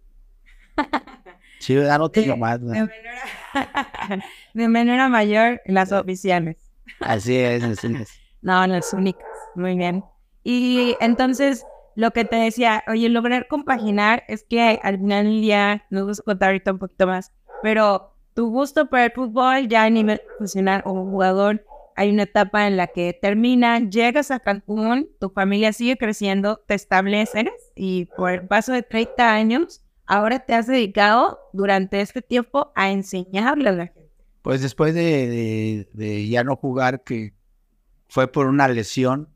Sí, 1.60 1.74
no 1.74 2.10
tengo 2.10 2.38
más. 2.38 2.60
¿no? 2.62 2.72
De 2.72 2.80
menor 2.82 3.16
a, 3.54 4.20
de 4.54 4.68
menor 4.68 5.00
a 5.00 5.10
mayor, 5.10 5.60
las 5.66 5.92
oficiales. 5.92 6.58
Así 7.00 7.36
es, 7.36 7.64
así 7.64 7.88
es. 7.96 8.10
No, 8.42 8.66
las 8.68 8.94
únicas. 8.94 9.26
Muy 9.56 9.76
bien. 9.76 10.04
Y 10.44 10.96
entonces, 11.02 11.66
lo 11.98 12.12
que 12.12 12.26
te 12.26 12.36
decía, 12.36 12.84
oye, 12.88 13.10
lograr 13.10 13.48
compaginar 13.48 14.24
es 14.28 14.44
que 14.44 14.80
al 14.84 15.00
final 15.00 15.26
del 15.26 15.42
día, 15.42 15.88
nos 15.90 16.06
gusta 16.06 16.24
contar 16.24 16.50
ahorita 16.50 16.74
un 16.74 16.78
poquito 16.78 17.08
más, 17.08 17.34
pero 17.64 18.14
tu 18.36 18.52
gusto 18.52 18.88
por 18.88 19.00
el 19.00 19.12
fútbol 19.12 19.68
ya 19.68 19.86
a 19.86 19.90
nivel 19.90 20.22
profesional 20.28 20.84
como 20.84 21.10
jugador, 21.10 21.66
hay 21.96 22.12
una 22.12 22.24
etapa 22.24 22.68
en 22.68 22.78
la 22.78 22.86
que 22.86 23.18
termina, 23.20 23.80
llegas 23.80 24.30
a 24.30 24.40
Cancún, 24.40 25.10
tu 25.20 25.32
familia 25.32 25.74
sigue 25.74 25.98
creciendo, 25.98 26.64
te 26.68 26.76
estableces 26.76 27.50
y 27.74 28.06
por 28.16 28.30
el 28.30 28.48
paso 28.48 28.74
de 28.74 28.84
30 28.84 29.34
años, 29.34 29.82
ahora 30.06 30.38
te 30.38 30.54
has 30.54 30.68
dedicado 30.68 31.40
durante 31.52 32.00
este 32.00 32.22
tiempo 32.22 32.72
a 32.76 32.92
enseñarle 32.92 33.70
a 33.70 33.72
la 33.72 33.88
gente. 33.88 34.12
Pues 34.44 34.62
después 34.62 34.94
de, 34.94 36.28
ya 36.30 36.44
no 36.44 36.58
jugar, 36.58 37.04
que 37.04 37.34
fue 38.08 38.32
por 38.32 38.46
una 38.46 38.68
lesión, 38.68 39.30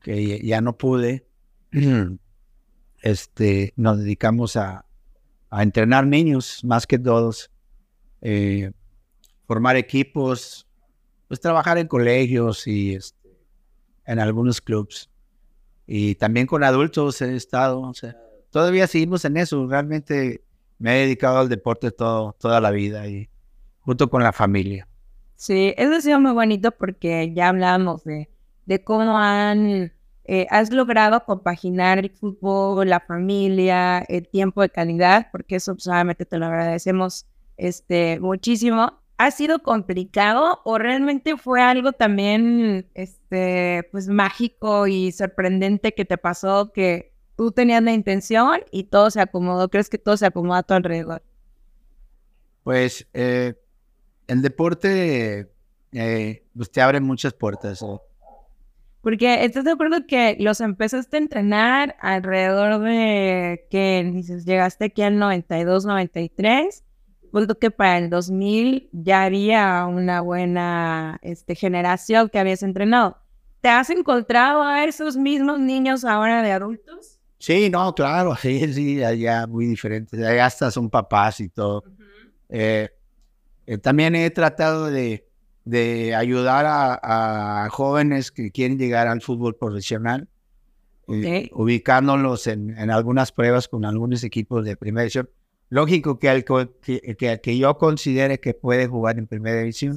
que 0.00 0.44
ya 0.44 0.60
no 0.60 0.76
pude, 0.76 1.28
este, 3.02 3.72
nos 3.76 3.98
dedicamos 3.98 4.56
a, 4.56 4.84
a 5.50 5.62
entrenar 5.62 6.06
niños, 6.06 6.64
más 6.64 6.86
que 6.86 6.98
todos, 6.98 7.50
eh, 8.22 8.72
formar 9.46 9.76
equipos, 9.76 10.66
pues 11.28 11.40
trabajar 11.40 11.78
en 11.78 11.88
colegios 11.88 12.66
y 12.66 12.94
este, 12.94 13.30
en 14.06 14.18
algunos 14.18 14.60
clubs. 14.60 15.10
Y 15.86 16.14
también 16.14 16.46
con 16.46 16.64
adultos 16.64 17.20
he 17.20 17.36
estado, 17.36 17.92
todavía 18.50 18.86
seguimos 18.86 19.24
en 19.24 19.36
eso, 19.36 19.66
realmente 19.66 20.42
me 20.78 20.96
he 20.96 21.00
dedicado 21.04 21.38
al 21.38 21.48
deporte 21.48 21.90
todo, 21.90 22.34
toda 22.38 22.60
la 22.60 22.70
vida 22.70 23.06
y 23.06 23.28
junto 23.80 24.08
con 24.08 24.22
la 24.22 24.32
familia. 24.32 24.88
Sí, 25.36 25.74
eso 25.76 25.94
ha 25.94 26.00
sido 26.00 26.20
muy 26.20 26.32
bonito 26.32 26.70
porque 26.70 27.32
ya 27.34 27.48
hablábamos 27.48 28.04
de, 28.04 28.30
de 28.64 28.82
cómo 28.82 29.18
han, 29.18 29.92
eh, 30.26 30.46
has 30.50 30.72
logrado 30.72 31.24
compaginar 31.24 31.98
el 31.98 32.10
fútbol, 32.10 32.88
la 32.88 33.00
familia, 33.00 33.98
el 34.08 34.26
tiempo 34.28 34.62
de 34.62 34.70
calidad, 34.70 35.28
porque 35.30 35.56
eso 35.56 35.74
solamente 35.78 36.24
te 36.24 36.38
lo 36.38 36.46
agradecemos 36.46 37.26
este, 37.58 38.18
muchísimo. 38.20 39.00
¿Ha 39.18 39.30
sido 39.30 39.62
complicado 39.62 40.60
o 40.64 40.78
realmente 40.78 41.36
fue 41.36 41.62
algo 41.62 41.92
también 41.92 42.88
este, 42.94 43.88
pues, 43.92 44.08
mágico 44.08 44.86
y 44.86 45.12
sorprendente 45.12 45.92
que 45.92 46.04
te 46.04 46.16
pasó 46.16 46.72
que 46.72 47.12
tú 47.36 47.52
tenías 47.52 47.82
la 47.82 47.92
intención 47.92 48.60
y 48.70 48.84
todo 48.84 49.10
se 49.10 49.20
acomodó? 49.20 49.68
¿Crees 49.68 49.90
que 49.90 49.98
todo 49.98 50.16
se 50.16 50.26
acomoda 50.26 50.60
a 50.60 50.62
tu 50.62 50.74
alrededor? 50.74 51.22
Pues 52.64 53.06
eh, 53.12 53.54
el 54.26 54.40
deporte 54.40 55.52
eh, 55.92 56.44
pues 56.56 56.70
te 56.70 56.80
abre 56.80 56.98
muchas 57.00 57.34
puertas. 57.34 57.82
¿no? 57.82 58.00
Porque 59.04 59.44
estás 59.44 59.64
de 59.64 59.72
acuerdo 59.72 60.06
que 60.06 60.34
los 60.40 60.62
empezaste 60.62 61.18
a 61.18 61.20
entrenar 61.20 61.94
alrededor 62.00 62.80
de 62.80 63.66
que 63.70 64.10
dices, 64.10 64.46
llegaste 64.46 64.86
aquí 64.86 65.02
al 65.02 65.18
92, 65.18 65.84
93. 65.84 66.82
Punto 67.30 67.58
que 67.58 67.70
para 67.70 67.98
el 67.98 68.08
2000 68.08 68.88
ya 68.92 69.24
había 69.24 69.84
una 69.84 70.22
buena 70.22 71.18
este, 71.20 71.54
generación 71.54 72.30
que 72.30 72.38
habías 72.38 72.62
entrenado. 72.62 73.18
¿Te 73.60 73.68
has 73.68 73.90
encontrado 73.90 74.62
a 74.62 74.84
esos 74.84 75.18
mismos 75.18 75.60
niños 75.60 76.06
ahora 76.06 76.40
de 76.40 76.52
adultos? 76.52 77.20
Sí, 77.38 77.68
no, 77.68 77.94
claro, 77.94 78.34
sí, 78.40 78.72
sí, 78.72 79.04
allá 79.04 79.46
muy 79.46 79.66
diferentes. 79.66 80.18
Allá 80.18 80.46
hasta 80.46 80.70
son 80.70 80.88
papás 80.88 81.40
y 81.40 81.50
todo. 81.50 81.84
Eh, 82.48 82.88
eh, 83.66 83.76
también 83.76 84.14
he 84.14 84.30
tratado 84.30 84.86
de, 84.86 85.28
de 85.64 86.14
ayudar 86.14 86.66
a, 86.66 87.64
a 87.64 87.70
jóvenes 87.70 88.30
que 88.30 88.50
quieren 88.50 88.78
llegar 88.78 89.06
al 89.08 89.22
fútbol 89.22 89.56
profesional, 89.56 90.28
eh, 91.08 91.48
Ok. 91.52 91.60
ubicándolos 91.60 92.46
en, 92.46 92.76
en 92.78 92.90
algunas 92.90 93.32
pruebas 93.32 93.68
con 93.68 93.84
algunos 93.84 94.24
equipos 94.24 94.64
de 94.64 94.76
primera 94.76 95.02
división. 95.02 95.28
Lógico 95.70 96.18
que, 96.18 96.28
al 96.28 96.44
que, 96.44 97.16
que, 97.16 97.40
que 97.42 97.58
yo 97.58 97.76
considere 97.78 98.38
que 98.40 98.54
puede 98.54 98.86
jugar 98.86 99.18
en 99.18 99.26
primera 99.26 99.58
división 99.58 99.96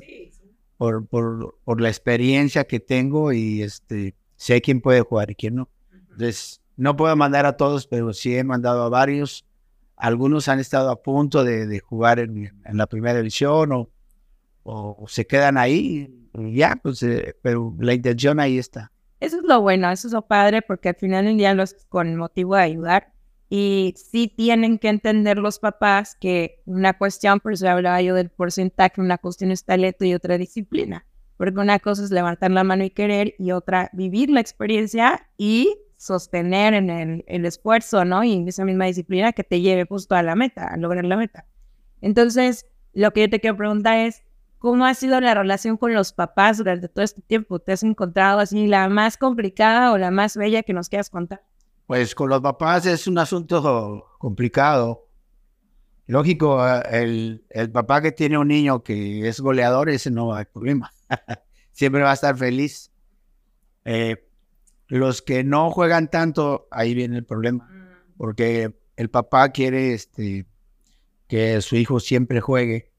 por, 0.77 1.05
por, 1.07 1.57
por 1.63 1.81
la 1.81 1.89
experiencia 1.89 2.65
que 2.65 2.79
tengo 2.79 3.31
y 3.31 3.61
este, 3.61 4.15
sé 4.35 4.61
quién 4.61 4.81
puede 4.81 5.01
jugar 5.01 5.31
y 5.31 5.35
quién 5.35 5.55
no. 5.55 5.69
Entonces, 6.11 6.61
no 6.77 6.95
puedo 6.95 7.15
mandar 7.15 7.45
a 7.45 7.57
todos, 7.57 7.87
pero 7.87 8.13
sí 8.13 8.35
he 8.35 8.43
mandado 8.43 8.83
a 8.83 8.89
varios. 8.89 9.45
Algunos 9.95 10.47
han 10.47 10.59
estado 10.59 10.89
a 10.91 11.01
punto 11.01 11.43
de, 11.43 11.67
de 11.67 11.79
jugar 11.79 12.19
en, 12.19 12.53
en 12.65 12.77
la 12.77 12.87
primera 12.87 13.17
división 13.17 13.71
o, 13.71 13.89
o 14.67 15.07
se 15.07 15.25
quedan 15.25 15.57
ahí 15.57 16.27
y 16.37 16.55
ya, 16.55 16.79
pues, 16.81 17.01
eh, 17.03 17.35
pero 17.41 17.75
la 17.79 17.93
intención 17.93 18.39
ahí 18.39 18.57
está. 18.57 18.91
Eso 19.19 19.37
es 19.37 19.43
lo 19.43 19.61
bueno, 19.61 19.89
eso 19.91 20.07
es 20.07 20.13
lo 20.13 20.21
padre, 20.21 20.61
porque 20.61 20.89
al 20.89 20.95
final 20.95 21.25
del 21.25 21.37
día 21.37 21.53
lo 21.53 21.63
haces 21.63 21.85
con 21.89 22.15
motivo 22.15 22.55
de 22.55 22.61
ayudar. 22.61 23.13
Y 23.49 23.93
sí 23.95 24.27
tienen 24.27 24.77
que 24.77 24.89
entender 24.89 25.37
los 25.37 25.57
papás 25.57 26.15
que 26.19 26.61
una 26.65 26.97
cuestión, 26.97 27.39
por 27.39 27.53
eso 27.53 27.67
hablaba 27.67 28.01
yo 28.01 28.13
del 28.13 28.29
porcentaje, 28.29 29.01
una 29.01 29.17
cuestión 29.17 29.51
es 29.51 29.63
talento 29.63 30.05
y 30.05 30.13
otra 30.13 30.37
disciplina. 30.37 31.05
Porque 31.37 31.59
una 31.59 31.79
cosa 31.79 32.03
es 32.03 32.11
levantar 32.11 32.51
la 32.51 32.63
mano 32.63 32.83
y 32.83 32.89
querer, 32.89 33.35
y 33.39 33.51
otra 33.51 33.89
vivir 33.93 34.29
la 34.29 34.41
experiencia 34.41 35.27
y 35.37 35.75
sostener 35.95 36.73
en 36.73 36.89
el, 36.89 37.23
el 37.27 37.45
esfuerzo, 37.45 38.05
¿no? 38.05 38.23
Y 38.23 38.33
en 38.33 38.47
esa 38.47 38.65
misma 38.65 38.85
disciplina 38.85 39.31
que 39.31 39.43
te 39.43 39.61
lleve 39.61 39.85
justo 39.85 40.13
a 40.13 40.21
la 40.21 40.35
meta, 40.35 40.67
a 40.67 40.77
lograr 40.77 41.05
la 41.05 41.15
meta. 41.15 41.45
Entonces, 42.01 42.65
lo 42.93 43.11
que 43.13 43.21
yo 43.21 43.29
te 43.29 43.39
quiero 43.39 43.57
preguntar 43.57 43.97
es, 43.99 44.23
¿Cómo 44.67 44.83
ha 44.83 44.93
sido 44.95 45.21
la 45.21 45.33
relación 45.33 45.77
con 45.77 45.93
los 45.93 46.11
papás 46.11 46.57
durante 46.57 46.89
todo 46.89 47.05
este 47.05 47.21
tiempo? 47.21 47.57
¿Te 47.59 47.71
has 47.71 47.83
encontrado 47.83 48.39
así 48.39 48.67
la 48.67 48.89
más 48.89 49.15
complicada 49.15 49.93
o 49.93 49.97
la 49.97 50.11
más 50.11 50.35
bella 50.35 50.61
que 50.61 50.73
nos 50.73 50.89
quieras 50.89 51.09
contar? 51.09 51.41
Pues 51.85 52.13
con 52.13 52.27
los 52.27 52.41
papás 52.41 52.85
es 52.85 53.07
un 53.07 53.17
asunto 53.17 54.09
complicado. 54.19 55.07
Lógico, 56.05 56.67
eh, 56.67 56.81
el, 56.91 57.45
el 57.49 57.71
papá 57.71 58.01
que 58.01 58.11
tiene 58.11 58.37
un 58.37 58.49
niño 58.49 58.83
que 58.83 59.29
es 59.29 59.39
goleador, 59.39 59.89
ese 59.89 60.11
no 60.11 60.35
hay 60.35 60.43
problema. 60.43 60.91
Siempre 61.71 62.01
va 62.01 62.11
a 62.11 62.15
estar 62.15 62.35
feliz. 62.35 62.91
Eh, 63.85 64.27
los 64.87 65.21
que 65.21 65.45
no 65.45 65.71
juegan 65.71 66.09
tanto, 66.09 66.67
ahí 66.71 66.93
viene 66.93 67.15
el 67.15 67.25
problema. 67.25 67.69
Porque 68.17 68.77
el 68.97 69.09
papá 69.09 69.47
quiere 69.53 69.93
este, 69.93 70.45
que 71.29 71.61
su 71.61 71.77
hijo 71.77 72.01
siempre 72.01 72.41
juegue. 72.41 72.91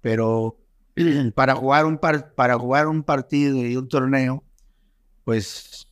Pero 0.00 0.61
para 1.34 1.54
jugar 1.54 1.86
un, 1.86 1.98
par- 1.98 2.34
para 2.34 2.58
jugar 2.58 2.88
un 2.88 3.02
partido 3.02 3.58
y 3.64 3.76
un 3.76 3.88
torneo, 3.88 4.44
pues 5.24 5.86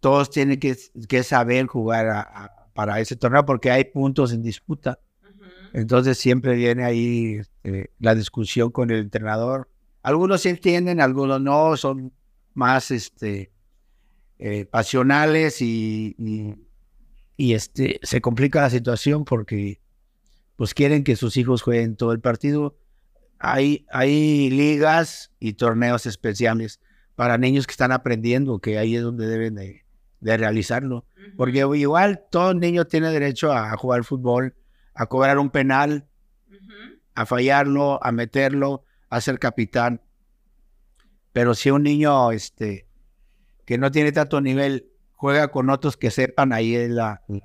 todos 0.00 0.30
tienen 0.30 0.58
que, 0.60 0.76
que 1.08 1.22
saber 1.22 1.66
jugar 1.66 2.08
a- 2.08 2.20
a- 2.22 2.50
para 2.74 3.00
ese 3.00 3.16
torneo 3.16 3.44
porque 3.46 3.70
hay 3.70 3.84
puntos 3.84 4.32
en 4.32 4.42
disputa. 4.42 4.98
Entonces 5.72 6.18
siempre 6.18 6.54
viene 6.54 6.84
ahí 6.84 7.34
este, 7.40 7.90
la 7.98 8.14
discusión 8.14 8.70
con 8.70 8.90
el 8.90 8.98
entrenador. 9.00 9.68
Algunos 10.02 10.42
sí 10.42 10.48
entienden, 10.50 11.00
algunos 11.00 11.40
no, 11.40 11.76
son 11.76 12.12
más 12.54 12.90
este, 12.90 13.50
eh, 14.38 14.66
pasionales 14.66 15.60
y, 15.62 16.14
y, 16.18 16.54
y, 17.36 17.54
este, 17.54 17.98
se 18.02 18.20
complica 18.20 18.60
la 18.60 18.70
situación 18.70 19.24
porque 19.24 19.80
pues 20.56 20.74
quieren 20.74 21.02
que 21.02 21.16
sus 21.16 21.36
hijos 21.36 21.62
jueguen 21.62 21.96
todo 21.96 22.12
el 22.12 22.20
partido. 22.20 22.76
Hay, 23.38 23.86
hay 23.90 24.50
ligas 24.50 25.30
y 25.38 25.54
torneos 25.54 26.06
especiales 26.06 26.80
para 27.14 27.38
niños 27.38 27.66
que 27.66 27.72
están 27.72 27.92
aprendiendo, 27.92 28.58
que 28.58 28.78
ahí 28.78 28.96
es 28.96 29.02
donde 29.02 29.26
deben 29.26 29.54
de, 29.54 29.84
de 30.20 30.36
realizarlo. 30.36 31.04
Porque 31.36 31.58
igual 31.76 32.22
todo 32.30 32.54
niño 32.54 32.86
tiene 32.86 33.10
derecho 33.10 33.52
a 33.52 33.76
jugar 33.76 34.04
fútbol, 34.04 34.54
a 34.94 35.06
cobrar 35.06 35.38
un 35.38 35.50
penal, 35.50 36.06
a 37.14 37.26
fallarlo, 37.26 38.02
a 38.04 38.12
meterlo, 38.12 38.84
a 39.10 39.20
ser 39.20 39.38
capitán. 39.38 40.00
Pero 41.32 41.54
si 41.54 41.70
un 41.70 41.82
niño 41.82 42.30
este, 42.32 42.86
que 43.64 43.78
no 43.78 43.90
tiene 43.90 44.12
tanto 44.12 44.40
nivel 44.40 44.88
juega 45.12 45.48
con 45.48 45.70
otros 45.70 45.96
que 45.96 46.10
sepan, 46.10 46.52
ahí 46.52 46.74
es 46.74 46.90
la, 46.90 47.22
la- 47.28 47.40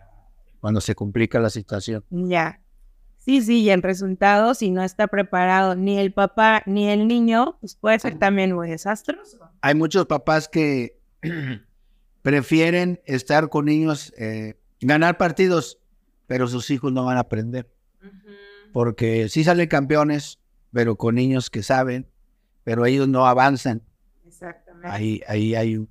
cuando 0.59 0.81
se 0.81 0.93
complica 0.95 1.39
la 1.39 1.49
situación. 1.49 2.03
Ya. 2.09 2.61
Sí, 3.19 3.41
sí, 3.41 3.61
y 3.61 3.69
el 3.69 3.83
resultado, 3.83 4.53
si 4.53 4.71
no 4.71 4.81
está 4.81 5.07
preparado 5.07 5.75
ni 5.75 5.99
el 5.99 6.13
papá 6.13 6.63
ni 6.65 6.89
el 6.89 7.07
niño, 7.07 7.57
pues 7.59 7.75
puede 7.75 7.99
ser 7.99 8.17
también 8.17 8.53
muy 8.53 8.69
desastroso. 8.69 9.37
Hay 9.61 9.75
muchos 9.75 10.05
papás 10.05 10.47
que 10.47 10.97
prefieren 12.21 13.01
estar 13.05 13.49
con 13.49 13.65
niños, 13.65 14.13
eh, 14.17 14.57
ganar 14.79 15.17
partidos, 15.17 15.79
pero 16.27 16.47
sus 16.47 16.71
hijos 16.71 16.93
no 16.93 17.05
van 17.05 17.17
a 17.17 17.21
aprender. 17.21 17.69
Porque 18.71 19.27
sí 19.29 19.43
salen 19.43 19.67
campeones, 19.67 20.39
pero 20.71 20.95
con 20.95 21.15
niños 21.15 21.49
que 21.49 21.61
saben, 21.61 22.07
pero 22.63 22.85
ellos 22.85 23.07
no 23.07 23.25
avanzan. 23.27 23.81
Exactamente. 24.25 24.87
Ahí, 24.87 25.21
ahí 25.27 25.55
hay 25.55 25.77
un, 25.77 25.89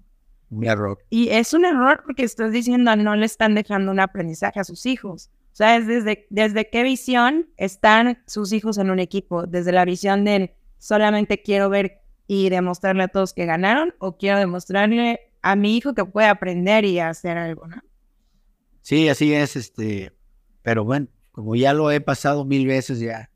un 0.51 0.65
error. 0.65 0.99
Y 1.11 1.29
es 1.29 1.53
un 1.53 1.65
error 1.65 2.03
porque 2.05 2.23
estás 2.23 2.53
diciendo 2.53 2.95
no 2.97 3.17
le 3.17 3.27
están 3.27 3.55
dejando 3.55 3.91
un 3.93 4.01
aprendizaje 4.01 4.61
a 4.61 4.65
sus 4.65 4.87
hijos. 4.87 5.31
O 5.59 5.61
sea, 5.61 5.75
es 5.75 5.89
desde, 5.89 6.29
desde 6.31 6.71
qué 6.71 6.85
visión 6.85 7.49
están 7.57 8.23
sus 8.29 8.53
hijos 8.53 8.79
en 8.79 8.91
un 8.91 9.01
equipo. 9.01 9.45
Desde 9.45 9.73
la 9.73 9.85
visión 9.85 10.25
de 10.25 10.55
solamente 10.79 11.43
quiero 11.43 11.69
ver 11.69 12.01
y 12.29 12.49
demostrarle 12.49 13.03
a 13.03 13.09
todos 13.09 13.33
que 13.33 13.45
ganaron 13.45 13.93
o 13.99 14.17
quiero 14.17 14.39
demostrarle 14.39 15.33
a 15.43 15.57
mi 15.57 15.77
hijo 15.77 15.97
que 15.97 16.05
puede 16.05 16.29
aprender 16.29 16.85
y 16.85 17.01
hacer 17.01 17.37
algo, 17.37 17.67
¿no? 17.67 17.83
Sí, 18.83 19.09
así 19.09 19.35
es, 19.35 19.57
este, 19.57 20.13
pero 20.63 20.85
bueno, 20.85 21.09
como 21.33 21.57
ya 21.57 21.75
lo 21.75 21.91
he 21.91 22.01
pasado 22.01 22.45
mil 22.45 22.65
veces, 22.65 23.01
ya, 23.01 23.29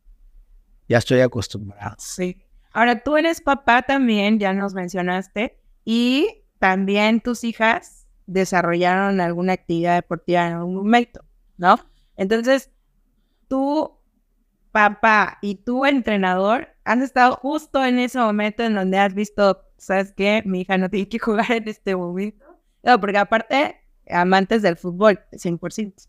ya 0.88 0.98
estoy 0.98 1.22
acostumbrado. 1.22 1.96
Sí. 1.98 2.40
Ahora, 2.72 3.02
tú 3.02 3.16
eres 3.16 3.40
papá 3.40 3.82
también, 3.82 4.38
ya 4.38 4.52
nos 4.52 4.74
mencionaste, 4.74 5.58
y 5.84 6.44
también 6.60 7.20
tus 7.20 7.42
hijas 7.42 8.06
desarrollaron 8.26 9.20
alguna 9.20 9.54
actividad 9.54 9.96
deportiva 9.96 10.46
en 10.46 10.52
algún 10.52 10.76
momento, 10.76 11.24
¿no? 11.56 11.80
Entonces, 12.22 12.70
tú, 13.48 13.98
papá, 14.70 15.38
y 15.42 15.56
tú, 15.56 15.84
entrenador, 15.84 16.68
han 16.84 17.02
estado 17.02 17.36
justo 17.36 17.84
en 17.84 17.98
ese 17.98 18.18
momento 18.18 18.62
en 18.62 18.74
donde 18.74 18.98
has 18.98 19.14
visto, 19.14 19.62
¿sabes 19.76 20.12
qué? 20.16 20.42
Mi 20.46 20.62
hija 20.62 20.78
no 20.78 20.88
tiene 20.88 21.08
que 21.08 21.18
jugar 21.18 21.50
en 21.50 21.68
este 21.68 21.96
momento. 21.96 22.44
No, 22.82 23.00
porque 23.00 23.18
aparte, 23.18 23.76
amantes 24.08 24.62
del 24.62 24.76
fútbol, 24.76 25.20
100%. 25.32 26.08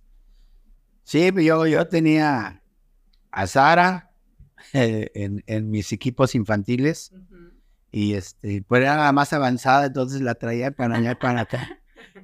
Sí, 1.04 1.32
yo, 1.44 1.68
yo 1.68 1.88
tenía 1.88 2.62
a 3.32 3.48
Sara 3.48 4.12
eh, 4.74 5.12
en, 5.16 5.44
en 5.48 5.70
mis 5.70 5.92
equipos 5.92 6.36
infantiles 6.36 7.12
y 7.92 8.14
este, 8.14 8.64
pues 8.68 8.82
era 8.82 8.98
la 8.98 9.12
más 9.12 9.34
avanzada, 9.34 9.86
entonces 9.86 10.22
la 10.22 10.36
traía 10.36 10.72
para 10.72 10.96
allá 10.98 11.18
para 11.20 11.42
acá. 11.42 11.80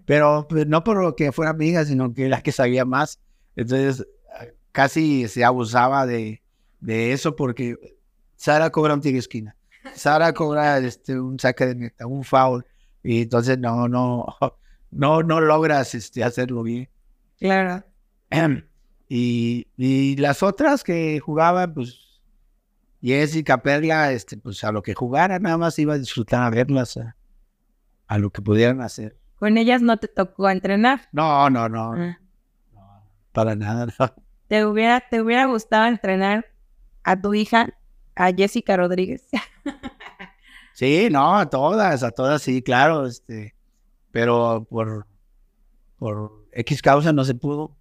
Pero 0.06 0.48
pues, 0.50 0.66
no 0.66 0.84
por 0.84 1.02
lo 1.02 1.16
que 1.16 1.32
fuera 1.32 1.52
amiga, 1.52 1.86
sino 1.86 2.14
que 2.14 2.26
era 2.26 2.42
que 2.42 2.52
sabía 2.52 2.86
más. 2.86 3.20
Entonces 3.60 4.08
casi 4.72 5.28
se 5.28 5.44
abusaba 5.44 6.06
de, 6.06 6.42
de 6.80 7.12
eso 7.12 7.36
porque 7.36 7.76
Sara 8.38 8.70
cobra 8.70 8.94
un 8.94 9.02
tiro 9.02 9.14
de 9.14 9.20
esquina. 9.20 9.56
Sara 9.96 10.34
cobra 10.34 10.78
este, 10.78 11.20
un 11.20 11.38
saque 11.38 11.66
de 11.66 11.76
meta, 11.76 12.08
un 12.08 12.24
foul. 12.24 12.66
Y 13.04 13.24
entonces 13.24 13.60
no, 13.60 13.90
no, 13.90 14.26
no, 14.92 15.24
no 15.24 15.42
logras 15.42 15.94
este, 15.94 16.24
hacerlo 16.24 16.64
bien. 16.64 16.90
Claro. 17.38 17.84
Y, 19.10 19.68
y 19.76 20.16
las 20.16 20.42
otras 20.42 20.84
que 20.84 21.20
jugaban, 21.20 21.74
pues 21.74 22.22
Jessica, 23.02 23.62
Perla, 23.62 24.14
este, 24.14 24.38
pues 24.38 24.64
a 24.64 24.72
lo 24.72 24.82
que 24.84 24.94
jugara, 24.94 25.38
nada 25.40 25.58
más 25.58 25.78
iba 25.80 25.96
a 25.96 25.98
disfrutar 25.98 26.44
a 26.44 26.50
verlas, 26.50 26.96
a, 26.96 27.18
a 28.08 28.18
lo 28.20 28.30
que 28.30 28.42
pudieran 28.42 28.80
hacer. 28.82 29.18
Con 29.36 29.58
ellas 29.58 29.82
no 29.82 29.98
te 29.98 30.08
tocó 30.08 30.50
entrenar. 30.50 31.10
No, 31.12 31.50
no, 31.50 31.68
no, 31.68 31.94
Ah. 31.94 32.20
Para 33.32 33.56
nada. 33.56 33.88
no. 34.00 34.14
¿Te 34.48 34.66
hubiera, 34.66 35.00
¿Te 35.02 35.22
hubiera 35.22 35.46
gustado 35.46 35.86
entrenar 35.86 36.46
a 37.04 37.20
tu 37.22 37.34
hija, 37.34 37.70
a 38.16 38.32
Jessica 38.34 38.78
Rodríguez? 38.78 39.28
Sí, 40.74 41.10
no, 41.12 41.36
a 41.38 41.50
todas, 41.50 42.04
a 42.04 42.12
todas, 42.12 42.42
sí, 42.42 42.62
claro, 42.62 43.06
este, 43.06 43.54
pero 44.12 44.66
por, 44.70 45.08
por 45.98 46.46
X 46.54 46.82
causa 46.82 47.12
no 47.12 47.26
se 47.26 47.36
pudo. 47.36 47.76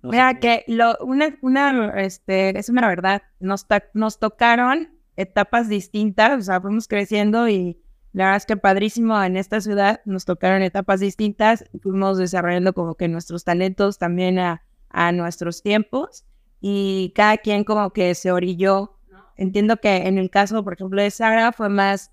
no 0.00 0.10
se 0.10 0.16
Mira 0.16 0.30
pudo. 0.30 0.40
que 0.40 0.64
lo, 0.68 0.96
una, 1.00 1.36
una, 1.40 1.90
este, 2.00 2.56
es 2.56 2.68
una 2.68 2.86
verdad, 2.86 3.22
nos, 3.40 3.66
ta- 3.66 3.86
nos 3.94 4.20
tocaron 4.20 4.96
etapas 5.16 5.68
distintas, 5.68 6.38
o 6.38 6.42
sea, 6.42 6.60
fuimos 6.60 6.86
creciendo 6.86 7.48
y 7.48 7.80
la 8.12 8.26
verdad 8.26 8.36
es 8.36 8.46
que 8.46 8.56
padrísimo 8.56 9.20
en 9.20 9.36
esta 9.36 9.60
ciudad, 9.60 10.00
nos 10.04 10.24
tocaron 10.24 10.62
etapas 10.62 11.00
distintas, 11.00 11.64
fuimos 11.82 12.16
desarrollando 12.16 12.74
como 12.74 12.94
que 12.94 13.08
nuestros 13.08 13.42
talentos 13.42 13.98
también 13.98 14.38
a, 14.38 14.62
a 14.96 15.12
nuestros 15.12 15.62
tiempos 15.62 16.24
y 16.60 17.12
cada 17.14 17.36
quien 17.36 17.64
como 17.64 17.92
que 17.92 18.14
se 18.14 18.32
orilló 18.32 18.96
entiendo 19.36 19.76
que 19.76 19.96
en 19.96 20.16
el 20.16 20.30
caso, 20.30 20.64
por 20.64 20.72
ejemplo, 20.72 21.02
de 21.02 21.10
Sara 21.10 21.52
fue 21.52 21.68
más 21.68 22.10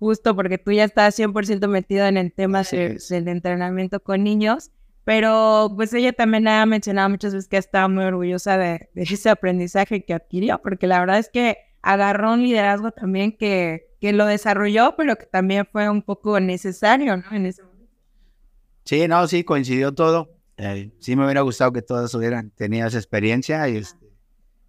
justo 0.00 0.34
porque 0.34 0.58
tú 0.58 0.72
ya 0.72 0.84
estás 0.84 1.16
100% 1.16 1.68
metido 1.68 2.06
en 2.06 2.16
el 2.16 2.32
tema 2.32 2.64
de, 2.64 3.00
del 3.08 3.28
entrenamiento 3.28 4.00
con 4.00 4.24
niños, 4.24 4.72
pero 5.04 5.72
pues 5.76 5.94
ella 5.94 6.12
también 6.12 6.48
ha 6.48 6.66
mencionado 6.66 7.08
muchas 7.08 7.32
veces 7.34 7.48
que 7.48 7.56
estaba 7.56 7.86
muy 7.86 8.04
orgullosa 8.04 8.58
de, 8.58 8.90
ese 8.96 9.30
aprendizaje 9.30 10.04
que 10.04 10.14
adquirió, 10.14 10.60
porque 10.60 10.88
la 10.88 10.98
verdad 10.98 11.18
es 11.18 11.28
que 11.28 11.58
agarró 11.82 12.32
un 12.32 12.42
liderazgo 12.42 12.90
también 12.90 13.36
que, 13.36 13.94
que 14.00 14.12
lo 14.12 14.26
desarrolló, 14.26 14.94
pero 14.96 15.16
que 15.16 15.26
también 15.26 15.68
fue 15.70 15.88
un 15.88 16.02
poco 16.02 16.40
necesario, 16.40 17.16
¿no? 17.16 17.24
En 17.30 17.46
ese 17.46 17.62
momento. 17.62 17.92
Sí, 18.84 19.06
no, 19.06 19.26
sí, 19.28 19.44
coincidió 19.44 19.94
todo. 19.94 20.30
Eh, 20.56 20.92
sí 21.00 21.16
me 21.16 21.24
hubiera 21.24 21.40
gustado 21.40 21.72
que 21.72 21.82
todas 21.82 22.14
hubieran 22.14 22.50
tenido 22.50 22.86
esa 22.86 22.98
experiencia 22.98 23.68
y, 23.68 23.78
este, 23.78 24.12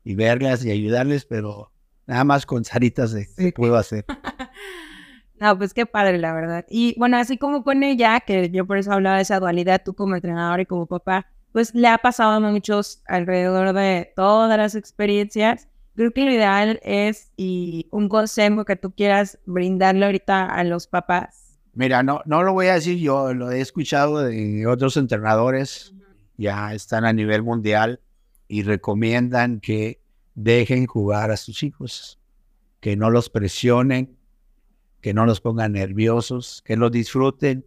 y 0.04 0.16
verlas 0.16 0.66
y 0.66 0.72
ayudarles, 0.72 1.26
pero 1.26 1.72
nada 2.08 2.24
más 2.24 2.46
con 2.46 2.64
Saritas 2.64 3.12
se, 3.12 3.52
puedo 3.54 3.76
hacer. 3.76 4.06
no, 5.40 5.58
pues 5.58 5.74
qué 5.74 5.86
padre, 5.86 6.18
la 6.18 6.34
verdad. 6.34 6.66
Y 6.70 6.96
bueno, 6.98 7.18
así 7.18 7.38
como 7.38 7.64
con 7.64 7.84
ella, 7.84 8.20
que 8.22 8.50
yo 8.50 8.66
por 8.66 8.78
eso 8.78 8.92
hablaba 8.92 9.18
de 9.18 9.24
esa 9.24 9.40
dualidad, 9.40 9.82
tú 9.84 9.94
como 9.94 10.16
entrenador 10.16 10.60
y 10.60 10.66
como 10.66 10.88
papá, 10.88 11.28
pues 11.52 11.74
le 11.74 11.88
ha 11.88 11.98
pasado 11.98 12.32
a 12.32 12.40
muchos 12.40 13.02
alrededor 13.08 13.74
de 13.74 14.12
todas 14.16 14.58
las 14.58 14.76
experiencias. 14.76 15.70
Creo 15.96 16.12
que 16.12 16.26
lo 16.26 16.32
ideal 16.32 16.80
es, 16.84 17.32
y 17.38 17.88
un 17.92 18.10
consejo 18.10 18.66
que 18.66 18.76
tú 18.76 18.92
quieras 18.92 19.40
brindarle 19.46 20.06
ahorita 20.06 20.46
a 20.48 20.64
los 20.66 20.88
papás, 20.88 21.45
Mira, 21.76 22.04
no, 22.04 22.22
no 22.26 22.42
lo 22.42 22.54
voy 22.54 22.68
a 22.68 22.76
decir 22.76 22.98
yo, 22.98 23.34
lo 23.34 23.52
he 23.52 23.60
escuchado 23.60 24.24
de 24.24 24.66
otros 24.66 24.96
entrenadores, 24.96 25.94
ya 26.38 26.74
están 26.74 27.04
a 27.04 27.12
nivel 27.12 27.44
mundial 27.44 28.00
y 28.48 28.64
recomiendan 28.64 29.60
que 29.60 30.00
dejen 30.36 30.88
jugar 30.88 31.32
a 31.32 31.38
sus 31.38 31.64
hijos, 31.64 32.18
que 32.80 32.96
no 32.96 33.10
los 33.10 33.30
presionen, 33.30 34.18
que 35.02 35.14
no 35.14 35.26
los 35.26 35.42
pongan 35.42 35.74
nerviosos, 35.74 36.62
que 36.66 36.78
los 36.78 36.94
disfruten. 36.94 37.66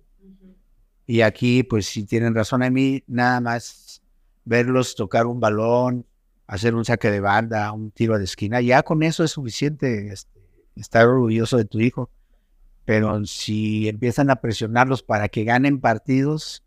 Y 1.07 1.21
aquí, 1.21 1.63
pues 1.63 1.85
si 1.85 2.05
tienen 2.05 2.35
razón. 2.35 2.63
A 2.63 2.71
mí, 2.71 3.05
nada 3.07 3.43
más 3.43 4.03
verlos 4.47 4.95
tocar 4.95 5.27
un 5.27 5.39
balón, 5.39 6.07
hacer 6.47 6.75
un 6.75 6.87
saque 6.87 7.11
de 7.11 7.21
banda, 7.21 7.71
un 7.73 7.91
tiro 7.91 8.17
de 8.17 8.25
esquina, 8.25 8.63
ya 8.63 8.83
con 8.83 9.03
eso 9.03 9.23
es 9.23 9.33
suficiente 9.33 10.15
este, 10.15 10.41
estar 10.77 11.07
orgulloso 11.07 11.59
de 11.59 11.67
tu 11.67 11.81
hijo 11.81 12.11
pero 12.89 13.23
si 13.27 13.87
empiezan 13.87 14.31
a 14.31 14.37
presionarlos 14.37 15.03
para 15.03 15.29
que 15.29 15.45
ganen 15.45 15.79
partidos, 15.79 16.65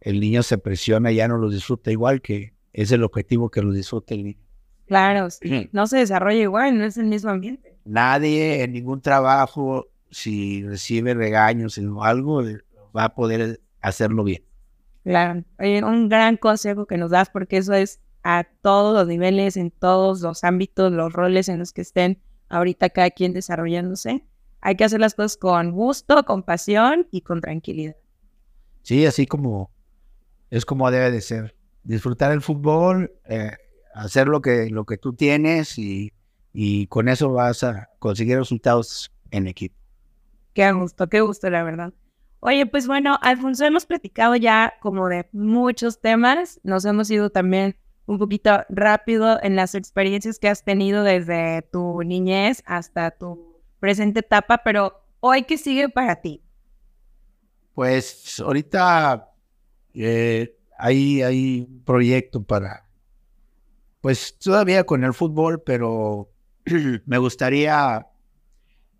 el 0.00 0.18
niño 0.18 0.42
se 0.42 0.58
presiona 0.58 1.12
y 1.12 1.16
ya 1.16 1.28
no 1.28 1.36
los 1.36 1.52
disfruta 1.52 1.92
igual, 1.92 2.20
que 2.20 2.52
es 2.72 2.90
el 2.90 3.04
objetivo 3.04 3.48
que 3.48 3.62
los 3.62 3.76
disfrute 3.76 4.14
el 4.14 4.24
niño. 4.24 4.40
Claro, 4.88 5.28
no 5.72 5.86
se 5.86 5.98
desarrolla 5.98 6.40
igual, 6.40 6.76
no 6.76 6.84
es 6.84 6.96
el 6.96 7.06
mismo 7.06 7.30
ambiente. 7.30 7.78
Nadie 7.84 8.64
en 8.64 8.72
ningún 8.72 9.02
trabajo, 9.02 9.86
si 10.10 10.64
recibe 10.64 11.14
regaños 11.14 11.78
o 11.78 12.02
algo, 12.02 12.42
va 12.96 13.04
a 13.04 13.14
poder 13.14 13.60
hacerlo 13.82 14.24
bien. 14.24 14.42
Claro, 15.04 15.44
un 15.60 16.08
gran 16.08 16.38
consejo 16.38 16.86
que 16.86 16.96
nos 16.96 17.12
das, 17.12 17.30
porque 17.30 17.58
eso 17.58 17.72
es 17.72 18.00
a 18.24 18.48
todos 18.62 18.98
los 18.98 19.06
niveles, 19.06 19.56
en 19.56 19.70
todos 19.70 20.22
los 20.22 20.42
ámbitos, 20.42 20.90
los 20.90 21.12
roles 21.12 21.48
en 21.48 21.60
los 21.60 21.72
que 21.72 21.82
estén 21.82 22.20
ahorita 22.48 22.90
cada 22.90 23.10
quien 23.10 23.32
desarrollándose 23.32 24.24
hay 24.60 24.76
que 24.76 24.84
hacer 24.84 25.00
las 25.00 25.14
cosas 25.14 25.36
con 25.36 25.72
gusto, 25.72 26.24
con 26.24 26.42
pasión 26.42 27.06
y 27.10 27.22
con 27.22 27.40
tranquilidad. 27.40 27.96
Sí, 28.82 29.06
así 29.06 29.26
como 29.26 29.70
es 30.50 30.64
como 30.64 30.90
debe 30.90 31.10
de 31.10 31.20
ser. 31.20 31.54
Disfrutar 31.82 32.32
el 32.32 32.42
fútbol, 32.42 33.12
eh, 33.24 33.52
hacer 33.94 34.28
lo 34.28 34.42
que, 34.42 34.68
lo 34.70 34.84
que 34.84 34.98
tú 34.98 35.14
tienes 35.14 35.78
y, 35.78 36.12
y 36.52 36.86
con 36.88 37.08
eso 37.08 37.32
vas 37.32 37.64
a 37.64 37.88
conseguir 37.98 38.38
resultados 38.38 39.10
en 39.30 39.46
equipo. 39.46 39.76
Qué 40.52 40.70
gusto, 40.72 41.08
qué 41.08 41.20
gusto, 41.20 41.48
la 41.48 41.62
verdad. 41.62 41.92
Oye, 42.40 42.66
pues 42.66 42.86
bueno, 42.86 43.18
Alfonso, 43.22 43.64
hemos 43.64 43.86
platicado 43.86 44.34
ya 44.34 44.74
como 44.80 45.08
de 45.08 45.28
muchos 45.32 46.00
temas. 46.00 46.60
Nos 46.62 46.84
hemos 46.84 47.10
ido 47.10 47.30
también 47.30 47.76
un 48.06 48.18
poquito 48.18 48.64
rápido 48.68 49.38
en 49.42 49.56
las 49.56 49.74
experiencias 49.74 50.38
que 50.38 50.48
has 50.48 50.64
tenido 50.64 51.04
desde 51.04 51.62
tu 51.70 52.02
niñez 52.02 52.62
hasta 52.66 53.10
tu 53.10 53.49
presente 53.80 54.20
etapa, 54.20 54.60
pero 54.62 55.02
hoy, 55.20 55.42
¿qué 55.42 55.58
sigue 55.58 55.88
para 55.88 56.20
ti? 56.20 56.42
Pues 57.74 58.38
ahorita 58.38 59.30
eh, 59.94 60.56
hay, 60.78 61.22
hay 61.22 61.66
un 61.68 61.82
proyecto 61.84 62.42
para, 62.42 62.86
pues 64.00 64.38
todavía 64.38 64.84
con 64.84 65.02
el 65.02 65.14
fútbol, 65.14 65.62
pero 65.62 66.30
me 67.06 67.18
gustaría 67.18 68.06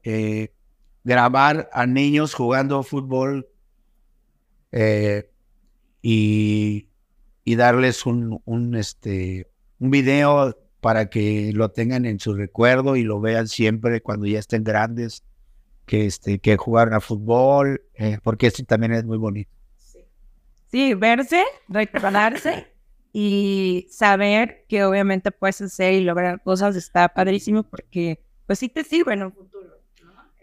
eh, 0.02 0.52
grabar 1.04 1.68
a 1.72 1.86
niños 1.86 2.34
jugando 2.34 2.82
fútbol 2.82 3.48
eh, 4.72 5.30
y, 6.02 6.88
y, 7.44 7.54
darles 7.56 8.06
un, 8.06 8.40
un, 8.44 8.74
este, 8.76 9.50
un 9.78 9.90
video 9.90 10.56
para 10.80 11.10
que 11.10 11.52
lo 11.54 11.70
tengan 11.70 12.04
en 12.06 12.18
su 12.18 12.34
recuerdo 12.34 12.96
y 12.96 13.02
lo 13.02 13.20
vean 13.20 13.48
siempre 13.48 14.00
cuando 14.00 14.26
ya 14.26 14.38
estén 14.38 14.64
grandes, 14.64 15.24
que, 15.86 16.06
este, 16.06 16.38
que 16.38 16.56
jugar 16.56 16.94
a 16.94 17.00
fútbol, 17.00 17.82
eh, 17.94 18.18
porque 18.22 18.46
eso 18.46 18.62
también 18.64 18.92
es 18.92 19.04
muy 19.04 19.18
bonito. 19.18 19.50
Sí, 20.70 20.94
verse, 20.94 21.44
recordarse 21.68 22.68
y 23.12 23.88
saber 23.90 24.64
que 24.68 24.84
obviamente 24.84 25.32
puedes 25.32 25.60
hacer 25.60 25.94
y 25.94 26.04
lograr 26.04 26.42
cosas 26.42 26.76
está 26.76 27.08
padrísimo 27.08 27.64
porque 27.64 28.22
pues 28.46 28.60
sí 28.60 28.68
te 28.68 28.84
sirve 28.84 29.14
en 29.14 29.24
un 29.24 29.32
futuro. 29.32 29.80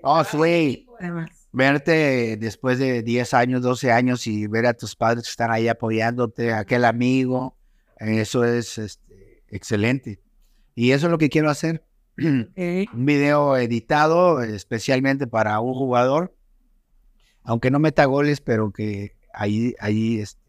Oh, 0.03 0.23
sí. 0.23 0.85
Verte 1.51 2.37
después 2.37 2.77
de 2.77 3.01
10 3.01 3.33
años, 3.33 3.61
12 3.61 3.91
años 3.91 4.27
y 4.27 4.47
ver 4.47 4.65
a 4.65 4.73
tus 4.73 4.95
padres 4.95 5.23
que 5.23 5.29
están 5.29 5.51
ahí 5.51 5.67
apoyándote, 5.67 6.53
aquel 6.53 6.85
amigo, 6.85 7.57
eso 7.99 8.43
es 8.43 8.77
este, 8.77 9.43
excelente. 9.47 10.19
Y 10.77 10.91
eso 10.91 11.07
es 11.07 11.11
lo 11.11 11.17
que 11.17 11.29
quiero 11.29 11.49
hacer. 11.49 11.83
Un 12.17 12.87
video 12.93 13.57
editado 13.57 14.43
especialmente 14.43 15.25
para 15.25 15.59
un 15.59 15.73
jugador, 15.73 16.35
aunque 17.41 17.71
no 17.71 17.79
meta 17.79 18.05
goles, 18.05 18.41
pero 18.41 18.71
que 18.71 19.15
ahí, 19.33 19.73
ahí 19.79 20.19
este, 20.19 20.39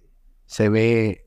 se 0.45 0.69
ve 0.69 1.27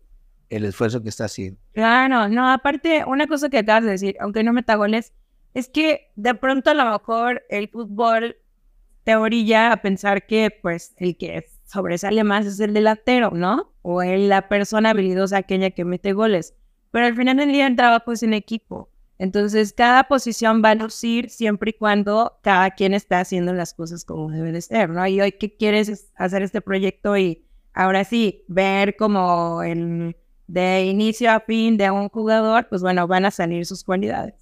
el 0.50 0.66
esfuerzo 0.66 1.02
que 1.02 1.10
está 1.10 1.26
haciendo. 1.26 1.60
Claro, 1.74 2.30
no, 2.30 2.48
aparte, 2.48 3.04
una 3.08 3.26
cosa 3.26 3.50
que 3.50 3.58
acabas 3.58 3.86
de 3.86 3.90
decir, 3.90 4.18
aunque 4.20 4.44
no 4.44 4.54
meta 4.54 4.76
goles, 4.76 5.14
es 5.56 5.68
que 5.68 6.12
de 6.16 6.36
pronto 6.36 6.70
a 6.70 6.76
lo 6.76 6.86
mejor 6.86 7.42
el 7.50 7.70
fútbol 7.70 8.38
te 9.04 9.16
orilla 9.16 9.72
a 9.72 9.82
pensar 9.82 10.28
que 10.28 10.56
pues 10.62 10.94
el 10.98 11.18
que 11.18 11.48
sobresale 11.66 12.24
más 12.24 12.46
es 12.46 12.60
el 12.60 12.76
delantero, 12.76 13.32
¿no? 13.32 13.74
O 13.82 14.04
la 14.04 14.48
persona 14.48 14.92
habilidosa, 14.92 15.38
aquella 15.38 15.72
que 15.72 15.86
mete 15.86 16.14
goles. 16.14 16.54
Pero 16.92 17.08
al 17.08 17.16
final 17.16 17.38
del 17.38 17.52
día 17.52 17.66
el 17.66 17.76
trabajo 17.76 18.12
es 18.12 18.22
en 18.22 18.36
equipo. 18.36 18.91
Entonces, 19.22 19.72
cada 19.72 20.06
posición 20.06 20.64
va 20.66 20.72
a 20.72 20.76
lucir 20.76 21.30
siempre 21.30 21.70
y 21.70 21.74
cuando 21.74 22.40
cada 22.42 22.72
quien 22.72 22.96
está 22.96 23.20
haciendo 23.20 23.54
las 23.54 23.76
cosas 23.76 24.04
como 24.04 24.32
debe 24.32 24.52
de 24.52 24.64
ser, 24.64 24.90
¿no? 24.90 25.06
Y 25.06 25.22
hoy, 25.22 25.34
¿qué 25.34 25.56
quieres 25.56 26.12
hacer 26.16 26.42
este 26.42 26.60
proyecto? 26.60 27.16
Y 27.16 27.46
ahora 27.72 28.04
sí, 28.04 28.44
ver 28.48 28.96
como 28.96 29.62
el 29.62 30.18
de 30.48 30.86
inicio 30.86 31.30
a 31.30 31.40
fin 31.40 31.78
de 31.78 31.92
un 31.92 32.10
jugador, 32.10 32.68
pues 32.68 32.82
bueno, 32.82 33.06
van 33.06 33.26
a 33.26 33.30
salir 33.30 33.68
sus 33.68 33.84
cualidades. 33.84 34.34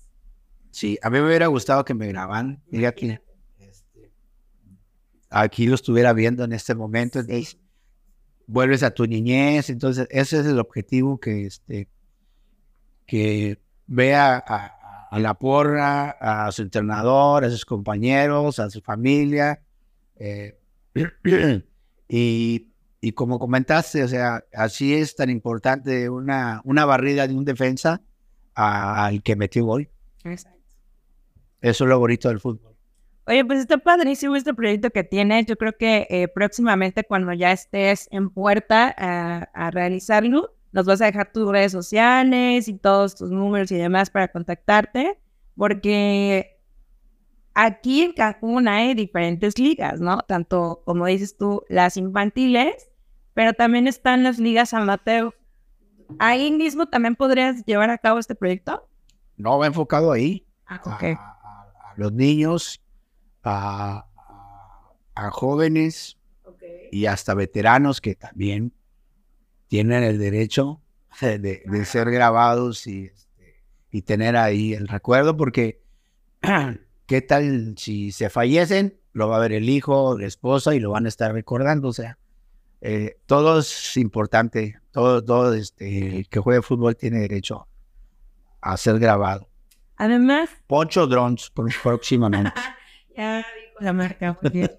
Sí, 0.71 0.97
a 1.01 1.09
mí 1.09 1.19
me 1.19 1.27
hubiera 1.27 1.47
gustado 1.47 1.83
que 1.83 1.93
me 1.93 2.07
graban. 2.07 2.63
Mira 2.69 2.87
aquí, 2.87 3.19
este, 3.59 4.13
aquí 5.29 5.67
lo 5.67 5.75
estuviera 5.75 6.13
viendo 6.13 6.45
en 6.45 6.53
este 6.53 6.73
momento. 6.73 7.19
vuelves 8.47 8.83
a 8.83 8.91
tu 8.91 9.05
niñez, 9.05 9.69
entonces 9.69 10.07
ese 10.09 10.39
es 10.39 10.45
el 10.45 10.57
objetivo 10.57 11.19
que, 11.19 11.47
este, 11.47 11.89
que 13.05 13.59
vea 13.89 14.37
a, 14.37 15.19
la 15.19 15.33
porra, 15.33 16.11
a 16.11 16.51
su 16.51 16.61
entrenador, 16.61 17.43
a 17.43 17.49
sus 17.49 17.65
compañeros, 17.65 18.59
a 18.59 18.69
su 18.69 18.81
familia. 18.81 19.61
Eh, 20.15 20.57
y, 22.07 22.67
y, 23.01 23.11
como 23.13 23.39
comentaste, 23.39 24.03
o 24.03 24.07
sea, 24.07 24.43
así 24.53 24.93
es 24.93 25.15
tan 25.15 25.29
importante 25.29 26.09
una, 26.09 26.61
una 26.63 26.85
barrida 26.85 27.27
de 27.27 27.33
un 27.33 27.45
defensa 27.45 28.01
al 28.53 29.23
que 29.23 29.35
metió 29.35 29.65
gol. 29.65 29.89
Exacto. 30.23 30.59
Eso 31.61 31.83
es 31.83 31.89
lo 31.89 31.99
bonito 31.99 32.29
del 32.29 32.39
fútbol. 32.39 32.75
Oye, 33.25 33.45
pues 33.45 33.59
está 33.59 33.77
padrísimo 33.77 34.35
este 34.35 34.53
proyecto 34.53 34.89
que 34.91 35.03
tienes. 35.03 35.45
Yo 35.45 35.55
creo 35.55 35.75
que 35.77 36.07
eh, 36.09 36.27
próximamente 36.27 37.03
cuando 37.03 37.33
ya 37.33 37.51
estés 37.51 38.07
en 38.11 38.29
puerta 38.29 38.93
a, 38.97 39.49
a 39.53 39.71
realizarlo, 39.71 40.55
nos 40.71 40.85
vas 40.85 41.01
a 41.01 41.05
dejar 41.05 41.31
tus 41.31 41.49
redes 41.51 41.71
sociales 41.71 42.67
y 42.67 42.73
todos 42.77 43.15
tus 43.15 43.31
números 43.31 43.71
y 43.71 43.75
demás 43.75 44.09
para 44.09 44.27
contactarte, 44.27 45.19
porque 45.55 46.57
aquí 47.53 48.01
en 48.03 48.13
Cancún 48.13 48.67
hay 48.67 48.93
diferentes 48.93 49.57
ligas, 49.59 49.99
¿no? 49.99 50.19
Tanto, 50.27 50.81
como 50.85 51.05
dices 51.05 51.35
tú, 51.37 51.63
las 51.69 51.97
infantiles, 51.97 52.89
pero 53.33 53.53
también 53.53 53.87
están 53.87 54.23
las 54.23 54.39
ligas 54.39 54.73
amateur. 54.73 55.33
¿Ahí 56.19 56.51
mismo 56.51 56.87
también 56.87 57.15
podrías 57.15 57.63
llevar 57.65 57.89
a 57.89 57.97
cabo 57.97 58.19
este 58.19 58.35
proyecto? 58.35 58.87
No, 59.37 59.57
va 59.59 59.67
enfocado 59.67 60.11
ahí. 60.11 60.45
Ah, 60.65 60.81
a, 60.83 60.95
ok. 60.95 61.03
a- 61.03 61.35
a 61.91 61.93
los 61.97 62.11
niños, 62.13 62.81
a, 63.43 64.05
a- 64.15 64.93
a 65.15 65.31
jóvenes 65.31 66.17
y 66.91 67.05
hasta 67.05 67.33
veteranos 67.33 68.01
que 68.01 68.15
también 68.15 68.71
tienen 69.69 70.03
el 70.03 70.19
derecho 70.19 70.81
de, 71.21 71.63
de 71.65 71.85
ser 71.85 72.11
grabados 72.11 72.85
y, 72.85 73.05
este, 73.05 73.63
y 73.91 74.01
tener 74.01 74.35
ahí 74.35 74.73
el 74.73 74.89
recuerdo, 74.89 75.37
porque 75.37 75.81
¿qué 77.05 77.21
tal 77.21 77.75
si 77.77 78.11
se 78.11 78.29
fallecen? 78.29 78.99
Lo 79.13 79.29
va 79.29 79.37
a 79.37 79.39
ver 79.39 79.53
el 79.53 79.69
hijo, 79.69 80.17
la 80.19 80.27
esposa 80.27 80.75
y 80.75 80.79
lo 80.79 80.91
van 80.91 81.05
a 81.05 81.09
estar 81.09 81.31
recordando, 81.33 81.87
o 81.87 81.93
sea, 81.93 82.17
eh, 82.81 83.17
todo 83.25 83.59
es 83.59 83.97
importante, 83.97 84.77
todo, 84.91 85.23
todo 85.23 85.53
este, 85.53 86.19
el 86.19 86.29
que 86.29 86.39
juegue 86.39 86.61
fútbol 86.61 86.95
tiene 86.95 87.19
derecho 87.19 87.67
a 88.61 88.77
ser 88.77 88.99
grabado. 88.99 89.49
Además, 89.97 90.49
Poncho 90.67 91.07
Drones 91.07 91.51
próximamente. 91.83 92.53
ya 93.17 93.37
dijo 93.37 93.79
la 93.81 93.93
marca, 93.93 94.37
muy 94.41 94.51
bien. 94.51 94.71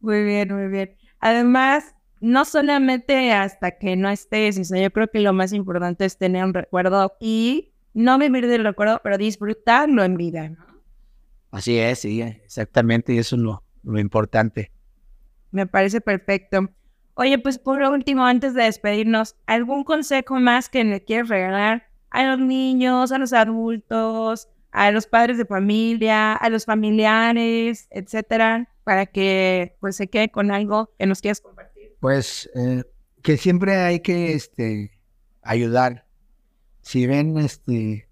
Muy 0.00 0.24
bien, 0.24 0.54
muy 0.54 0.68
bien. 0.68 0.96
Además, 1.20 1.94
no 2.20 2.44
solamente 2.44 3.32
hasta 3.32 3.78
que 3.78 3.96
no 3.96 4.08
estés, 4.08 4.56
sino 4.56 4.80
yo 4.80 4.90
creo 4.90 5.08
que 5.08 5.20
lo 5.20 5.32
más 5.32 5.52
importante 5.52 6.04
es 6.04 6.18
tener 6.18 6.44
un 6.44 6.54
recuerdo 6.54 7.16
y 7.20 7.72
no 7.94 8.18
vivir 8.18 8.46
del 8.46 8.64
recuerdo, 8.64 9.00
pero 9.02 9.18
disfrutarlo 9.18 10.04
en 10.04 10.16
vida. 10.16 10.48
¿no? 10.48 10.58
Así 11.50 11.78
es, 11.78 12.00
sí, 12.00 12.20
exactamente, 12.22 13.14
y 13.14 13.18
eso 13.18 13.36
es 13.36 13.42
lo, 13.42 13.62
lo 13.82 13.98
importante. 13.98 14.70
Me 15.50 15.66
parece 15.66 16.00
perfecto. 16.00 16.68
Oye, 17.14 17.38
pues 17.38 17.58
por 17.58 17.82
último, 17.82 18.24
antes 18.24 18.54
de 18.54 18.64
despedirnos, 18.64 19.36
¿algún 19.46 19.82
consejo 19.82 20.38
más 20.38 20.68
que 20.68 20.84
le 20.84 21.02
quieres 21.02 21.28
regalar 21.28 21.88
a 22.10 22.24
los 22.24 22.38
niños, 22.38 23.10
a 23.12 23.18
los 23.18 23.32
adultos, 23.32 24.48
a 24.70 24.90
los 24.90 25.06
padres 25.06 25.38
de 25.38 25.44
familia, 25.44 26.34
a 26.34 26.48
los 26.50 26.64
familiares, 26.64 27.88
etcétera, 27.90 28.68
para 28.88 29.04
que 29.04 29.76
pues 29.80 29.96
se 29.96 30.08
quede 30.08 30.30
con 30.30 30.50
algo 30.50 30.94
que 30.98 31.04
nos 31.04 31.20
quieras 31.20 31.42
compartir? 31.42 31.94
Pues 32.00 32.48
eh, 32.54 32.84
que 33.22 33.36
siempre 33.36 33.76
hay 33.76 34.00
que 34.00 34.32
este, 34.32 34.98
ayudar. 35.42 36.06
Si 36.80 37.06
ven 37.06 37.36
este, 37.36 38.08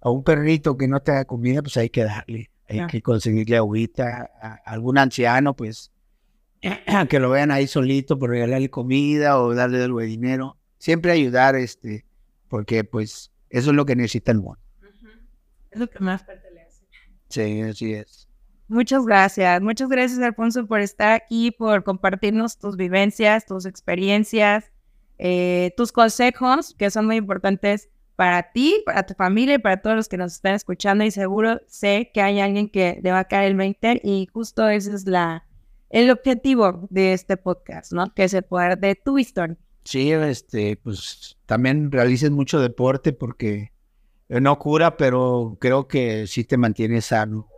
a 0.00 0.08
un 0.08 0.24
perrito 0.24 0.78
que 0.78 0.88
no 0.88 1.00
te 1.00 1.12
da 1.12 1.26
comida, 1.26 1.60
pues 1.60 1.76
hay 1.76 1.90
que 1.90 2.04
darle. 2.04 2.50
Hay 2.66 2.86
que 2.86 3.02
conseguirle 3.02 3.58
agüita. 3.58 4.30
A 4.40 4.54
algún 4.64 4.96
anciano, 4.96 5.54
pues 5.54 5.92
que 7.10 7.20
lo 7.20 7.28
vean 7.28 7.50
ahí 7.50 7.66
solito 7.66 8.18
por 8.18 8.30
regalarle 8.30 8.70
comida 8.70 9.38
o 9.38 9.54
darle 9.54 9.84
algo 9.84 10.00
de 10.00 10.06
dinero. 10.06 10.56
Siempre 10.78 11.12
ayudar, 11.12 11.56
este, 11.56 12.06
porque 12.48 12.84
pues 12.84 13.32
eso 13.50 13.68
es 13.68 13.76
lo 13.76 13.84
que 13.84 13.94
necesita 13.94 14.32
el 14.32 14.38
mundo. 14.38 14.58
Es 15.70 15.78
lo 15.78 15.90
que 15.90 15.98
más 15.98 16.24
parte 16.24 16.50
le 16.52 16.62
hace. 16.62 16.86
Sí, 17.28 17.60
así 17.60 17.92
es. 17.92 18.26
Muchas 18.68 19.06
gracias, 19.06 19.62
muchas 19.62 19.88
gracias 19.88 20.18
Alfonso 20.18 20.66
por 20.66 20.80
estar 20.80 21.12
aquí, 21.12 21.52
por 21.52 21.84
compartirnos 21.84 22.58
tus 22.58 22.76
vivencias, 22.76 23.46
tus 23.46 23.64
experiencias, 23.64 24.72
eh, 25.18 25.72
tus 25.76 25.92
consejos 25.92 26.74
que 26.76 26.90
son 26.90 27.06
muy 27.06 27.16
importantes 27.16 27.88
para 28.16 28.50
ti, 28.50 28.82
para 28.84 29.06
tu 29.06 29.14
familia 29.14 29.54
y 29.54 29.58
para 29.58 29.80
todos 29.80 29.94
los 29.94 30.08
que 30.08 30.16
nos 30.16 30.32
están 30.32 30.54
escuchando 30.54 31.04
y 31.04 31.12
seguro 31.12 31.60
sé 31.68 32.10
que 32.12 32.22
hay 32.22 32.40
alguien 32.40 32.68
que 32.68 32.98
le 33.04 33.12
va 33.12 33.20
a 33.20 33.24
caer 33.28 33.52
el 33.52 33.56
20 33.56 34.00
y 34.02 34.28
justo 34.32 34.68
ese 34.68 34.92
es 34.94 35.06
la, 35.06 35.46
el 35.88 36.10
objetivo 36.10 36.88
de 36.90 37.12
este 37.12 37.36
podcast, 37.36 37.92
¿no? 37.92 38.12
Que 38.14 38.24
es 38.24 38.34
el 38.34 38.42
poder 38.42 38.78
de 38.78 38.96
tu 38.96 39.16
historia. 39.18 39.56
Sí, 39.84 40.10
este, 40.10 40.76
pues 40.76 41.38
también 41.46 41.92
realices 41.92 42.32
mucho 42.32 42.58
deporte 42.58 43.12
porque 43.12 43.70
eh, 44.28 44.40
no 44.40 44.58
cura, 44.58 44.96
pero 44.96 45.56
creo 45.60 45.86
que 45.86 46.26
sí 46.26 46.42
te 46.42 46.56
mantiene 46.56 47.00
sano 47.00 47.48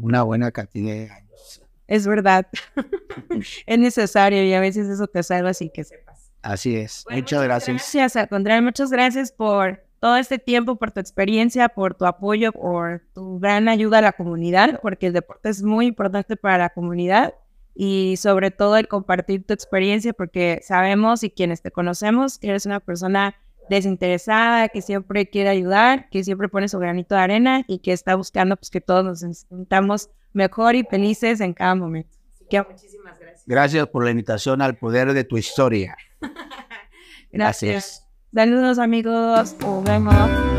una 0.00 0.22
buena 0.22 0.50
cantidad 0.50 0.92
de 0.92 1.10
años. 1.10 1.62
Es 1.86 2.06
verdad, 2.06 2.46
es 3.66 3.78
necesario 3.78 4.44
y 4.44 4.52
a 4.52 4.60
veces 4.60 4.88
eso 4.88 5.06
te 5.06 5.22
salva 5.22 5.54
sin 5.54 5.70
que 5.70 5.84
sepas. 5.84 6.32
Así 6.42 6.76
es. 6.76 7.04
Bueno, 7.04 7.22
muchas 7.22 7.42
gracias. 7.42 7.76
Gracias, 7.76 8.16
al 8.16 8.28
contrario, 8.28 8.62
muchas 8.62 8.90
gracias 8.90 9.32
por 9.32 9.82
todo 10.00 10.16
este 10.16 10.38
tiempo, 10.38 10.76
por 10.76 10.92
tu 10.92 11.00
experiencia, 11.00 11.68
por 11.68 11.94
tu 11.94 12.06
apoyo, 12.06 12.52
por 12.52 13.02
tu 13.12 13.40
gran 13.40 13.68
ayuda 13.68 13.98
a 13.98 14.02
la 14.02 14.12
comunidad, 14.12 14.80
porque 14.80 15.08
el 15.08 15.12
deporte 15.12 15.48
es 15.48 15.62
muy 15.62 15.86
importante 15.86 16.36
para 16.36 16.58
la 16.58 16.70
comunidad 16.70 17.34
y 17.74 18.16
sobre 18.16 18.50
todo 18.50 18.76
el 18.76 18.88
compartir 18.88 19.44
tu 19.44 19.54
experiencia, 19.54 20.12
porque 20.12 20.60
sabemos 20.62 21.24
y 21.24 21.30
quienes 21.30 21.62
te 21.62 21.70
conocemos 21.70 22.38
que 22.38 22.48
eres 22.48 22.66
una 22.66 22.80
persona 22.80 23.34
desinteresada, 23.68 24.68
que 24.68 24.82
siempre 24.82 25.28
quiere 25.28 25.50
ayudar, 25.50 26.08
que 26.10 26.24
siempre 26.24 26.48
pone 26.48 26.68
su 26.68 26.78
granito 26.78 27.14
de 27.14 27.20
arena 27.20 27.64
y 27.66 27.78
que 27.78 27.92
está 27.92 28.14
buscando 28.14 28.56
pues 28.56 28.70
que 28.70 28.80
todos 28.80 29.04
nos 29.04 29.20
sintamos 29.20 30.10
mejor 30.32 30.74
y 30.74 30.84
felices 30.84 31.40
en 31.40 31.54
cada 31.54 31.74
momento. 31.74 32.16
Así 32.34 32.46
que 32.48 32.62
muchísimas 32.62 33.18
gracias. 33.18 33.44
Gracias 33.46 33.86
por 33.88 34.04
la 34.04 34.10
invitación 34.10 34.62
al 34.62 34.76
poder 34.76 35.12
de 35.12 35.24
tu 35.24 35.36
historia. 35.36 35.96
Gracias. 37.32 38.06
Saludos 38.34 38.78
amigos. 38.78 39.56
Nos 39.60 39.84
vemos. 39.84 40.57